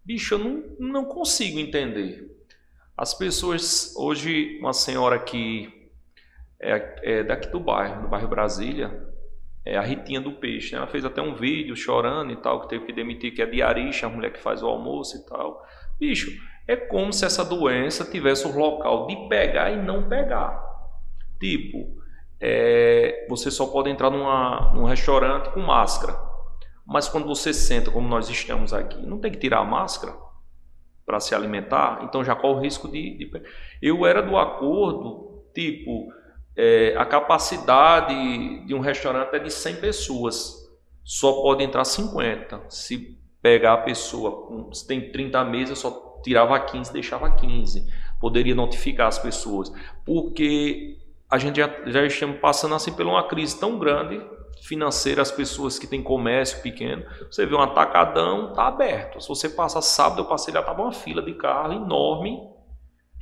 bicho, 0.06 0.36
eu 0.36 0.40
não, 0.40 0.64
não 0.80 1.06
consigo 1.06 1.58
entender. 1.58 2.32
As 2.96 3.16
pessoas, 3.16 3.92
hoje, 3.96 4.60
uma 4.60 4.72
senhora 4.72 5.18
que 5.18 5.90
é, 6.60 6.96
é 7.02 7.24
daqui 7.24 7.50
do 7.50 7.60
bairro, 7.60 8.04
do 8.04 8.08
bairro 8.08 8.28
Brasília, 8.28 9.12
é 9.66 9.78
a 9.78 9.82
Ritinha 9.82 10.20
do 10.20 10.34
Peixe. 10.34 10.74
Né? 10.74 10.78
Ela 10.78 10.88
fez 10.88 11.06
até 11.06 11.22
um 11.22 11.36
vídeo 11.36 11.76
chorando 11.76 12.32
e 12.32 12.36
tal, 12.36 12.62
que 12.62 12.70
teve 12.70 12.86
que 12.86 12.94
demitir, 12.94 13.34
que 13.34 13.42
é 13.42 13.46
diarista, 13.46 14.08
a 14.08 14.10
mulher 14.10 14.32
que 14.32 14.40
faz 14.40 14.62
o 14.62 14.68
almoço 14.68 15.18
e 15.18 15.26
tal. 15.26 15.66
Bicho, 16.00 16.32
é 16.68 16.76
como 16.76 17.12
se 17.12 17.26
essa 17.26 17.44
doença 17.44 18.06
tivesse 18.06 18.48
o 18.48 18.58
local 18.58 19.08
de 19.08 19.28
pegar 19.28 19.72
e 19.72 19.78
não 19.78 20.08
pegar. 20.08 20.62
Tipo, 21.40 22.02
é, 22.40 23.26
você 23.30 23.50
só 23.50 23.68
pode 23.68 23.90
entrar 23.90 24.10
numa, 24.10 24.74
num 24.74 24.86
restaurante 24.86 25.50
com 25.50 25.62
máscara. 25.62 26.18
Mas 26.86 27.08
quando 27.08 27.26
você 27.26 27.54
senta, 27.54 27.90
como 27.90 28.08
nós 28.08 28.30
estamos 28.30 28.74
aqui, 28.74 29.02
não 29.06 29.20
tem 29.20 29.32
que 29.32 29.38
tirar 29.38 29.60
a 29.60 29.66
máscara 29.66 30.14
para 31.06 31.20
se 31.20 31.36
alimentar, 31.36 32.02
então 32.04 32.24
já 32.24 32.36
corre 32.36 32.60
o 32.60 32.62
risco 32.62 32.90
de, 32.90 33.18
de. 33.18 33.32
Eu 33.82 34.06
era 34.06 34.22
do 34.22 34.38
acordo, 34.38 35.44
tipo, 35.54 36.08
é, 36.56 36.96
a 36.98 37.06
capacidade 37.06 38.66
de 38.66 38.74
um 38.74 38.80
restaurante 38.80 39.34
é 39.34 39.40
de 39.40 39.52
100 39.52 39.78
pessoas, 39.78 40.70
só 41.04 41.42
pode 41.42 41.64
entrar 41.64 41.84
50. 41.84 42.66
Se 42.70 43.18
pegar 43.42 43.74
a 43.74 43.78
pessoa, 43.78 44.70
se 44.74 44.88
tem 44.88 45.12
30 45.12 45.44
mesas, 45.46 45.80
só 45.80 46.22
tirava 46.24 46.60
15, 46.60 46.94
deixava 46.94 47.32
15. 47.32 47.86
Poderia 48.20 48.56
notificar 48.56 49.08
as 49.08 49.20
pessoas, 49.20 49.72
porque 50.06 50.98
a 51.30 51.38
gente 51.38 51.58
já, 51.58 51.70
já 51.88 52.06
estamos 52.06 52.40
passando 52.40 52.76
assim 52.76 52.94
por 52.94 53.06
uma 53.06 53.28
crise 53.28 53.60
tão 53.60 53.78
grande 53.78 54.22
financeira, 54.62 55.22
as 55.22 55.32
pessoas 55.32 55.78
que 55.78 55.86
têm 55.86 56.02
comércio 56.02 56.62
pequeno, 56.62 57.04
você 57.30 57.46
vê 57.46 57.54
um 57.54 57.62
atacadão, 57.62 58.52
está 58.52 58.68
aberto. 58.68 59.20
Se 59.20 59.28
você 59.28 59.50
passa 59.50 59.82
sábado, 59.82 60.22
eu 60.22 60.26
passei 60.26 60.54
lá, 60.54 60.62
estava 60.62 60.82
uma 60.82 60.94
fila 60.94 61.22
de 61.22 61.34
carro 61.34 61.74
enorme 61.74 62.53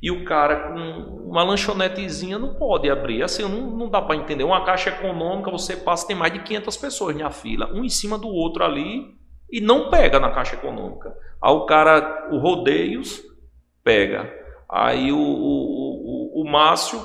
e 0.02 0.10
o 0.10 0.24
cara 0.24 0.68
com 0.68 1.28
uma 1.28 1.44
lanchonetezinha 1.44 2.36
não 2.36 2.54
pode 2.54 2.90
abrir. 2.90 3.22
Assim, 3.22 3.42
não, 3.44 3.70
não 3.70 3.88
dá 3.88 4.02
para 4.02 4.16
entender. 4.16 4.42
Uma 4.42 4.64
caixa 4.64 4.90
econômica, 4.90 5.50
você 5.50 5.76
passa, 5.76 6.08
tem 6.08 6.16
mais 6.16 6.32
de 6.32 6.40
500 6.40 6.76
pessoas 6.76 7.16
na 7.16 7.30
fila, 7.30 7.72
um 7.72 7.84
em 7.84 7.88
cima 7.88 8.18
do 8.18 8.26
outro 8.26 8.64
ali, 8.64 9.14
e 9.48 9.60
não 9.60 9.90
pega 9.90 10.18
na 10.18 10.32
caixa 10.32 10.56
econômica. 10.56 11.14
Aí 11.40 11.52
o 11.52 11.66
cara, 11.66 12.28
o 12.32 12.38
Rodeios, 12.38 13.22
pega. 13.84 14.28
Aí 14.68 15.12
o, 15.12 15.18
o, 15.18 16.40
o, 16.40 16.42
o 16.42 16.50
Márcio, 16.50 17.00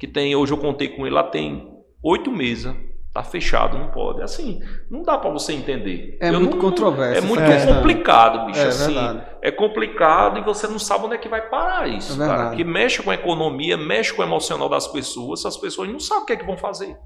que 0.00 0.08
tem, 0.08 0.34
hoje 0.34 0.52
eu 0.52 0.58
contei 0.58 0.88
com 0.88 1.06
ele, 1.06 1.14
lá 1.14 1.22
tem 1.22 1.70
oito 2.02 2.32
mesas. 2.32 2.74
Tá 3.12 3.22
fechado, 3.22 3.76
não 3.76 3.88
pode. 3.88 4.22
Assim, 4.22 4.62
não 4.90 5.02
dá 5.02 5.18
para 5.18 5.28
você 5.28 5.52
entender. 5.52 6.16
É 6.18 6.30
eu 6.30 6.40
muito 6.40 6.56
não, 6.56 6.62
controverso. 6.62 7.18
É 7.18 7.20
muito 7.20 7.42
é, 7.42 7.66
complicado, 7.66 8.46
bicho. 8.46 8.60
É, 8.60 8.68
assim, 8.68 8.94
verdade. 8.94 9.26
é 9.42 9.50
complicado 9.50 10.38
e 10.38 10.42
você 10.42 10.66
não 10.66 10.78
sabe 10.78 11.04
onde 11.04 11.16
é 11.16 11.18
que 11.18 11.28
vai 11.28 11.42
parar 11.50 11.86
isso, 11.86 12.22
é 12.22 12.26
cara. 12.26 12.56
Que 12.56 12.64
mexe 12.64 13.02
com 13.02 13.10
a 13.10 13.14
economia, 13.14 13.76
mexe 13.76 14.14
com 14.14 14.22
o 14.22 14.24
emocional 14.24 14.66
das 14.66 14.88
pessoas. 14.88 15.44
As 15.44 15.58
pessoas 15.58 15.90
não 15.90 16.00
sabem 16.00 16.22
o 16.22 16.26
que 16.26 16.32
é 16.32 16.36
que 16.36 16.46
vão 16.46 16.56
fazer. 16.56 16.96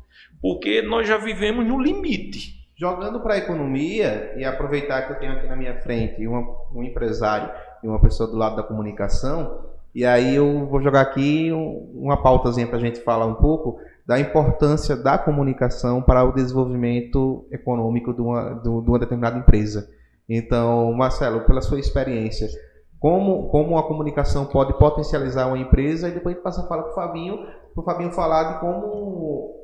Porque 0.41 0.81
nós 0.81 1.09
já 1.09 1.17
vivemos 1.17 1.67
no 1.67 1.81
limite. 1.81 2.55
Jogando 2.77 3.19
para 3.19 3.35
a 3.35 3.39
economia 3.39 4.33
e 4.37 4.45
aproveitar 4.45 5.03
que 5.03 5.13
eu 5.13 5.19
tenho 5.19 5.33
aqui 5.33 5.49
na 5.49 5.57
minha 5.57 5.81
frente 5.81 6.25
uma, 6.25 6.47
um 6.73 6.85
empresário 6.85 7.51
e 7.83 7.89
uma 7.89 8.01
pessoa 8.01 8.31
do 8.31 8.37
lado 8.37 8.55
da 8.55 8.63
comunicação, 8.63 9.67
e 9.93 10.05
aí 10.05 10.37
eu 10.37 10.67
vou 10.67 10.81
jogar 10.81 11.01
aqui 11.01 11.51
uma 11.51 12.23
pautazinha 12.23 12.67
para 12.67 12.77
a 12.77 12.81
gente 12.81 13.01
falar 13.01 13.25
um 13.25 13.35
pouco 13.35 13.81
da 14.07 14.21
importância 14.21 14.97
da 14.97 15.19
comunicação 15.19 16.01
para 16.01 16.23
o 16.23 16.33
desenvolvimento 16.33 17.47
econômico 17.51 18.15
de 18.15 18.21
uma, 18.21 18.55
de 18.55 18.69
uma 18.69 18.99
determinada 18.99 19.39
empresa. 19.39 19.89
Então, 20.29 20.93
Marcelo, 20.93 21.41
pela 21.45 21.61
sua 21.61 21.81
experiência, 21.81 22.49
como, 23.01 23.49
como 23.49 23.77
a 23.77 23.87
comunicação 23.87 24.47
pode 24.47 24.79
potencializar 24.79 25.49
uma 25.49 25.59
empresa 25.59 26.09
e 26.09 26.13
depois 26.13 26.35
a 26.35 26.37
gente 26.37 26.45
passa 26.45 26.63
a 26.63 26.69
falar 26.69 26.85
para 26.85 26.93
o 26.93 26.95
Fabinho, 26.95 27.37
para 27.75 27.83
o 27.83 27.85
Fabinho 27.85 28.13
falar 28.13 28.55
de 28.55 28.61
como 28.61 29.55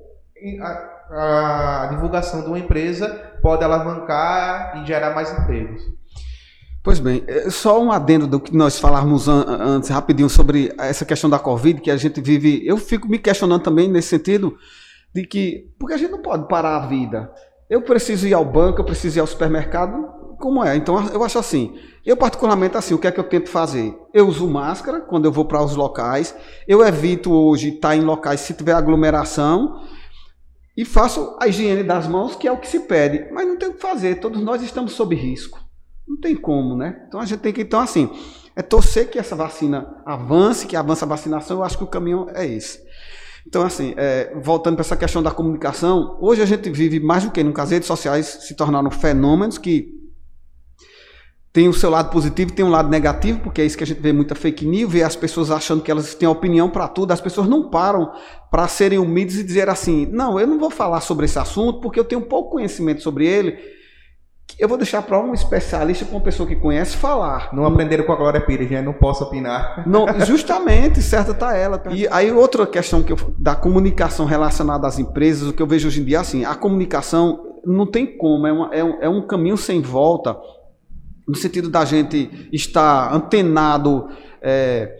a, 0.60 1.84
a 1.84 1.86
divulgação 1.90 2.42
de 2.42 2.48
uma 2.48 2.58
empresa 2.58 3.08
pode 3.40 3.64
alavancar 3.64 4.82
e 4.82 4.86
gerar 4.86 5.14
mais 5.14 5.32
empregos. 5.38 5.82
Pois 6.82 6.98
bem, 6.98 7.22
é, 7.28 7.48
só 7.48 7.80
um 7.80 7.92
adendo 7.92 8.26
do 8.26 8.40
que 8.40 8.54
nós 8.56 8.78
falávamos 8.78 9.28
antes, 9.28 9.88
rapidinho, 9.88 10.28
sobre 10.28 10.74
essa 10.78 11.04
questão 11.04 11.30
da 11.30 11.38
Covid, 11.38 11.80
que 11.80 11.90
a 11.90 11.96
gente 11.96 12.20
vive. 12.20 12.66
Eu 12.66 12.76
fico 12.76 13.08
me 13.08 13.18
questionando 13.18 13.62
também 13.62 13.88
nesse 13.88 14.08
sentido 14.08 14.56
de 15.14 15.24
que. 15.24 15.70
Porque 15.78 15.94
a 15.94 15.96
gente 15.96 16.10
não 16.10 16.20
pode 16.20 16.48
parar 16.48 16.76
a 16.76 16.86
vida. 16.86 17.30
Eu 17.70 17.82
preciso 17.82 18.26
ir 18.26 18.34
ao 18.34 18.44
banco, 18.44 18.80
eu 18.80 18.84
preciso 18.84 19.18
ir 19.18 19.20
ao 19.20 19.26
supermercado, 19.28 20.36
como 20.40 20.64
é? 20.64 20.74
Então 20.74 21.08
eu 21.12 21.22
acho 21.22 21.38
assim. 21.38 21.78
Eu, 22.04 22.16
particularmente, 22.16 22.76
assim, 22.76 22.94
o 22.94 22.98
que 22.98 23.06
é 23.06 23.12
que 23.12 23.20
eu 23.20 23.28
tento 23.28 23.48
fazer? 23.48 23.96
Eu 24.12 24.26
uso 24.26 24.48
máscara 24.48 25.00
quando 25.00 25.24
eu 25.26 25.32
vou 25.32 25.44
para 25.44 25.62
os 25.62 25.76
locais, 25.76 26.34
eu 26.66 26.84
evito 26.84 27.32
hoje 27.32 27.68
estar 27.68 27.94
em 27.94 28.00
locais 28.00 28.40
se 28.40 28.54
tiver 28.54 28.72
aglomeração 28.72 29.84
e 30.76 30.84
faço 30.84 31.36
a 31.40 31.46
higiene 31.46 31.84
das 31.84 32.08
mãos, 32.08 32.34
que 32.34 32.48
é 32.48 32.52
o 32.52 32.58
que 32.58 32.66
se 32.66 32.80
pede. 32.80 33.32
Mas 33.32 33.46
não 33.46 33.56
tem 33.56 33.68
o 33.68 33.74
que 33.74 33.80
fazer, 33.80 34.16
todos 34.16 34.42
nós 34.42 34.60
estamos 34.62 34.94
sob 34.94 35.14
risco. 35.14 35.60
Não 36.06 36.18
tem 36.18 36.36
como, 36.36 36.76
né? 36.76 37.04
Então 37.06 37.20
a 37.20 37.24
gente 37.24 37.40
tem 37.40 37.52
que, 37.52 37.62
então 37.62 37.80
assim, 37.80 38.10
é 38.54 38.62
torcer 38.62 39.10
que 39.10 39.18
essa 39.18 39.34
vacina 39.34 40.02
avance, 40.04 40.66
que 40.66 40.76
avance 40.76 41.02
a 41.02 41.06
vacinação, 41.06 41.58
eu 41.58 41.64
acho 41.64 41.78
que 41.78 41.84
o 41.84 41.88
caminho 41.88 42.26
é 42.34 42.46
esse. 42.46 42.80
Então, 43.46 43.62
assim, 43.62 43.92
é, 43.96 44.32
voltando 44.40 44.76
para 44.76 44.82
essa 44.82 44.96
questão 44.96 45.22
da 45.22 45.30
comunicação, 45.30 46.16
hoje 46.20 46.42
a 46.42 46.46
gente 46.46 46.70
vive 46.70 47.00
mais 47.00 47.24
do 47.24 47.30
que 47.30 47.42
nunca. 47.42 47.62
As 47.62 47.70
redes 47.70 47.88
sociais 47.88 48.26
se 48.26 48.54
tornaram 48.54 48.90
fenômenos 48.90 49.58
que 49.58 50.00
tem 51.52 51.68
o 51.68 51.72
seu 51.74 51.90
lado 51.90 52.10
positivo 52.10 52.50
e 52.50 52.54
tem 52.54 52.64
um 52.64 52.70
lado 52.70 52.88
negativo, 52.88 53.40
porque 53.40 53.60
é 53.60 53.66
isso 53.66 53.76
que 53.76 53.84
a 53.84 53.86
gente 53.86 54.00
vê 54.00 54.12
muita 54.12 54.34
fake 54.34 54.64
news, 54.64 54.90
vê 54.90 55.02
as 55.02 55.16
pessoas 55.16 55.50
achando 55.50 55.82
que 55.82 55.90
elas 55.90 56.14
têm 56.14 56.26
opinião 56.26 56.70
para 56.70 56.88
tudo, 56.88 57.12
as 57.12 57.20
pessoas 57.20 57.46
não 57.46 57.68
param 57.68 58.10
para 58.50 58.66
serem 58.68 58.98
humildes 58.98 59.38
e 59.38 59.44
dizer 59.44 59.68
assim: 59.68 60.06
não, 60.06 60.40
eu 60.40 60.46
não 60.46 60.58
vou 60.58 60.70
falar 60.70 61.00
sobre 61.00 61.26
esse 61.26 61.38
assunto 61.38 61.80
porque 61.80 62.00
eu 62.00 62.04
tenho 62.04 62.22
pouco 62.22 62.52
conhecimento 62.52 63.02
sobre 63.02 63.26
ele. 63.26 63.58
Eu 64.62 64.68
vou 64.68 64.78
deixar 64.78 65.02
para 65.02 65.18
um 65.18 65.34
especialista, 65.34 66.04
para 66.04 66.14
uma 66.14 66.20
pessoa 66.20 66.48
que 66.48 66.54
conhece, 66.54 66.96
falar. 66.96 67.52
Não 67.52 67.66
aprenderam 67.66 68.04
com 68.04 68.12
a 68.12 68.16
Glória 68.16 68.40
Pires, 68.40 68.70
né? 68.70 68.80
Não 68.80 68.92
posso 68.92 69.24
opinar. 69.24 69.82
Não, 69.84 70.06
justamente, 70.24 71.02
certa 71.02 71.34
tá 71.34 71.56
ela. 71.56 71.82
E 71.90 72.06
aí 72.06 72.30
outra 72.30 72.64
questão 72.64 73.02
que 73.02 73.12
eu, 73.12 73.16
da 73.36 73.56
comunicação 73.56 74.24
relacionada 74.24 74.86
às 74.86 75.00
empresas, 75.00 75.48
o 75.48 75.52
que 75.52 75.60
eu 75.60 75.66
vejo 75.66 75.88
hoje 75.88 76.00
em 76.00 76.04
dia, 76.04 76.20
assim, 76.20 76.44
a 76.44 76.54
comunicação 76.54 77.58
não 77.66 77.84
tem 77.84 78.06
como, 78.06 78.46
é, 78.46 78.52
uma, 78.52 78.72
é, 78.72 78.84
um, 78.84 78.98
é 79.00 79.08
um 79.08 79.26
caminho 79.26 79.56
sem 79.56 79.82
volta 79.82 80.36
no 81.26 81.34
sentido 81.34 81.68
da 81.68 81.84
gente 81.84 82.48
estar 82.52 83.12
antenado 83.12 84.10
é, 84.40 84.94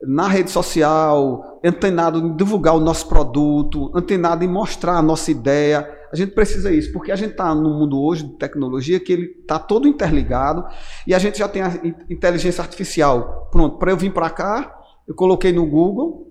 na 0.00 0.28
rede 0.28 0.52
social, 0.52 1.58
antenado 1.64 2.20
em 2.20 2.36
divulgar 2.36 2.76
o 2.76 2.80
nosso 2.80 3.08
produto, 3.08 3.90
antenado 3.96 4.44
em 4.44 4.48
mostrar 4.48 4.96
a 4.96 5.02
nossa 5.02 5.32
ideia. 5.32 5.97
A 6.12 6.16
gente 6.16 6.32
precisa 6.32 6.72
isso, 6.72 6.92
porque 6.92 7.12
a 7.12 7.16
gente 7.16 7.32
está 7.32 7.54
num 7.54 7.78
mundo 7.78 8.00
hoje 8.00 8.24
de 8.24 8.34
tecnologia 8.34 8.98
que 8.98 9.12
ele 9.12 9.26
está 9.40 9.58
todo 9.58 9.86
interligado 9.86 10.64
e 11.06 11.14
a 11.14 11.18
gente 11.18 11.38
já 11.38 11.48
tem 11.48 11.62
a 11.62 11.72
inteligência 12.08 12.62
artificial. 12.62 13.48
Pronto, 13.50 13.78
para 13.78 13.90
eu 13.90 13.96
vir 13.96 14.12
para 14.12 14.30
cá, 14.30 14.78
eu 15.06 15.14
coloquei 15.14 15.52
no 15.52 15.66
Google, 15.66 16.28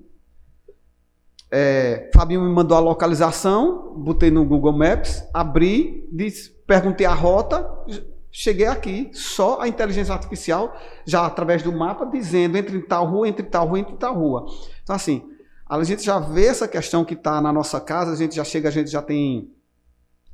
é, 1.49 2.09
Fabinho 2.13 2.41
me 2.41 2.53
mandou 2.53 2.77
a 2.77 2.81
localização, 2.81 3.93
botei 3.97 4.29
no 4.29 4.43
Google 4.45 4.73
Maps, 4.73 5.23
abri, 5.33 6.07
disse, 6.11 6.51
perguntei 6.67 7.05
a 7.05 7.13
rota, 7.13 7.65
cheguei 8.31 8.67
aqui, 8.67 9.09
só 9.13 9.61
a 9.61 9.67
inteligência 9.67 10.13
artificial, 10.13 10.75
já 11.05 11.25
através 11.25 11.63
do 11.63 11.71
mapa, 11.71 12.05
dizendo 12.05 12.57
entre 12.57 12.79
tal 12.81 13.05
rua, 13.05 13.27
entre 13.27 13.45
tal 13.45 13.67
rua, 13.67 13.79
entre 13.79 13.95
tal 13.95 14.13
rua. 14.13 14.45
Então, 14.83 14.95
assim, 14.95 15.23
a 15.69 15.81
gente 15.83 16.03
já 16.03 16.19
vê 16.19 16.45
essa 16.45 16.67
questão 16.67 17.05
que 17.05 17.13
está 17.13 17.41
na 17.41 17.51
nossa 17.51 17.79
casa, 17.79 18.11
a 18.11 18.15
gente 18.15 18.35
já 18.35 18.43
chega, 18.43 18.67
a 18.67 18.71
gente 18.71 18.91
já 18.91 19.01
tem 19.01 19.49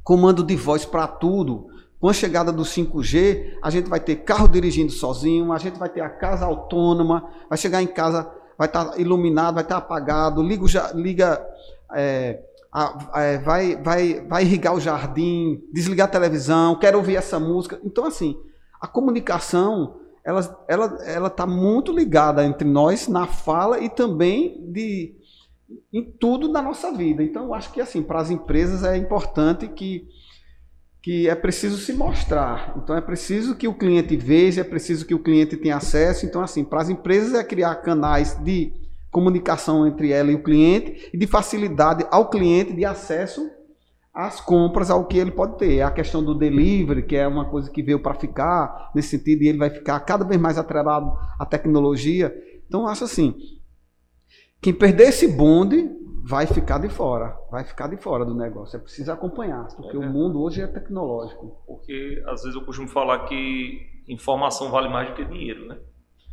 comando 0.03 0.43
de 0.43 0.55
voz 0.55 0.85
para 0.85 1.07
tudo. 1.07 1.67
Com 1.99 2.09
a 2.09 2.13
chegada 2.13 2.51
do 2.51 2.63
5G, 2.63 3.57
a 3.63 3.69
gente 3.69 3.89
vai 3.89 3.99
ter 3.99 4.17
carro 4.17 4.47
dirigindo 4.47 4.91
sozinho, 4.91 5.53
a 5.53 5.57
gente 5.57 5.79
vai 5.79 5.87
ter 5.87 6.01
a 6.01 6.09
casa 6.09 6.45
autônoma, 6.45 7.29
vai 7.47 7.57
chegar 7.57 7.81
em 7.81 7.87
casa, 7.87 8.29
vai 8.57 8.67
estar 8.67 8.85
tá 8.85 8.97
iluminado, 8.97 9.55
vai 9.55 9.63
estar 9.63 9.75
tá 9.75 9.81
apagado, 9.81 10.43
liga, 10.43 10.91
liga 10.93 11.47
é, 11.93 12.41
é, 13.15 13.37
vai, 13.37 13.77
vai, 13.77 14.25
vai 14.27 14.43
irrigar 14.43 14.75
o 14.75 14.81
jardim, 14.81 15.63
desligar 15.71 16.07
a 16.07 16.11
televisão, 16.11 16.77
quero 16.77 16.97
ouvir 16.97 17.15
essa 17.15 17.39
música. 17.39 17.79
Então, 17.85 18.05
assim, 18.05 18.37
a 18.81 18.87
comunicação 18.87 19.95
ela 20.25 20.39
está 20.39 20.57
ela, 20.67 20.97
ela 21.05 21.29
tá 21.29 21.45
muito 21.45 21.91
ligada 21.91 22.45
entre 22.45 22.67
nós 22.67 23.07
na 23.07 23.27
fala 23.27 23.79
e 23.79 23.89
também 23.89 24.71
de, 24.71 25.15
em 25.91 26.03
tudo 26.03 26.51
da 26.51 26.61
nossa 26.61 26.91
vida. 26.91 27.23
Então, 27.23 27.45
eu 27.45 27.53
acho 27.53 27.71
que 27.71 27.81
assim, 27.81 28.01
para 28.01 28.19
as 28.19 28.29
empresas 28.29 28.83
é 28.83 28.97
importante 28.97 29.67
que, 29.67 30.07
que 31.01 31.27
é 31.27 31.35
preciso 31.35 31.77
se 31.77 31.93
mostrar. 31.93 32.73
Então, 32.77 32.95
é 32.95 33.01
preciso 33.01 33.55
que 33.55 33.67
o 33.67 33.73
cliente 33.73 34.15
veja, 34.17 34.61
é 34.61 34.63
preciso 34.63 35.05
que 35.05 35.15
o 35.15 35.19
cliente 35.19 35.57
tenha 35.57 35.77
acesso. 35.77 36.25
Então, 36.25 36.41
assim, 36.41 36.63
para 36.63 36.81
as 36.81 36.89
empresas 36.89 37.33
é 37.33 37.43
criar 37.43 37.75
canais 37.75 38.35
de 38.43 38.73
comunicação 39.11 39.85
entre 39.87 40.11
ela 40.11 40.31
e 40.31 40.35
o 40.35 40.43
cliente 40.43 41.09
e 41.13 41.17
de 41.17 41.27
facilidade 41.27 42.05
ao 42.09 42.29
cliente 42.29 42.73
de 42.73 42.83
acesso 42.83 43.47
às 44.13 44.39
compras, 44.39 44.91
ao 44.91 45.05
que 45.05 45.17
ele 45.17 45.31
pode 45.31 45.57
ter. 45.57 45.81
A 45.81 45.89
questão 45.89 46.23
do 46.23 46.35
delivery, 46.35 47.03
que 47.03 47.15
é 47.15 47.27
uma 47.27 47.45
coisa 47.45 47.69
que 47.69 47.81
veio 47.81 47.99
para 47.99 48.13
ficar, 48.13 48.91
nesse 48.93 49.09
sentido, 49.09 49.41
e 49.41 49.47
ele 49.47 49.57
vai 49.57 49.69
ficar 49.69 49.99
cada 50.01 50.23
vez 50.23 50.39
mais 50.39 50.57
atrelado 50.57 51.11
à 51.39 51.45
tecnologia. 51.45 52.33
Então, 52.67 52.81
eu 52.81 52.87
acho 52.87 53.03
assim, 53.03 53.35
quem 54.63 54.73
perder 54.73 55.09
esse 55.09 55.27
bonde 55.27 55.91
vai 56.25 56.47
ficar 56.47 56.77
de 56.77 56.87
fora, 56.87 57.37
vai 57.51 57.65
ficar 57.65 57.87
de 57.87 57.97
fora 57.97 58.23
do 58.23 58.33
negócio. 58.33 58.77
É 58.77 58.79
preciso 58.79 59.11
acompanhar, 59.11 59.67
porque 59.75 59.95
é 59.95 59.99
o 59.99 60.09
mundo 60.09 60.41
hoje 60.41 60.61
é 60.61 60.67
tecnológico. 60.67 61.61
Porque 61.67 62.23
às 62.27 62.43
vezes 62.43 62.55
eu 62.55 62.63
costumo 62.65 62.87
falar 62.87 63.25
que 63.25 63.81
informação 64.07 64.71
vale 64.71 64.87
mais 64.87 65.09
do 65.09 65.15
que 65.15 65.25
dinheiro, 65.25 65.67
né? 65.67 65.77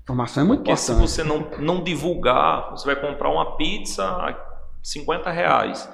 Informação 0.04 0.44
é 0.44 0.46
muito 0.46 0.60
Porque 0.60 0.70
importante. 0.70 1.08
se 1.08 1.22
você 1.22 1.24
não, 1.24 1.50
não 1.58 1.82
divulgar, 1.82 2.70
você 2.70 2.86
vai 2.86 2.96
comprar 3.00 3.30
uma 3.30 3.56
pizza 3.56 4.04
a 4.04 4.40
50 4.80 5.28
reais. 5.30 5.92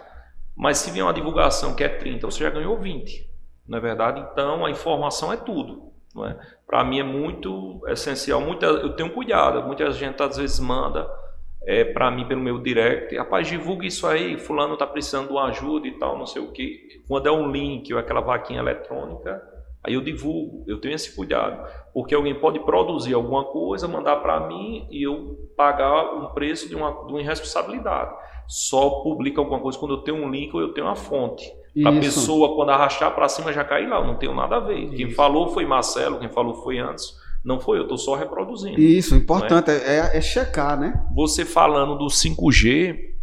Mas 0.55 0.79
se 0.79 0.91
vier 0.91 1.05
uma 1.05 1.15
divulgação 1.15 1.75
que 1.75 1.83
é 1.83 1.89
30, 1.89 2.27
você 2.27 2.45
já 2.45 2.51
ganhou 2.51 2.79
20. 2.79 3.31
Não 3.67 3.79
é 3.79 3.81
verdade? 3.81 4.21
Então 4.31 4.65
a 4.65 4.71
informação 4.71 5.33
é 5.33 5.39
tudo. 5.39 5.91
É? 6.19 6.37
Para 6.67 6.85
mim 6.85 7.01
é 7.01 7.03
muito 7.03 7.83
essencial. 7.89 8.43
Muita, 8.43 8.67
eu 8.67 8.95
tenho 8.95 9.13
cuidado. 9.13 9.67
Muita 9.67 9.91
gente 9.91 10.23
às 10.23 10.37
vezes 10.37 10.61
manda 10.61 11.07
é, 11.67 11.85
para 11.85 12.11
mim 12.11 12.27
pelo 12.27 12.41
meu 12.41 12.59
direct. 12.59 13.15
Rapaz, 13.17 13.49
divulga 13.49 13.87
isso 13.87 14.07
aí. 14.07 14.39
Fulano 14.39 14.75
está 14.75 14.87
precisando 14.87 15.27
de 15.27 15.33
uma 15.33 15.47
ajuda 15.49 15.87
e 15.87 15.99
tal, 15.99 16.17
não 16.17 16.27
sei 16.27 16.41
o 16.41 16.53
que. 16.53 17.03
Quando 17.09 17.27
é 17.27 17.33
um 17.33 17.51
link 17.51 17.93
ou 17.93 17.99
aquela 17.99 18.21
vaquinha 18.21 18.61
eletrônica, 18.61 19.43
Aí 19.87 19.95
eu 19.95 20.01
divulgo, 20.01 20.65
eu 20.67 20.81
tenho 20.81 20.97
esse 20.97 21.15
cuidado, 21.15 21.65
porque 21.95 22.13
alguém 22.13 22.35
pode 22.35 22.59
produzir 22.59 23.15
alguma 23.15 23.45
coisa, 23.45 23.87
mandar 23.87 24.17
para 24.17 24.49
mim 24.49 24.85
e 24.91 25.07
eu 25.07 25.49
pagar 25.57 26.13
um 26.13 26.27
preço 26.35 26.69
de 26.69 26.75
uma, 26.75 26.91
de 26.91 27.13
uma 27.13 27.21
irresponsabilidade. 27.21 28.13
Só 28.49 28.91
publica 29.05 29.41
alguma 29.41 29.61
coisa 29.61 29.79
quando 29.79 29.95
eu 29.95 29.99
tenho 29.99 30.17
um 30.17 30.29
link 30.29 30.53
ou 30.53 30.61
eu 30.61 30.75
tenho 30.75 30.89
uma 30.89 30.97
fonte. 30.97 31.49
A 31.85 31.93
pessoa, 31.93 32.57
quando 32.57 32.71
arrastar 32.71 33.15
para 33.15 33.29
cima, 33.29 33.53
já 33.53 33.63
cai 33.63 33.87
lá. 33.87 33.99
Eu 33.99 34.07
não 34.07 34.17
tenho 34.17 34.35
nada 34.35 34.57
a 34.57 34.61
ver. 34.61 34.79
Isso. 34.79 34.97
Quem 34.97 35.11
falou 35.11 35.49
foi 35.49 35.65
Marcelo, 35.65 36.19
quem 36.19 36.29
falou 36.31 36.55
foi 36.55 36.79
antes. 36.79 37.15
Não 37.47 37.61
foi 37.61 37.79
eu, 37.79 37.83
estou 37.83 37.97
só 37.97 38.15
reproduzindo. 38.15 38.79
Isso, 38.79 39.15
importante 39.15 39.71
é? 39.71 39.99
É, 39.99 40.17
é 40.19 40.21
checar, 40.21 40.79
né? 40.79 41.07
Você 41.15 41.45
falando 41.45 41.97
do 41.97 42.07
5G, 42.07 43.15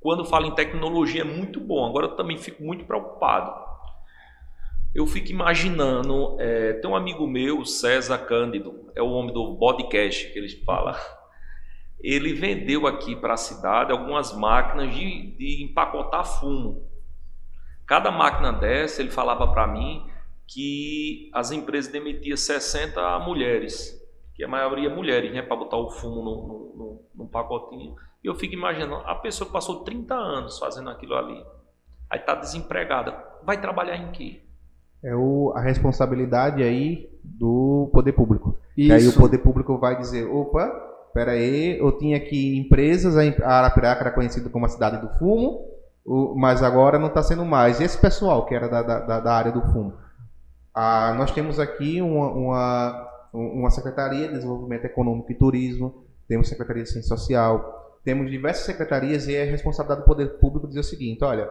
quando 0.00 0.24
fala 0.24 0.46
em 0.46 0.54
tecnologia 0.54 1.22
é 1.22 1.24
muito 1.24 1.60
bom. 1.60 1.86
Agora 1.88 2.06
eu 2.06 2.16
também 2.16 2.36
fico 2.36 2.62
muito 2.62 2.84
preocupado 2.84 3.72
eu 4.94 5.06
fico 5.06 5.30
imaginando, 5.30 6.36
é, 6.38 6.74
tem 6.74 6.90
um 6.90 6.94
amigo 6.94 7.26
meu, 7.26 7.64
César 7.64 8.18
Cândido, 8.18 8.90
é 8.94 9.00
o 9.00 9.10
homem 9.10 9.32
do 9.32 9.56
podcast 9.56 10.30
que 10.30 10.38
eles 10.38 10.52
falam. 10.64 10.94
Ele 11.98 12.34
vendeu 12.34 12.86
aqui 12.86 13.16
para 13.16 13.34
a 13.34 13.38
cidade 13.38 13.90
algumas 13.90 14.36
máquinas 14.36 14.94
de, 14.94 15.34
de 15.36 15.64
empacotar 15.64 16.26
fumo. 16.26 16.84
Cada 17.86 18.10
máquina 18.10 18.52
dessa, 18.52 19.00
ele 19.00 19.10
falava 19.10 19.46
para 19.50 19.66
mim 19.66 20.04
que 20.52 21.30
as 21.32 21.50
empresas 21.50 21.90
demitiam 21.90 22.36
60 22.36 23.18
mulheres, 23.20 23.98
que 24.34 24.44
a 24.44 24.48
maioria 24.48 24.90
mulheres, 24.90 25.32
né, 25.32 25.42
para 25.42 25.56
botar 25.56 25.76
o 25.76 25.90
fumo 25.90 26.22
no, 26.22 26.46
no, 26.46 26.76
no, 26.76 27.00
no 27.14 27.28
pacotinho. 27.28 27.94
E 28.22 28.26
eu 28.26 28.34
fico 28.34 28.54
imaginando, 28.54 28.96
a 29.06 29.14
pessoa 29.16 29.46
que 29.46 29.52
passou 29.52 29.84
30 29.84 30.14
anos 30.14 30.58
fazendo 30.58 30.90
aquilo 30.90 31.14
ali, 31.14 31.42
aí 32.10 32.20
está 32.20 32.34
desempregada, 32.34 33.12
vai 33.44 33.60
trabalhar 33.60 33.96
em 33.96 34.12
quê? 34.12 34.42
é 35.02 35.14
o, 35.14 35.52
a 35.54 35.60
responsabilidade 35.60 36.62
aí 36.62 37.10
do 37.22 37.90
poder 37.92 38.12
público. 38.12 38.56
Isso. 38.76 38.88
E 38.88 38.92
aí 38.92 39.08
o 39.08 39.12
poder 39.12 39.38
público 39.38 39.76
vai 39.78 39.98
dizer, 39.98 40.24
opa, 40.24 40.68
pera 41.12 41.32
aí, 41.32 41.78
eu 41.78 41.98
tinha 41.98 42.16
aqui 42.16 42.56
empresas, 42.56 43.16
a 43.16 43.58
Arapiraca 43.58 44.02
era 44.02 44.10
conhecida 44.12 44.48
como 44.48 44.64
a 44.64 44.68
cidade 44.68 44.98
do 44.98 45.08
fumo, 45.18 45.66
mas 46.36 46.62
agora 46.62 46.98
não 46.98 47.08
está 47.08 47.22
sendo 47.22 47.44
mais. 47.44 47.80
E 47.80 47.84
esse 47.84 47.98
pessoal 47.98 48.46
que 48.46 48.54
era 48.54 48.68
da, 48.68 48.82
da, 48.82 49.20
da 49.20 49.32
área 49.32 49.52
do 49.52 49.60
fumo? 49.72 49.94
Ah, 50.74 51.14
nós 51.16 51.30
temos 51.30 51.58
aqui 51.58 52.00
uma, 52.00 52.30
uma, 52.30 53.10
uma 53.32 53.70
Secretaria 53.70 54.28
de 54.28 54.34
Desenvolvimento 54.34 54.84
Econômico 54.84 55.30
e 55.30 55.34
Turismo, 55.34 56.04
temos 56.28 56.48
Secretaria 56.48 56.82
de 56.82 56.90
Ciência 56.90 57.16
Social, 57.16 58.00
temos 58.04 58.30
diversas 58.30 58.64
secretarias 58.64 59.28
e 59.28 59.36
é 59.36 59.44
responsabilidade 59.44 60.02
do 60.02 60.06
poder 60.06 60.38
público 60.38 60.66
dizer 60.66 60.80
o 60.80 60.84
seguinte, 60.84 61.22
olha, 61.22 61.48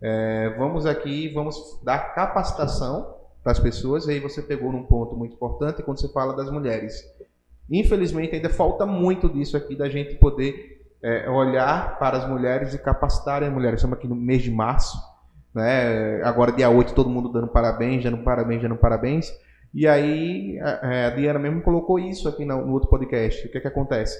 é, 0.00 0.54
vamos 0.58 0.84
aqui, 0.84 1.28
vamos 1.32 1.80
dar 1.84 2.14
capacitação 2.14 3.14
para 3.42 3.52
as 3.52 3.60
pessoas. 3.60 4.06
E 4.06 4.12
aí 4.12 4.20
você 4.20 4.42
pegou 4.42 4.72
num 4.72 4.82
ponto 4.82 5.16
muito 5.16 5.34
importante 5.34 5.82
quando 5.82 6.00
você 6.00 6.08
fala 6.08 6.34
das 6.34 6.50
mulheres. 6.50 7.02
Infelizmente 7.70 8.34
ainda 8.34 8.50
falta 8.50 8.84
muito 8.84 9.28
disso 9.28 9.56
aqui 9.56 9.76
da 9.76 9.88
gente 9.88 10.16
poder 10.16 10.82
é, 11.02 11.30
olhar 11.30 11.98
para 11.98 12.18
as 12.18 12.28
mulheres 12.28 12.74
e 12.74 12.78
capacitar 12.78 13.42
as 13.42 13.52
mulheres. 13.52 13.78
Estamos 13.78 13.96
aqui 13.96 14.08
no 14.08 14.16
mês 14.16 14.42
de 14.42 14.50
março, 14.50 14.98
né? 15.54 16.22
Agora 16.22 16.52
dia 16.52 16.70
8 16.70 16.94
todo 16.94 17.10
mundo 17.10 17.28
dando 17.28 17.48
parabéns, 17.48 18.02
dando 18.02 18.18
parabéns, 18.18 18.62
dando 18.62 18.76
parabéns. 18.76 19.32
E 19.74 19.86
aí 19.86 20.58
a, 20.60 21.10
Diana 21.10 21.38
mesmo 21.38 21.62
colocou 21.62 21.98
isso 21.98 22.28
aqui 22.28 22.44
no, 22.44 22.66
no 22.66 22.72
outro 22.72 22.88
podcast. 22.88 23.46
O 23.46 23.50
que 23.50 23.58
é 23.58 23.60
que 23.60 23.68
acontece? 23.68 24.18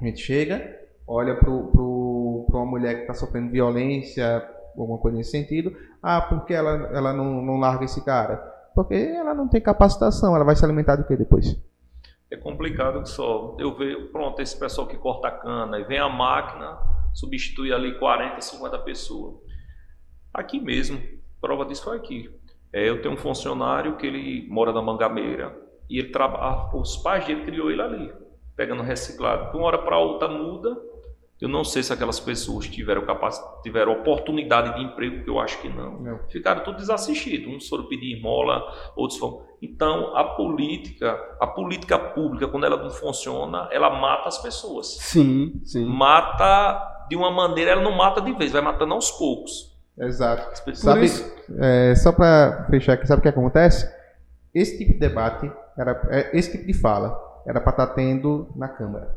A 0.00 0.04
gente 0.04 0.20
chega, 0.20 0.78
olha 1.06 1.36
para 1.36 1.50
uma 1.50 2.66
mulher 2.66 2.94
que 2.94 3.00
está 3.02 3.14
sofrendo 3.14 3.50
violência 3.50 4.42
alguma 4.76 4.98
coisa 4.98 5.16
nesse 5.16 5.30
sentido. 5.30 5.74
Ah, 6.02 6.20
porque 6.20 6.52
ela, 6.52 6.90
ela 6.92 7.12
não, 7.12 7.42
não 7.42 7.58
larga 7.58 7.84
esse 7.84 8.04
cara? 8.04 8.36
Porque 8.74 8.94
ela 8.94 9.34
não 9.34 9.48
tem 9.48 9.60
capacitação, 9.60 10.34
ela 10.34 10.44
vai 10.44 10.56
se 10.56 10.64
alimentar 10.64 10.96
do 10.96 11.04
que 11.04 11.16
depois? 11.16 11.56
É 12.30 12.36
complicado 12.36 13.02
que 13.02 13.08
só. 13.08 13.56
Eu 13.58 13.76
vejo, 13.76 14.08
pronto, 14.08 14.42
esse 14.42 14.58
pessoal 14.58 14.86
que 14.86 14.96
corta 14.96 15.28
a 15.28 15.30
cana, 15.30 15.78
e 15.78 15.84
vem 15.84 15.98
a 15.98 16.08
máquina, 16.08 16.76
substitui 17.12 17.72
ali 17.72 17.98
40, 17.98 18.40
50 18.40 18.78
pessoas. 18.80 19.34
Aqui 20.34 20.58
mesmo, 20.58 21.00
prova 21.40 21.64
disso 21.64 21.84
foi 21.84 21.96
aqui. 21.96 22.28
É, 22.72 22.88
eu 22.88 23.00
tenho 23.00 23.14
um 23.14 23.16
funcionário 23.16 23.96
que 23.96 24.04
ele 24.04 24.48
mora 24.50 24.72
na 24.72 24.82
Mangameira 24.82 25.56
e 25.88 26.00
ele 26.00 26.08
trabalha, 26.08 26.74
os 26.74 26.96
pais 26.96 27.24
dele 27.24 27.44
criou 27.44 27.70
ele 27.70 27.80
ali, 27.80 28.12
pegando 28.56 28.82
reciclado. 28.82 29.52
De 29.52 29.56
uma 29.56 29.66
hora 29.66 29.78
para 29.78 29.96
outra 29.96 30.28
muda. 30.28 30.76
Eu 31.40 31.48
não 31.48 31.64
sei 31.64 31.82
se 31.82 31.92
aquelas 31.92 32.18
pessoas 32.20 32.66
tiveram 32.68 33.04
capacidade, 33.04 33.62
tiveram 33.62 33.92
oportunidade 33.92 34.76
de 34.76 34.84
emprego, 34.84 35.24
que 35.24 35.28
eu 35.28 35.38
acho 35.38 35.60
que 35.60 35.68
não. 35.68 36.00
não. 36.00 36.18
Ficaram 36.28 36.62
tudo 36.62 36.78
desassistidos. 36.78 37.52
Uns 37.52 37.68
foram 37.68 37.86
pedir 37.86 38.20
mola, 38.22 38.62
outros 38.96 39.18
foram. 39.18 39.44
Então, 39.60 40.16
a 40.16 40.24
política, 40.24 41.12
a 41.40 41.46
política 41.46 41.98
pública, 41.98 42.48
quando 42.48 42.64
ela 42.64 42.76
não 42.76 42.88
funciona, 42.88 43.68
ela 43.72 43.90
mata 43.90 44.28
as 44.28 44.38
pessoas. 44.38 44.96
Sim, 45.00 45.60
sim. 45.64 45.84
Mata 45.84 47.06
de 47.08 47.16
uma 47.16 47.30
maneira, 47.30 47.72
ela 47.72 47.82
não 47.82 47.92
mata 47.92 48.20
de 48.20 48.32
vez, 48.32 48.52
vai 48.52 48.62
matando 48.62 48.94
aos 48.94 49.10
poucos. 49.10 49.73
Exato. 49.98 50.74
Sabe, 50.74 51.06
é, 51.60 51.94
só 51.94 52.12
para 52.12 52.66
fechar 52.68 52.94
aqui, 52.94 53.06
sabe 53.06 53.20
o 53.20 53.22
que 53.22 53.28
acontece? 53.28 53.88
Esse 54.52 54.78
tipo 54.78 54.92
de 54.92 54.98
debate, 54.98 55.50
era, 55.78 56.00
é, 56.10 56.36
esse 56.36 56.52
tipo 56.52 56.66
de 56.66 56.74
fala, 56.74 57.16
era 57.46 57.60
para 57.60 57.70
estar 57.70 57.86
tá 57.86 57.94
tendo 57.94 58.48
na 58.56 58.68
Câmara. 58.68 59.16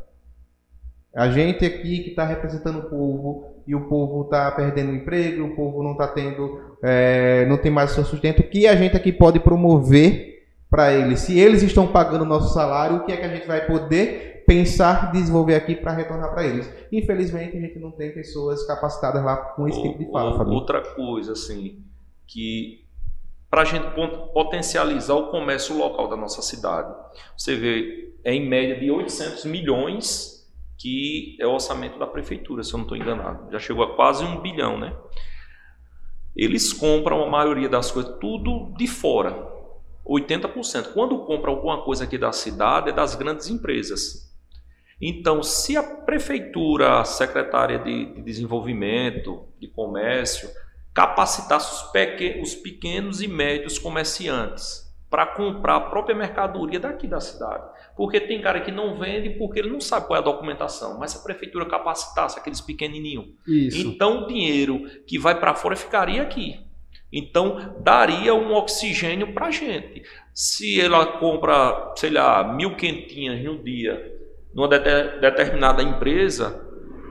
A 1.14 1.28
gente 1.30 1.64
aqui 1.64 2.00
que 2.00 2.10
está 2.10 2.24
representando 2.24 2.78
o 2.80 2.90
povo 2.90 3.62
e 3.66 3.74
o 3.74 3.88
povo 3.88 4.24
está 4.24 4.50
perdendo 4.52 4.94
emprego, 4.94 5.46
o 5.46 5.56
povo 5.56 5.82
não 5.82 5.92
está 5.92 6.06
tendo, 6.06 6.76
é, 6.82 7.44
não 7.46 7.56
tem 7.56 7.72
mais 7.72 7.90
seu 7.90 8.04
sustento, 8.04 8.40
o 8.40 8.48
que 8.48 8.66
a 8.66 8.76
gente 8.76 8.96
aqui 8.96 9.12
pode 9.12 9.40
promover 9.40 10.46
para 10.70 10.92
eles? 10.92 11.20
Se 11.20 11.38
eles 11.38 11.62
estão 11.62 11.88
pagando 11.88 12.22
o 12.22 12.28
nosso 12.28 12.52
salário, 12.52 12.96
o 12.96 13.04
que 13.04 13.12
é 13.12 13.16
que 13.16 13.24
a 13.24 13.34
gente 13.34 13.46
vai 13.46 13.66
poder 13.66 14.37
pensar, 14.48 15.12
desenvolver 15.12 15.54
aqui 15.54 15.76
para 15.76 15.92
retornar 15.92 16.32
para 16.32 16.46
eles. 16.46 16.72
Infelizmente, 16.90 17.58
a 17.58 17.60
gente 17.60 17.78
não 17.78 17.90
tem 17.90 18.14
pessoas 18.14 18.66
capacitadas 18.66 19.22
lá 19.22 19.36
com 19.36 19.68
esse 19.68 19.80
tipo 19.82 19.98
de 19.98 20.10
fala. 20.10 20.42
Ou, 20.42 20.54
outra 20.54 20.80
coisa, 20.80 21.32
assim, 21.32 21.84
que 22.26 22.82
para 23.50 23.60
a 23.60 23.64
gente 23.66 23.86
potencializar 24.32 25.14
o 25.14 25.30
comércio 25.30 25.76
local 25.76 26.08
da 26.08 26.16
nossa 26.16 26.40
cidade, 26.40 26.94
você 27.36 27.56
vê, 27.56 28.14
é 28.24 28.32
em 28.32 28.48
média 28.48 28.80
de 28.80 28.90
800 28.90 29.44
milhões 29.44 30.38
que 30.78 31.36
é 31.40 31.46
o 31.46 31.52
orçamento 31.52 31.98
da 31.98 32.06
prefeitura, 32.06 32.62
se 32.62 32.72
eu 32.72 32.78
não 32.78 32.84
estou 32.84 32.96
enganado. 32.96 33.50
Já 33.50 33.58
chegou 33.58 33.84
a 33.84 33.96
quase 33.96 34.24
um 34.24 34.40
bilhão, 34.40 34.78
né? 34.78 34.96
Eles 36.36 36.72
compram 36.72 37.22
a 37.22 37.28
maioria 37.28 37.68
das 37.68 37.90
coisas 37.90 38.16
tudo 38.20 38.72
de 38.78 38.86
fora, 38.86 39.46
80%. 40.06 40.92
Quando 40.92 41.18
compram 41.26 41.54
alguma 41.54 41.82
coisa 41.82 42.04
aqui 42.04 42.16
da 42.16 42.30
cidade, 42.30 42.90
é 42.90 42.92
das 42.92 43.16
grandes 43.16 43.50
empresas. 43.50 44.27
Então, 45.00 45.42
se 45.42 45.76
a 45.76 45.82
prefeitura, 45.82 47.00
a 47.00 47.04
secretária 47.04 47.78
de, 47.78 48.14
de 48.14 48.22
desenvolvimento, 48.22 49.44
de 49.60 49.68
comércio, 49.68 50.48
capacitasse 50.92 51.72
os, 51.72 51.92
pequen 51.92 52.42
os 52.42 52.54
pequenos 52.56 53.22
e 53.22 53.28
médios 53.28 53.78
comerciantes 53.78 54.88
para 55.08 55.24
comprar 55.24 55.76
a 55.76 55.80
própria 55.80 56.14
mercadoria 56.14 56.80
daqui 56.80 57.06
da 57.06 57.20
cidade. 57.20 57.64
Porque 57.96 58.20
tem 58.20 58.42
cara 58.42 58.60
que 58.60 58.72
não 58.72 58.98
vende 58.98 59.30
porque 59.30 59.60
ele 59.60 59.70
não 59.70 59.80
sabe 59.80 60.06
qual 60.06 60.16
é 60.16 60.20
a 60.20 60.24
documentação, 60.24 60.98
mas 60.98 61.12
se 61.12 61.18
a 61.18 61.22
prefeitura 61.22 61.64
capacitasse 61.66 62.38
aqueles 62.38 62.60
pequenininhos, 62.60 63.28
então 63.80 64.24
o 64.24 64.26
dinheiro 64.26 64.82
que 65.06 65.18
vai 65.18 65.38
para 65.38 65.54
fora 65.54 65.76
ficaria 65.76 66.20
aqui. 66.20 66.60
Então, 67.10 67.74
daria 67.80 68.34
um 68.34 68.52
oxigênio 68.52 69.32
para 69.32 69.46
a 69.46 69.50
gente. 69.50 70.02
Se 70.34 70.78
ela 70.78 71.06
compra, 71.18 71.94
sei 71.96 72.10
lá, 72.10 72.44
mil 72.52 72.76
quentinhas 72.76 73.42
no 73.42 73.62
dia 73.62 74.17
numa 74.58 74.66
determinada 74.66 75.84
empresa, 75.84 76.66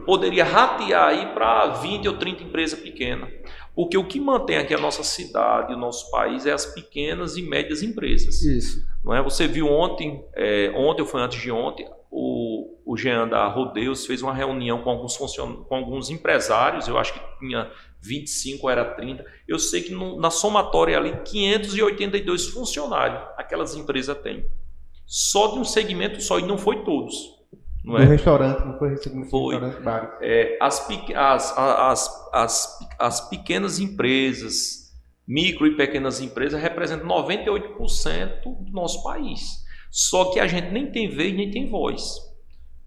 poderia 0.06 0.44
ratear 0.44 1.08
aí 1.08 1.28
para 1.28 1.68
20 1.68 2.10
ou 2.10 2.18
30 2.18 2.44
empresas 2.44 2.78
pequenas. 2.78 3.30
Porque 3.74 3.98
o 3.98 4.04
que 4.06 4.20
mantém 4.20 4.58
aqui 4.58 4.74
a 4.74 4.78
nossa 4.78 5.02
cidade, 5.02 5.74
o 5.74 5.78
nosso 5.78 6.12
país, 6.12 6.46
é 6.46 6.52
as 6.52 6.66
pequenas 6.66 7.38
e 7.38 7.42
médias 7.42 7.82
empresas. 7.82 8.42
Isso. 8.42 8.86
Não 9.02 9.16
é? 9.16 9.24
Você 9.24 9.48
viu 9.48 9.70
ontem, 9.70 10.26
é, 10.36 10.74
ontem 10.76 11.04
ou 11.04 11.08
foi 11.08 11.22
antes 11.22 11.42
de 11.42 11.50
ontem, 11.50 11.90
o, 12.12 12.82
o 12.86 12.98
Jean 12.98 13.30
da 13.30 13.48
Rodeus 13.48 14.06
fez 14.06 14.22
uma 14.22 14.34
reunião 14.34 14.82
com 14.82 14.90
alguns, 14.90 15.16
funcion... 15.16 15.64
com 15.64 15.76
alguns 15.76 16.10
empresários, 16.10 16.90
eu 16.90 16.98
acho 16.98 17.14
que 17.14 17.22
tinha 17.40 17.72
25 18.02 18.70
era 18.70 18.84
30. 18.84 19.26
Eu 19.48 19.58
sei 19.58 19.84
que 19.84 19.94
no, 19.94 20.20
na 20.20 20.32
somatória 20.32 20.98
ali, 20.98 21.16
582 21.24 22.48
funcionários 22.48 23.22
aquelas 23.38 23.74
empresas 23.74 24.18
têm. 24.18 24.46
Só 25.06 25.54
de 25.54 25.60
um 25.60 25.64
segmento 25.64 26.20
só, 26.22 26.38
e 26.38 26.46
não 26.46 26.58
foi 26.58 26.84
todos. 26.84 27.37
Não 27.88 27.98
é? 27.98 28.04
No 28.04 28.12
restaurante, 28.12 28.66
não 28.66 28.78
foi 28.78 28.90
restaurante, 28.90 29.30
foi. 29.30 29.56
restaurante 29.58 30.18
É, 30.22 30.58
as, 30.60 30.86
as, 31.16 31.58
as, 31.58 32.30
as, 32.34 32.80
as 33.00 33.30
pequenas 33.30 33.80
empresas, 33.80 34.94
micro 35.26 35.66
e 35.66 35.78
pequenas 35.78 36.20
empresas, 36.20 36.62
representam 36.62 37.08
98% 37.08 38.44
do 38.44 38.72
nosso 38.74 39.02
país. 39.04 39.66
Só 39.90 40.34
que 40.34 40.40
a 40.42 40.48
gente 40.48 40.70
nem 40.70 40.92
tem 40.92 41.08
vez 41.08 41.34
nem 41.34 41.50
tem 41.50 41.70
voz. 41.70 42.18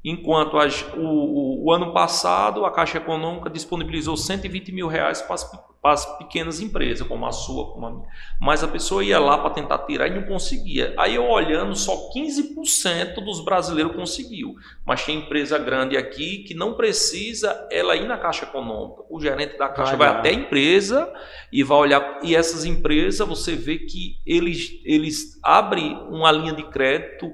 Enquanto 0.05 0.59
a, 0.59 0.67
o, 0.95 1.65
o, 1.65 1.73
ano 1.73 1.95
passado 1.95 2.67
a 2.67 2.71
Caixa 2.71 2.99
Econômica 2.99 3.49
disponibilizou 3.49 4.19
120 4.19 4.71
mil 4.71 4.87
reais 4.87 5.23
para 5.23 5.35
as 5.35 5.45
para 5.83 5.93
as 5.93 6.19
pequenas 6.19 6.61
empresas, 6.61 7.07
como 7.07 7.25
a 7.25 7.33
sua, 7.33 7.73
como 7.73 7.87
a 7.87 7.91
minha. 7.91 8.07
Mas 8.39 8.63
a 8.63 8.69
pessoa 8.69 9.03
ia 9.03 9.19
lá 9.19 9.39
para 9.39 9.51
tentar 9.51 9.79
tirar 9.79 10.09
e 10.09 10.15
não 10.15 10.25
conseguia. 10.25 10.95
Aí 10.99 11.15
eu 11.15 11.25
olhando, 11.25 11.75
só 11.75 12.11
15% 12.15 13.15
dos 13.25 13.43
brasileiros 13.43 13.97
conseguiu. 13.97 14.55
Mas 14.85 15.05
tem 15.05 15.19
empresa 15.19 15.59
grande 15.59 15.97
aqui 15.97 16.45
que 16.45 16.53
não 16.53 16.75
precisa 16.75 17.67
ela 17.73 17.97
ir 17.97 18.07
na 18.07 18.19
Caixa 18.19 18.45
Econômica. 18.45 19.05
O 19.09 19.19
gerente 19.19 19.57
da 19.57 19.69
Caixa 19.71 19.97
vai, 19.97 20.11
vai 20.11 20.19
até 20.19 20.29
a 20.29 20.35
empresa 20.35 21.11
e 21.51 21.63
vai 21.63 21.79
olhar. 21.79 22.21
E 22.23 22.37
essas 22.37 22.67
empresas, 22.67 23.27
você 23.27 23.57
vê 23.57 23.79
que 23.79 24.17
eles, 24.27 24.81
eles 24.85 25.41
abrem 25.43 25.97
uma 26.11 26.31
linha 26.31 26.53
de 26.53 26.65
crédito 26.65 27.33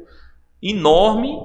enorme 0.63 1.37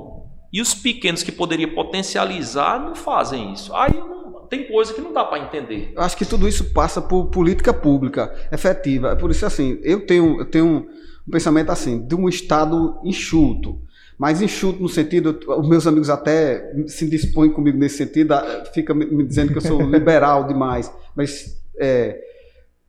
e 0.54 0.62
os 0.62 0.76
pequenos 0.76 1.24
que 1.24 1.32
poderiam 1.32 1.74
potencializar 1.74 2.80
não 2.80 2.94
fazem 2.94 3.54
isso. 3.54 3.74
Aí 3.74 3.92
eu 3.96 4.06
não 4.06 4.21
tem 4.52 4.66
coisa 4.66 4.94
que 4.94 5.00
não 5.00 5.14
dá 5.14 5.24
para 5.24 5.40
entender. 5.40 5.94
Eu 5.96 6.02
acho 6.02 6.18
que 6.18 6.26
tudo 6.26 6.46
isso 6.46 6.74
passa 6.74 7.02
por 7.02 7.28
política 7.28 7.74
pública 7.74 8.36
efetiva. 8.52 9.12
É 9.12 9.16
por 9.16 9.32
isso 9.32 9.46
assim, 9.46 9.80
eu 9.82 10.06
tenho, 10.06 10.40
eu 10.40 10.46
tenho 10.46 10.90
um 11.26 11.32
pensamento 11.32 11.72
assim, 11.72 12.06
de 12.06 12.14
um 12.14 12.28
Estado 12.28 13.00
enxuto. 13.02 13.80
Mas 14.18 14.42
enxuto 14.42 14.82
no 14.82 14.90
sentido, 14.90 15.40
os 15.48 15.70
meus 15.70 15.88
amigos 15.88 16.10
até 16.10 16.70
se 16.86 17.10
dispõem 17.10 17.50
comigo 17.50 17.78
nesse 17.78 17.96
sentido, 17.96 18.36
fica 18.74 18.94
me 18.94 19.24
dizendo 19.24 19.54
que 19.54 19.58
eu 19.58 19.62
sou 19.62 19.82
liberal 19.90 20.46
demais. 20.46 20.92
Mas 21.16 21.58
é, 21.78 22.20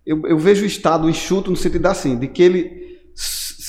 eu, 0.05 0.21
eu 0.27 0.37
vejo 0.37 0.65
o 0.65 0.67
Estado 0.67 1.09
enxuto 1.09 1.49
no 1.49 1.57
sentido 1.57 1.87
assim, 1.87 2.19
de 2.19 2.27
que 2.27 2.43
ele 2.43 2.92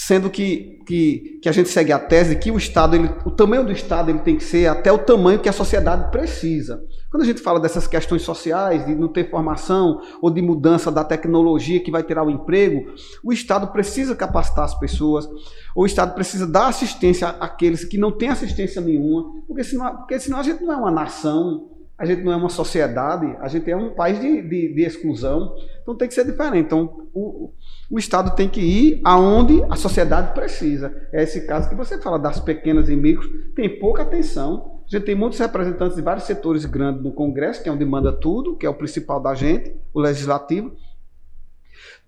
sendo 0.06 0.30
que, 0.30 0.80
que, 0.86 1.40
que 1.42 1.48
a 1.48 1.52
gente 1.52 1.70
segue 1.70 1.94
a 1.94 1.98
tese 1.98 2.36
que 2.36 2.52
o 2.52 2.58
Estado, 2.58 2.96
ele, 2.96 3.10
o 3.26 3.32
tamanho 3.32 3.64
do 3.64 3.72
Estado 3.72 4.12
ele 4.12 4.20
tem 4.20 4.36
que 4.36 4.44
ser 4.44 4.68
até 4.68 4.92
o 4.92 4.98
tamanho 4.98 5.40
que 5.40 5.48
a 5.48 5.54
sociedade 5.54 6.12
precisa. 6.12 6.84
Quando 7.10 7.24
a 7.24 7.26
gente 7.26 7.42
fala 7.42 7.58
dessas 7.58 7.88
questões 7.88 8.22
sociais, 8.22 8.86
de 8.86 8.94
não 8.94 9.08
ter 9.08 9.30
formação 9.30 10.02
ou 10.22 10.30
de 10.30 10.42
mudança 10.42 10.92
da 10.92 11.06
tecnologia 11.06 11.80
que 11.80 11.92
vai 11.92 12.04
tirar 12.04 12.24
o 12.24 12.30
emprego, 12.30 12.92
o 13.24 13.32
Estado 13.32 13.68
precisa 13.68 14.14
capacitar 14.14 14.66
as 14.66 14.78
pessoas, 14.78 15.26
o 15.74 15.86
Estado 15.86 16.14
precisa 16.16 16.46
dar 16.46 16.68
assistência 16.68 17.30
àqueles 17.30 17.86
que 17.86 17.98
não 17.98 18.12
têm 18.12 18.28
assistência 18.28 18.82
nenhuma, 18.82 19.42
porque 19.48 19.64
senão, 19.64 19.96
porque 19.96 20.20
senão 20.20 20.40
a 20.40 20.44
gente 20.44 20.62
não 20.64 20.74
é 20.74 20.76
uma 20.76 20.92
nação, 20.92 21.70
a 21.98 22.06
gente 22.06 22.24
não 22.24 22.32
é 22.32 22.36
uma 22.36 22.50
sociedade, 22.50 23.36
a 23.40 23.48
gente 23.48 23.70
é 23.70 23.78
um 23.78 23.92
país 23.92 24.20
de, 24.20 24.42
de, 24.42 24.74
de 24.74 24.82
exclusão, 24.82 25.56
então 25.82 25.96
tem 25.96 26.08
que 26.08 26.14
ser 26.14 26.26
diferente. 26.26 26.66
Então, 26.66 27.08
o, 27.14 27.54
o 27.90 28.00
Estado 28.00 28.36
tem 28.36 28.50
que 28.50 28.62
ir 28.62 29.02
aonde 29.04 29.64
a 29.70 29.76
sociedade 29.76 30.34
precisa. 30.34 30.96
É 31.12 31.22
esse 31.22 31.46
caso 31.46 31.70
que 31.70 31.76
você 31.76 32.00
fala 32.00 32.18
das 32.18 32.40
pequenas 32.40 32.90
e 32.90 32.96
micros, 32.96 33.30
tem 33.56 33.80
pouca 33.80 34.02
atenção. 34.02 34.82
A 34.88 34.90
gente 34.90 35.06
tem 35.06 35.16
muitos 35.16 35.40
representantes 35.40 35.96
de 35.96 36.02
vários 36.02 36.26
setores 36.26 36.66
grandes 36.66 37.04
no 37.04 37.12
Congresso, 37.12 37.62
que 37.62 37.70
é 37.70 37.72
onde 37.72 37.86
manda 37.86 38.12
tudo, 38.12 38.58
que 38.58 38.66
é 38.66 38.70
o 38.70 38.74
principal 38.74 39.22
da 39.22 39.36
gente, 39.36 39.76
o 39.94 40.00
legislativo. 40.00 40.76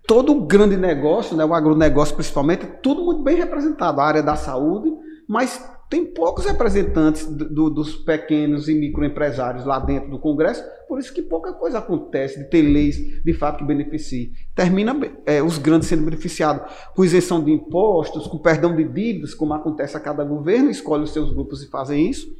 Todo 0.06 0.46
grande 0.46 0.76
negócio, 0.76 1.36
né, 1.36 1.44
o 1.44 1.54
agronegócio 1.54 2.14
principalmente, 2.14 2.66
tudo 2.82 3.04
muito 3.04 3.22
bem 3.22 3.36
representado. 3.36 4.00
A 4.00 4.04
área 4.04 4.22
da 4.22 4.36
saúde, 4.36 4.92
mas 5.28 5.75
tem 5.88 6.04
poucos 6.04 6.44
representantes 6.44 7.26
do, 7.26 7.70
dos 7.70 7.94
pequenos 7.94 8.68
e 8.68 8.74
microempresários 8.74 9.64
lá 9.64 9.78
dentro 9.78 10.10
do 10.10 10.18
Congresso, 10.18 10.64
por 10.88 10.98
isso 10.98 11.12
que 11.14 11.22
pouca 11.22 11.52
coisa 11.52 11.78
acontece 11.78 12.38
de 12.38 12.50
ter 12.50 12.62
leis 12.62 13.22
de 13.22 13.32
fato 13.32 13.58
que 13.58 13.64
beneficiem. 13.64 14.32
Termina 14.54 14.98
é, 15.24 15.40
os 15.42 15.58
grandes 15.58 15.88
sendo 15.88 16.04
beneficiados 16.04 16.72
com 16.94 17.04
isenção 17.04 17.42
de 17.42 17.52
impostos, 17.52 18.26
com 18.26 18.38
perdão 18.38 18.74
de 18.74 18.82
dívidas, 18.82 19.32
como 19.32 19.54
acontece 19.54 19.96
a 19.96 20.00
cada 20.00 20.24
governo, 20.24 20.70
escolhe 20.70 21.04
os 21.04 21.12
seus 21.12 21.32
grupos 21.32 21.62
e 21.62 21.68
fazem 21.68 22.10
isso. 22.10 22.34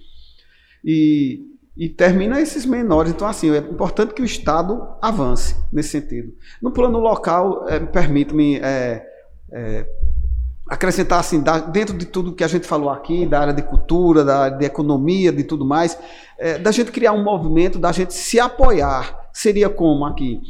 E, 0.84 1.46
e 1.76 1.88
termina 1.88 2.40
esses 2.40 2.66
menores. 2.66 3.12
Então, 3.12 3.28
assim, 3.28 3.50
é 3.50 3.58
importante 3.58 4.14
que 4.14 4.22
o 4.22 4.24
Estado 4.24 4.88
avance 5.00 5.56
nesse 5.72 5.90
sentido. 5.90 6.32
No 6.60 6.72
plano 6.72 6.98
local, 6.98 7.68
é, 7.68 7.78
permito-me 7.78 8.56
é, 8.56 9.06
é, 9.52 9.86
acrescentar 10.68 11.20
assim, 11.20 11.42
dentro 11.70 11.96
de 11.96 12.06
tudo 12.06 12.34
que 12.34 12.42
a 12.42 12.48
gente 12.48 12.66
falou 12.66 12.90
aqui, 12.90 13.24
da 13.24 13.40
área 13.40 13.52
de 13.52 13.62
cultura, 13.62 14.24
da 14.24 14.38
área 14.38 14.58
de 14.58 14.64
economia, 14.64 15.32
de 15.32 15.44
tudo 15.44 15.64
mais, 15.64 15.98
é, 16.38 16.58
da 16.58 16.72
gente 16.72 16.90
criar 16.90 17.12
um 17.12 17.22
movimento, 17.22 17.78
da 17.78 17.92
gente 17.92 18.12
se 18.12 18.40
apoiar. 18.40 19.28
Seria 19.32 19.68
como 19.68 20.04
aqui? 20.04 20.40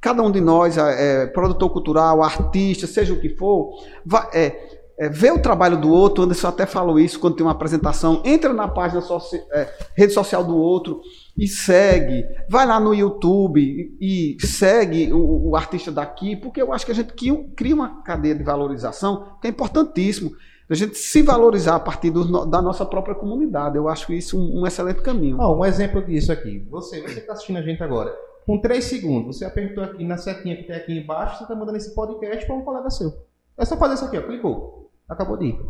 Cada 0.00 0.22
um 0.22 0.30
de 0.30 0.40
nós, 0.40 0.76
é, 0.76 1.26
produtor 1.26 1.70
cultural, 1.70 2.22
artista, 2.22 2.86
seja 2.86 3.12
o 3.12 3.20
que 3.20 3.30
for, 3.30 3.70
vai, 4.04 4.28
é, 4.34 4.73
é, 4.98 5.08
vê 5.08 5.30
o 5.30 5.42
trabalho 5.42 5.76
do 5.76 5.90
outro, 5.90 6.22
Anderson 6.22 6.48
até 6.48 6.66
falou 6.66 7.00
isso 7.00 7.18
quando 7.18 7.34
tem 7.34 7.44
uma 7.44 7.52
apresentação, 7.52 8.22
entra 8.24 8.52
na 8.52 8.68
página 8.68 9.00
soci, 9.00 9.42
é, 9.52 9.68
rede 9.96 10.12
social 10.12 10.44
do 10.44 10.56
outro 10.56 11.00
e 11.36 11.48
segue, 11.48 12.24
vai 12.48 12.64
lá 12.64 12.78
no 12.78 12.94
YouTube 12.94 13.60
e, 13.60 14.36
e 14.36 14.46
segue 14.46 15.12
o, 15.12 15.50
o, 15.50 15.56
artista 15.56 15.90
daqui, 15.90 16.36
porque 16.36 16.62
eu 16.62 16.72
acho 16.72 16.86
que 16.86 16.92
a 16.92 16.94
gente 16.94 17.12
cria 17.56 17.74
uma 17.74 18.02
cadeia 18.02 18.36
de 18.36 18.44
valorização 18.44 19.36
que 19.40 19.48
é 19.48 19.50
importantíssimo, 19.50 20.30
a 20.70 20.74
gente 20.74 20.96
se 20.96 21.22
valorizar 21.22 21.74
a 21.74 21.80
partir 21.80 22.10
do, 22.10 22.46
da 22.46 22.62
nossa 22.62 22.86
própria 22.86 23.14
comunidade. 23.14 23.76
Eu 23.76 23.86
acho 23.86 24.12
isso 24.14 24.38
um, 24.38 24.62
um 24.62 24.66
excelente 24.66 25.02
caminho. 25.02 25.36
Oh, 25.38 25.58
um 25.58 25.64
exemplo 25.64 26.00
disso 26.02 26.32
aqui, 26.32 26.66
você, 26.70 27.02
você 27.02 27.18
está 27.18 27.32
assistindo 27.32 27.58
a 27.58 27.62
gente 27.62 27.82
agora, 27.82 28.14
com 28.46 28.60
três 28.60 28.84
segundos, 28.84 29.38
você 29.38 29.44
apertou 29.44 29.82
aqui 29.82 30.04
na 30.04 30.16
setinha 30.16 30.56
que 30.56 30.62
tem 30.62 30.76
aqui 30.76 30.96
embaixo, 30.96 31.38
você 31.38 31.44
está 31.44 31.56
mandando 31.56 31.78
esse 31.78 31.92
podcast 31.94 32.46
para 32.46 32.54
um 32.54 32.62
colega 32.62 32.88
seu. 32.90 33.12
É 33.58 33.64
só 33.64 33.76
fazer 33.76 33.94
isso 33.94 34.04
aqui, 34.04 34.18
ó, 34.18 34.22
clicou 34.22 34.83
acabou 35.08 35.36
de 35.36 35.46
ir. 35.46 35.60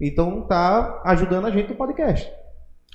Então 0.00 0.42
tá 0.42 1.02
ajudando 1.04 1.46
a 1.46 1.50
gente 1.50 1.70
no 1.70 1.76
podcast. 1.76 2.30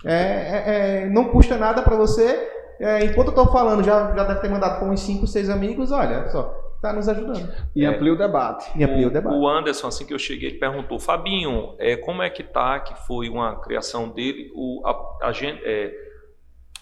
É, 0.04 0.14
é, 0.14 0.64
é 1.04 1.10
não 1.10 1.26
custa 1.26 1.58
nada 1.58 1.82
para 1.82 1.96
você. 1.96 2.52
É, 2.80 3.06
enquanto 3.06 3.28
eu 3.28 3.42
estou 3.42 3.52
falando, 3.52 3.84
já, 3.84 4.14
já 4.16 4.24
deve 4.24 4.42
ter 4.42 4.50
mandado 4.50 4.80
com 4.80 4.90
uns 4.90 5.00
5, 5.02 5.26
6 5.26 5.50
amigos, 5.50 5.92
olha 5.92 6.28
só, 6.28 6.44
tá 6.82 6.92
nos 6.92 7.08
ajudando. 7.08 7.50
E 7.76 7.86
amplia 7.86 8.14
o 8.14 8.18
debate. 8.18 8.70
E 8.76 8.84
amplia 8.84 9.08
o, 9.08 9.10
o, 9.10 9.14
debate. 9.14 9.36
O 9.36 9.48
Anderson, 9.48 9.88
assim 9.88 10.06
que 10.06 10.14
eu 10.14 10.20
cheguei, 10.20 10.52
perguntou, 10.60 11.00
Fabinho, 11.00 11.76
é, 11.80 11.96
como 11.96 12.22
é 12.22 12.30
que 12.30 12.44
tá, 12.44 12.80
que 12.80 12.94
foi 13.08 13.30
uma 13.30 13.56
criação 13.62 14.10
dele, 14.10 14.52
o, 14.54 14.82
a, 14.86 15.28
a 15.28 15.32
gente, 15.32 15.62
é, 15.64 15.94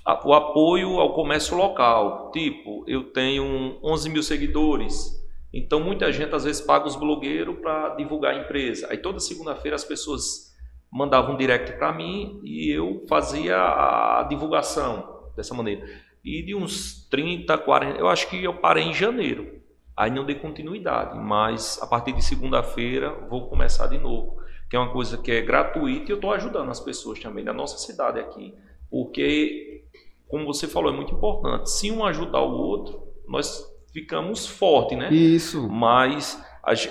a, 0.06 0.28
o 0.28 0.34
apoio 0.34 0.99
ao 0.99 1.14
comércio 1.14 1.56
local. 1.56 2.32
Tipo, 2.32 2.84
eu 2.88 3.12
tenho 3.12 3.78
11 3.84 4.10
mil 4.10 4.24
seguidores, 4.24 5.22
então 5.54 5.80
muita 5.80 6.12
gente 6.12 6.34
às 6.34 6.43
vezes 6.43 6.62
paga 6.62 6.88
os 6.88 6.95
blogueiros 6.95 7.58
para 7.60 7.89
divulgar 7.89 8.34
a 8.34 8.39
empresa. 8.39 8.88
Aí 8.89 8.97
toda 8.97 9.20
segunda-feira 9.20 9.76
as 9.76 9.84
pessoas 9.84 10.51
mandavam 10.91 11.36
um 11.36 11.38
direct 11.38 11.74
para 11.74 11.93
mim 11.93 12.41
e 12.43 12.72
eu 12.72 13.06
fazia 13.08 13.56
a 13.56 14.24
divulgação 14.24 15.32
dessa 15.36 15.54
maneira. 15.54 15.88
E 16.24 16.41
de 16.41 16.56
uns 16.56 17.08
30, 17.10 17.58
40, 17.58 17.99
eu 17.99 18.08
acho 18.08 18.28
que 18.30 18.43
eu 18.43 18.56
parei 18.56 18.86
em 18.86 18.93
janeiro. 18.93 19.62
Aí 19.95 20.10
não 20.10 20.26
dei 20.26 20.36
continuidade, 20.36 21.18
mas 21.20 21.80
a 21.82 21.86
partir 21.86 22.14
de 22.14 22.24
segunda-feira 22.24 23.12
vou 23.30 23.47
começar 23.47 23.86
de 23.88 23.99
novo, 23.99 24.41
que 24.68 24.76
é 24.76 24.80
uma 24.80 24.91
coisa 24.91 25.18
que 25.20 25.32
é 25.32 25.41
gratuita 25.41 26.10
e 26.10 26.14
eu 26.14 26.16
estou 26.16 26.32
ajudando 26.32 26.72
as 26.72 26.80
pessoas 26.80 27.20
também 27.20 27.43
da 27.43 27.54
nossa 27.54 27.78
cidade 27.78 28.20
aqui, 28.20 28.56
porque 28.89 29.84
como 30.28 30.45
você 30.45 30.68
falou 30.68 30.91
é 30.91 30.95
muito 30.95 31.14
importante. 31.14 31.70
Se 31.70 31.91
um 31.91 32.04
ajudar 32.04 32.41
o 32.41 32.58
outro, 32.58 33.08
nós 33.28 33.72
ficamos 33.93 34.47
fortes, 34.47 34.97
né? 34.97 35.13
Isso. 35.13 35.69
Mas 35.69 36.43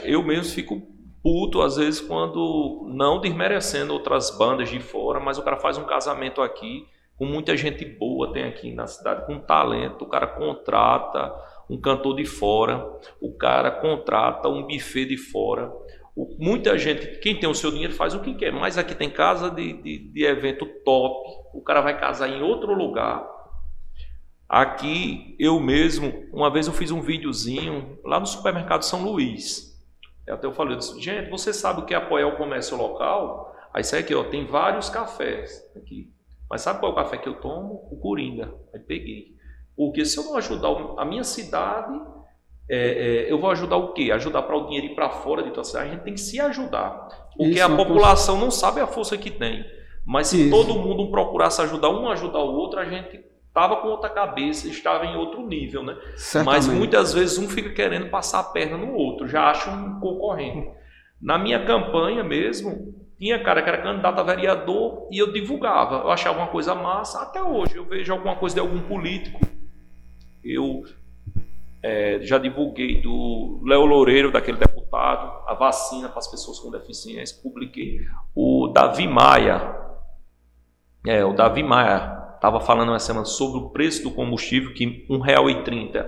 eu 0.05 0.23
mesmo 0.23 0.45
fico 0.45 0.81
puto 1.23 1.61
às 1.61 1.77
vezes 1.77 2.01
quando 2.01 2.89
não 2.95 3.21
desmerecendo 3.21 3.93
outras 3.93 4.37
bandas 4.37 4.71
de 4.71 4.81
fora, 4.81 5.21
mas 5.21 5.39
o 5.39 5.43
cara 5.43 5.57
faz 5.57 5.77
um 5.77 5.85
casamento 5.85 6.41
aqui 6.41 6.87
com 7.17 7.27
muita 7.27 7.57
gente 7.57 7.85
boa 7.85 8.33
tem 8.33 8.45
aqui 8.45 8.73
na 8.73 8.87
cidade 8.87 9.27
com 9.27 9.39
talento, 9.39 10.03
o 10.03 10.09
cara 10.09 10.27
contrata 10.27 11.33
um 11.71 11.81
cantor 11.81 12.17
de 12.17 12.25
fora, 12.25 12.85
o 13.21 13.37
cara 13.37 13.71
contrata 13.71 14.49
um 14.49 14.67
buffet 14.67 15.07
de 15.07 15.17
fora. 15.17 15.73
O, 16.15 16.37
muita 16.39 16.77
gente, 16.77 17.19
quem 17.21 17.39
tem 17.39 17.49
o 17.49 17.55
seu 17.55 17.71
dinheiro 17.71 17.95
faz 17.95 18.15
o 18.15 18.21
que 18.21 18.35
quer, 18.35 18.53
mas 18.53 18.77
aqui 18.77 18.95
tem 18.95 19.09
casa 19.09 19.51
de, 19.51 19.73
de, 19.83 19.99
de 20.13 20.25
evento 20.25 20.67
top, 20.85 21.31
o 21.55 21.63
cara 21.63 21.81
vai 21.81 21.99
casar 21.99 22.29
em 22.29 22.43
outro 22.43 22.75
lugar, 22.75 23.25
Aqui, 24.53 25.35
eu 25.39 25.59
mesmo, 25.59 26.27
uma 26.31 26.51
vez 26.51 26.67
eu 26.67 26.75
fiz 26.75 26.91
um 26.91 27.01
videozinho 27.01 27.99
lá 28.05 28.21
no 28.21 28.27
supermercado 28.27 28.83
São 28.83 29.03
Luís. 29.03 29.83
Até 30.29 30.47
eu 30.47 30.53
falei, 30.53 30.75
eu 30.75 30.79
disse, 30.79 31.01
gente, 31.01 31.31
você 31.31 31.55
sabe 31.55 31.81
o 31.81 31.87
que 31.87 31.95
é 31.95 31.97
apoiar 31.97 32.27
o 32.27 32.37
comércio 32.37 32.77
local? 32.77 33.57
Aí 33.73 33.83
sai 33.83 34.01
aqui, 34.01 34.15
ó, 34.15 34.23
tem 34.25 34.45
vários 34.45 34.91
cafés 34.91 35.67
aqui. 35.75 36.13
Mas 36.51 36.61
sabe 36.61 36.81
qual 36.81 36.93
é 36.93 36.95
o 36.95 36.97
café 36.99 37.17
que 37.17 37.27
eu 37.31 37.41
tomo? 37.41 37.89
O 37.91 37.97
Coringa. 37.97 38.53
Aí 38.75 38.81
peguei. 38.81 39.35
Porque 39.75 40.05
se 40.05 40.19
eu 40.19 40.25
não 40.25 40.37
ajudar 40.37 40.69
a 40.99 41.05
minha 41.07 41.25
cidade, 41.25 41.99
é, 42.69 42.77
é, 42.77 43.33
eu 43.33 43.41
vou 43.41 43.51
ajudar 43.53 43.79
o 43.79 43.95
quê? 43.95 44.13
Ajudar 44.13 44.43
para 44.43 44.55
o 44.59 44.67
dinheiro 44.67 44.89
ir 44.89 44.95
para 44.95 45.09
fora 45.09 45.43
de 45.43 45.51
tua 45.51 45.65
cidade. 45.65 45.89
A 45.89 45.93
gente 45.93 46.05
tem 46.05 46.13
que 46.13 46.21
se 46.21 46.39
ajudar. 46.39 47.09
Porque 47.39 47.55
Isso, 47.55 47.65
a 47.65 47.75
população 47.75 48.39
não 48.39 48.51
sabe 48.51 48.83
a 48.83 48.87
força 48.87 49.17
que 49.17 49.31
tem. 49.31 49.65
Mas 50.05 50.27
se 50.27 50.43
Isso. 50.43 50.51
todo 50.51 50.79
mundo 50.79 51.11
procurasse 51.11 51.63
ajudar 51.63 51.89
um 51.89 52.07
ajudar 52.11 52.41
o 52.41 52.53
outro, 52.53 52.79
a 52.79 52.85
gente 52.85 53.32
estava 53.53 53.77
com 53.77 53.89
outra 53.89 54.09
cabeça, 54.09 54.67
estava 54.67 55.05
em 55.05 55.15
outro 55.15 55.47
nível, 55.47 55.83
né? 55.85 55.95
Certamente. 56.17 56.47
Mas 56.47 56.69
muitas 56.69 57.13
vezes 57.13 57.37
um 57.37 57.47
fica 57.47 57.69
querendo 57.71 58.09
passar 58.09 58.41
a 58.41 58.45
perna 58.45 58.79
no 58.79 58.95
outro, 58.95 59.29
já 59.29 59.51
acha 59.51 59.71
um 59.71 60.01
concorrente. 60.01 60.71
Na 61.21 61.39
minha 61.39 61.65
campanha 61.65 62.25
mesmo, 62.25 62.95
tinha 63.19 63.43
cara 63.45 63.63
que 63.63 63.69
era 63.69 63.83
candidato 63.83 64.19
a 64.19 64.23
vereador 64.23 65.07
e 65.13 65.19
eu 65.19 65.33
divulgava. 65.33 65.97
Eu 65.97 66.11
achava 66.11 66.39
uma 66.39 66.49
coisa 66.49 66.75
massa. 66.75 67.23
Até 67.23 67.43
hoje 67.43 67.77
eu 67.77 67.85
vejo 67.85 68.13
alguma 68.13 68.35
coisa 68.37 68.55
de 68.55 68.61
algum 68.61 68.81
político. 68.81 69.39
Eu 70.43 70.83
é, 71.83 72.21
já 72.23 72.39
divulguei 72.39 73.03
do 73.03 73.61
Léo 73.65 73.85
Loureiro, 73.85 74.33
daquele 74.33 74.57
deputado, 74.57 75.47
a 75.47 75.55
vacina 75.55 76.09
para 76.09 76.19
as 76.19 76.29
pessoas 76.29 76.59
com 76.59 76.71
deficiência. 76.71 77.41
Publiquei. 77.41 78.01
O 78.35 78.69
Davi 78.69 79.07
Maia. 79.07 79.77
É, 81.07 81.25
o 81.25 81.35
Davi 81.35 81.63
Maia 81.63 82.22
estava 82.43 82.59
falando 82.59 82.89
uma 82.89 82.99
semana 82.99 83.25
sobre 83.25 83.61
o 83.61 83.69
preço 83.69 84.03
do 84.03 84.11
combustível, 84.11 84.75
que 84.75 84.85
R$ 84.85 85.07
1,30 85.09 86.05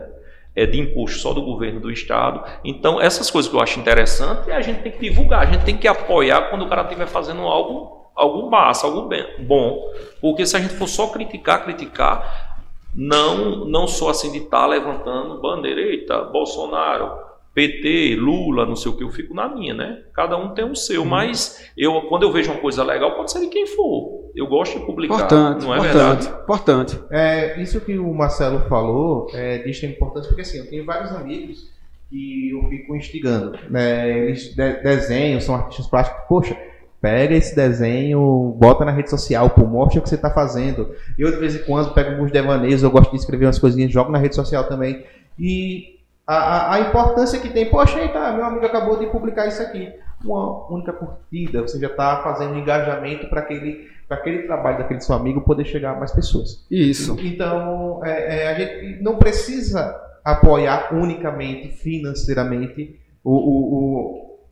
é 0.57 0.67
de 0.67 0.81
imposto 0.81 1.21
só 1.21 1.33
do 1.33 1.41
governo 1.41 1.79
do 1.79 1.93
estado. 1.93 2.43
Então, 2.65 3.01
essas 3.01 3.31
coisas 3.31 3.49
que 3.49 3.57
eu 3.57 3.61
acho 3.61 3.79
interessante, 3.79 4.51
a 4.51 4.61
gente 4.61 4.83
tem 4.83 4.91
que 4.91 4.99
divulgar, 4.99 5.43
a 5.43 5.47
gente 5.47 5.65
tem 5.65 5.77
que 5.77 5.87
apoiar 5.87 6.51
quando 6.51 6.63
o 6.63 6.69
cara 6.69 6.83
estiver 6.83 7.07
fazendo 7.07 7.43
algo, 7.43 8.11
algo 8.17 8.51
massa, 8.51 8.85
algo 8.85 9.03
bem, 9.03 9.25
bom. 9.47 9.89
Porque 10.21 10.45
se 10.45 10.57
a 10.57 10.61
gente 10.61 10.75
for 10.75 10.89
só 10.89 11.07
criticar, 11.07 11.63
criticar, 11.63 12.59
não, 12.93 13.65
não 13.67 13.87
só 13.87 14.11
assim 14.11 14.33
de 14.33 14.39
estar 14.39 14.63
tá 14.63 14.67
levantando 14.67 15.41
bandeira, 15.41 15.81
eita, 15.81 16.21
Bolsonaro, 16.25 17.13
PT, 17.55 18.17
Lula, 18.17 18.67
não 18.67 18.75
sei 18.75 18.91
o 18.91 18.97
que, 18.97 19.05
eu 19.05 19.11
fico 19.11 19.33
na 19.33 19.49
minha, 19.49 19.73
né? 19.73 20.03
Cada 20.13 20.37
um 20.37 20.53
tem 20.53 20.65
o 20.65 20.71
um 20.71 20.75
seu, 20.75 21.05
mas 21.05 21.71
eu 21.79 22.03
quando 22.03 22.25
eu 22.25 22.33
vejo 22.33 22.51
uma 22.51 22.61
coisa 22.61 22.83
legal, 22.83 23.15
pode 23.15 23.31
ser 23.31 23.41
de 23.41 23.47
quem 23.47 23.67
for. 23.67 24.31
Eu 24.35 24.49
gosto 24.49 24.81
de 24.81 24.85
publicar, 24.85 25.15
importante, 25.15 25.65
não 25.65 25.73
é 25.73 25.79
importante, 25.79 26.23
verdade? 26.25 26.43
Importante. 26.43 27.01
É, 27.11 27.63
isso 27.63 27.81
que 27.81 27.97
o 27.97 28.13
Marcelo 28.13 28.61
falou 28.69 29.29
é 29.33 29.59
de 29.59 29.71
extrema 29.71 29.95
importância, 29.95 30.29
porque 30.29 30.43
assim, 30.43 30.59
eu 30.59 30.69
tenho 30.69 30.85
vários 30.85 31.13
amigos 31.13 31.73
que 32.11 32.51
eu 32.51 32.69
fico 32.69 32.97
instigando. 32.97 33.57
Né? 33.71 34.27
Eles 34.27 34.55
de 34.55 34.73
desenham, 34.83 35.41
são 35.41 35.55
artistas 35.55 35.87
plásticos, 35.87 36.25
poxa, 36.29 36.57
pega 37.01 37.37
esse 37.37 37.55
desenho, 37.55 38.57
bota 38.59 38.85
na 38.85 38.91
rede 38.91 39.11
social, 39.11 39.51
pô, 39.51 39.65
mostra 39.65 40.01
o 40.01 40.03
que 40.03 40.09
você 40.09 40.17
está 40.17 40.31
fazendo. 40.31 40.93
Eu, 41.17 41.31
de 41.31 41.37
vez 41.37 41.55
em 41.55 41.63
quando, 41.65 41.95
pego 41.95 42.11
alguns 42.11 42.33
devaneios, 42.33 42.83
eu 42.83 42.91
gosto 42.91 43.11
de 43.11 43.17
escrever 43.17 43.47
umas 43.47 43.59
coisinhas, 43.61 43.93
jogo 43.93 44.11
na 44.11 44.19
rede 44.19 44.35
social 44.35 44.65
também. 44.65 45.05
E 45.39 45.94
a, 46.27 46.35
a, 46.35 46.75
a, 46.75 46.81
importância 46.81 47.39
que 47.39 47.51
tem. 47.51 47.71
Poxa, 47.71 48.09
tá, 48.09 48.33
meu 48.33 48.45
amigo 48.45 48.65
acabou 48.65 48.99
de 48.99 49.07
publicar 49.07 49.47
isso 49.47 49.63
aqui. 49.63 49.93
Uma 50.25 50.73
única 50.73 50.93
curtida, 50.93 51.61
você 51.63 51.79
já 51.79 51.89
está 51.89 52.23
fazendo 52.23 52.59
engajamento 52.59 53.29
para 53.29 53.41
aquele, 53.41 53.89
aquele 54.09 54.43
trabalho 54.45 54.79
daquele 54.79 55.01
seu 55.01 55.15
amigo 55.15 55.43
poder 55.43 55.67
chegar 55.67 55.93
a 55.93 55.99
mais 55.99 56.13
pessoas. 56.13 56.67
Isso. 56.71 57.17
Então, 57.21 58.01
é, 58.05 58.45
é, 58.45 58.49
a 58.49 58.55
gente 58.55 59.03
não 59.03 59.17
precisa 59.17 60.01
apoiar 60.25 60.95
unicamente 60.95 61.69
financeiramente 61.69 62.99
o, 63.23 63.33
o, 63.33 63.75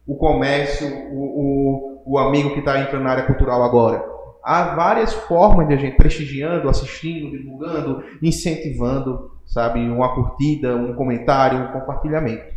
o, 0.07 0.14
o 0.14 0.16
comércio, 0.16 0.87
o, 0.87 2.03
o, 2.05 2.12
o 2.12 2.18
amigo 2.18 2.53
que 2.53 2.59
está 2.59 2.81
entrando 2.81 3.05
na 3.05 3.11
área 3.12 3.25
cultural 3.25 3.62
agora. 3.62 4.05
Há 4.45 4.75
várias 4.75 5.14
formas 5.14 5.68
de 5.68 5.75
a 5.75 5.77
gente 5.77 5.97
prestigiando, 5.97 6.68
assistindo, 6.68 7.31
divulgando, 7.31 8.03
incentivando 8.20 9.32
sabe? 9.53 9.81
Uma 9.81 10.15
curtida, 10.15 10.75
um 10.75 10.95
comentário, 10.95 11.59
um 11.59 11.73
compartilhamento. 11.73 12.53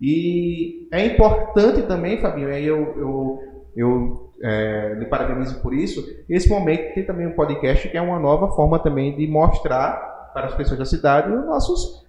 E 0.00 0.88
é 0.92 1.04
importante 1.04 1.82
também, 1.82 2.20
Fabinho, 2.20 2.48
aí 2.48 2.64
eu, 2.64 2.94
eu, 2.96 3.38
eu 3.74 4.32
é, 4.42 4.94
lhe 4.98 5.06
parabenizo 5.06 5.60
por 5.60 5.74
isso, 5.74 6.06
esse 6.28 6.48
momento 6.48 6.94
tem 6.94 7.04
também 7.04 7.26
um 7.26 7.32
podcast 7.32 7.88
que 7.88 7.96
é 7.96 8.02
uma 8.02 8.18
nova 8.18 8.48
forma 8.52 8.78
também 8.78 9.16
de 9.16 9.26
mostrar 9.26 10.30
para 10.34 10.46
as 10.46 10.54
pessoas 10.54 10.78
da 10.78 10.84
cidade 10.84 11.32
os 11.32 11.46
nossos, 11.46 12.04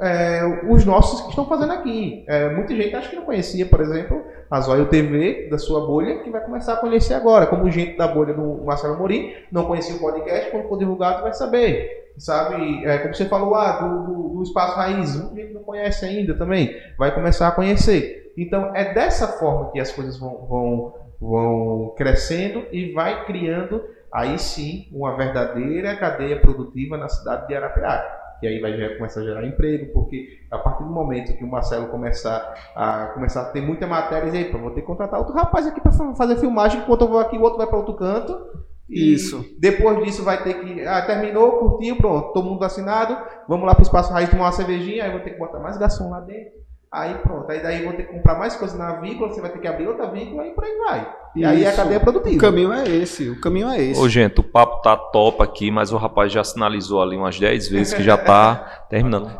é, 0.00 0.40
os 0.70 0.84
nossos 0.86 1.20
que 1.20 1.28
estão 1.28 1.46
fazendo 1.46 1.72
aqui. 1.72 2.24
É, 2.26 2.48
muita 2.48 2.74
gente 2.74 2.96
acho 2.96 3.10
que 3.10 3.16
não 3.16 3.24
conhecia, 3.24 3.66
por 3.66 3.80
exemplo, 3.80 4.24
a 4.50 4.60
Zóio 4.62 4.86
TV 4.86 5.48
da 5.50 5.58
sua 5.58 5.86
bolha, 5.86 6.20
que 6.20 6.30
vai 6.30 6.40
começar 6.40 6.72
a 6.72 6.78
conhecer 6.78 7.12
agora. 7.12 7.46
Como 7.46 7.70
gente 7.70 7.98
da 7.98 8.08
bolha 8.08 8.32
do 8.32 8.64
Marcelo 8.64 8.98
Morim 8.98 9.34
não 9.52 9.66
conhecia 9.66 9.94
o 9.94 10.00
podcast, 10.00 10.50
quando 10.50 10.68
for 10.68 10.78
divulgado 10.78 11.22
vai 11.22 11.34
saber 11.34 12.07
sabe? 12.18 12.84
É, 12.84 12.98
como 12.98 13.14
você 13.14 13.26
falou, 13.26 13.54
ah, 13.54 13.80
do, 13.80 14.04
do, 14.04 14.28
do 14.34 14.42
Espaço 14.42 14.76
Raiz, 14.76 15.16
muita 15.16 15.36
gente 15.36 15.54
não 15.54 15.62
conhece 15.62 16.04
ainda 16.04 16.34
também, 16.34 16.76
vai 16.98 17.14
começar 17.14 17.48
a 17.48 17.52
conhecer. 17.52 18.32
Então 18.36 18.74
é 18.74 18.92
dessa 18.92 19.26
forma 19.26 19.70
que 19.72 19.80
as 19.80 19.90
coisas 19.90 20.18
vão, 20.18 20.46
vão, 20.46 20.94
vão 21.20 21.94
crescendo 21.96 22.64
e 22.72 22.92
vai 22.92 23.24
criando 23.24 23.82
aí 24.12 24.38
sim 24.38 24.88
uma 24.92 25.16
verdadeira 25.16 25.96
cadeia 25.96 26.40
produtiva 26.40 26.96
na 26.96 27.08
cidade 27.08 27.46
de 27.46 27.54
Arapiraca. 27.54 28.18
E 28.40 28.46
aí 28.46 28.60
vai 28.60 28.96
começar 28.96 29.20
a 29.20 29.24
gerar 29.24 29.44
emprego, 29.44 29.92
porque 29.92 30.38
a 30.48 30.58
partir 30.58 30.84
do 30.84 30.90
momento 30.90 31.36
que 31.36 31.42
o 31.42 31.48
Marcelo 31.48 31.88
começar 31.88 32.54
a 32.74 33.06
começar 33.06 33.42
a 33.42 33.44
ter 33.46 33.60
muita 33.60 33.86
matéria, 33.86 34.28
e 34.28 34.44
aí, 34.44 34.52
vou 34.52 34.70
ter 34.70 34.82
que 34.82 34.86
contratar 34.86 35.18
outro 35.18 35.34
rapaz 35.34 35.66
aqui 35.66 35.80
para 35.80 35.90
fazer 36.14 36.36
filmagem, 36.36 36.80
enquanto 36.80 37.02
eu 37.02 37.08
vou 37.08 37.18
aqui, 37.18 37.36
o 37.36 37.42
outro 37.42 37.58
vai 37.58 37.66
para 37.66 37.76
outro 37.76 37.94
canto. 37.94 38.67
E 38.88 39.12
Isso. 39.12 39.44
Depois 39.58 40.02
disso 40.02 40.24
vai 40.24 40.42
ter 40.42 40.54
que. 40.54 40.80
Ah, 40.86 41.02
terminou, 41.02 41.52
curtiu, 41.58 41.96
pronto, 41.96 42.32
todo 42.32 42.46
mundo 42.48 42.58
vacinado. 42.58 43.16
Vamos 43.46 43.66
lá 43.66 43.74
para 43.74 43.82
o 43.82 43.86
espaço 43.86 44.12
raiz 44.12 44.30
tomar 44.30 44.44
uma 44.46 44.52
cervejinha, 44.52 45.04
aí 45.04 45.10
vou 45.10 45.20
ter 45.20 45.30
que 45.30 45.38
botar 45.38 45.58
mais 45.58 45.76
garçom 45.76 46.08
lá 46.08 46.20
dentro. 46.20 46.58
Aí 46.90 47.14
pronto, 47.16 47.50
aí 47.50 47.62
daí 47.62 47.84
vou 47.84 47.92
ter 47.92 48.04
que 48.04 48.14
comprar 48.14 48.38
mais 48.38 48.56
coisas 48.56 48.78
na 48.78 48.94
vínculo, 48.94 49.28
você 49.28 49.42
vai 49.42 49.52
ter 49.52 49.58
que 49.58 49.68
abrir 49.68 49.86
outra 49.86 50.10
vínculo 50.10 50.42
e 50.42 50.52
por 50.52 50.64
aí 50.64 50.78
vai. 50.78 51.14
E 51.36 51.44
aí 51.44 51.62
é 51.62 51.66
a 51.66 51.68
Isso. 51.68 51.76
cadeia 51.76 52.00
produtiva. 52.00 52.34
O 52.34 52.38
caminho 52.38 52.72
é 52.72 52.88
esse, 52.88 53.28
o 53.28 53.38
caminho 53.38 53.68
é 53.68 53.78
esse. 53.78 54.00
Ô, 54.00 54.08
gente, 54.08 54.40
o 54.40 54.42
papo 54.42 54.80
tá 54.80 54.96
top 54.96 55.42
aqui, 55.42 55.70
mas 55.70 55.92
o 55.92 55.98
rapaz 55.98 56.32
já 56.32 56.42
sinalizou 56.42 57.02
ali 57.02 57.14
umas 57.14 57.38
10 57.38 57.68
vezes 57.68 57.92
que 57.92 58.02
já 58.02 58.16
tá 58.16 58.84
terminando. 58.88 59.30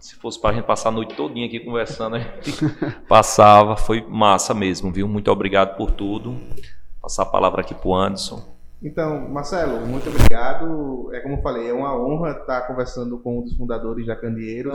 Se 0.00 0.16
fosse 0.16 0.40
pra 0.40 0.52
gente 0.52 0.64
passar 0.64 0.88
a 0.88 0.92
noite 0.92 1.14
todinha 1.14 1.46
aqui 1.46 1.60
conversando, 1.60 2.16
a 2.16 2.18
gente 2.42 2.52
passava. 3.08 3.76
Foi 3.76 4.04
massa 4.08 4.52
mesmo, 4.52 4.90
viu? 4.90 5.06
Muito 5.06 5.30
obrigado 5.30 5.76
por 5.76 5.92
tudo. 5.92 6.36
Passar 7.00 7.22
a 7.22 7.26
palavra 7.26 7.60
aqui 7.60 7.74
pro 7.74 7.94
Anderson. 7.94 8.57
Então, 8.82 9.28
Marcelo, 9.28 9.84
muito 9.86 10.08
obrigado. 10.08 11.10
É 11.12 11.20
como 11.20 11.34
eu 11.36 11.42
falei, 11.42 11.68
é 11.68 11.72
uma 11.72 11.96
honra 11.98 12.30
estar 12.30 12.60
conversando 12.62 13.18
com 13.18 13.40
um 13.40 13.42
dos 13.42 13.56
fundadores 13.56 14.06
da 14.06 14.14
Candeeiro. 14.14 14.72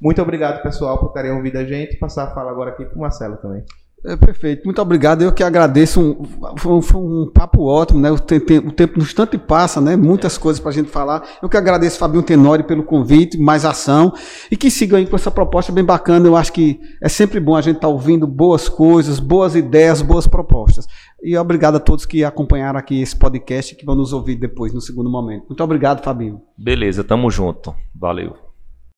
Muito 0.00 0.22
obrigado, 0.22 0.62
pessoal, 0.62 0.98
por 0.98 1.12
terem 1.12 1.32
ouvido 1.32 1.56
a 1.56 1.64
gente. 1.64 1.96
Passar 1.96 2.24
a 2.24 2.30
fala 2.34 2.50
agora 2.52 2.70
aqui 2.70 2.84
para 2.84 2.96
o 2.96 3.00
Marcelo 3.00 3.36
também. 3.38 3.64
É 4.04 4.16
perfeito, 4.16 4.64
muito 4.64 4.82
obrigado. 4.82 5.22
Eu 5.22 5.30
que 5.32 5.44
agradeço. 5.44 6.00
Um, 6.00 6.24
foi, 6.58 6.72
um, 6.72 6.82
foi 6.82 7.00
um 7.00 7.30
papo 7.32 7.62
ótimo, 7.62 8.00
né? 8.00 8.10
O, 8.10 8.18
te- 8.18 8.34
o 8.58 8.72
tempo 8.72 8.98
no 8.98 9.04
instante 9.04 9.38
passa, 9.38 9.80
né? 9.80 9.94
Muitas 9.94 10.36
coisas 10.36 10.58
para 10.60 10.70
a 10.70 10.74
gente 10.74 10.90
falar. 10.90 11.22
Eu 11.40 11.48
que 11.48 11.56
agradeço, 11.56 12.00
Fabinho 12.00 12.20
Tenori, 12.24 12.64
pelo 12.64 12.82
convite, 12.82 13.38
mais 13.38 13.64
ação. 13.64 14.12
E 14.50 14.56
que 14.56 14.72
sigam 14.72 14.98
aí 14.98 15.06
com 15.06 15.14
essa 15.14 15.30
proposta 15.30 15.70
bem 15.70 15.84
bacana. 15.84 16.26
Eu 16.26 16.36
acho 16.36 16.52
que 16.52 16.80
é 17.00 17.08
sempre 17.08 17.38
bom 17.38 17.54
a 17.54 17.60
gente 17.60 17.76
estar 17.76 17.86
ouvindo 17.86 18.26
boas 18.26 18.68
coisas, 18.68 19.20
boas 19.20 19.54
ideias, 19.54 20.02
boas 20.02 20.26
propostas. 20.26 20.88
E 21.22 21.36
obrigado 21.36 21.76
a 21.76 21.80
todos 21.80 22.04
que 22.04 22.24
acompanharam 22.24 22.78
aqui 22.78 23.00
esse 23.00 23.16
podcast 23.16 23.72
e 23.72 23.76
que 23.76 23.86
vão 23.86 23.94
nos 23.94 24.12
ouvir 24.12 24.36
depois, 24.36 24.74
no 24.74 24.80
segundo 24.80 25.08
momento. 25.08 25.46
Muito 25.48 25.62
obrigado, 25.62 26.02
Fabinho. 26.02 26.42
Beleza, 26.58 27.04
tamo 27.04 27.30
junto. 27.30 27.74
Valeu. 27.94 28.51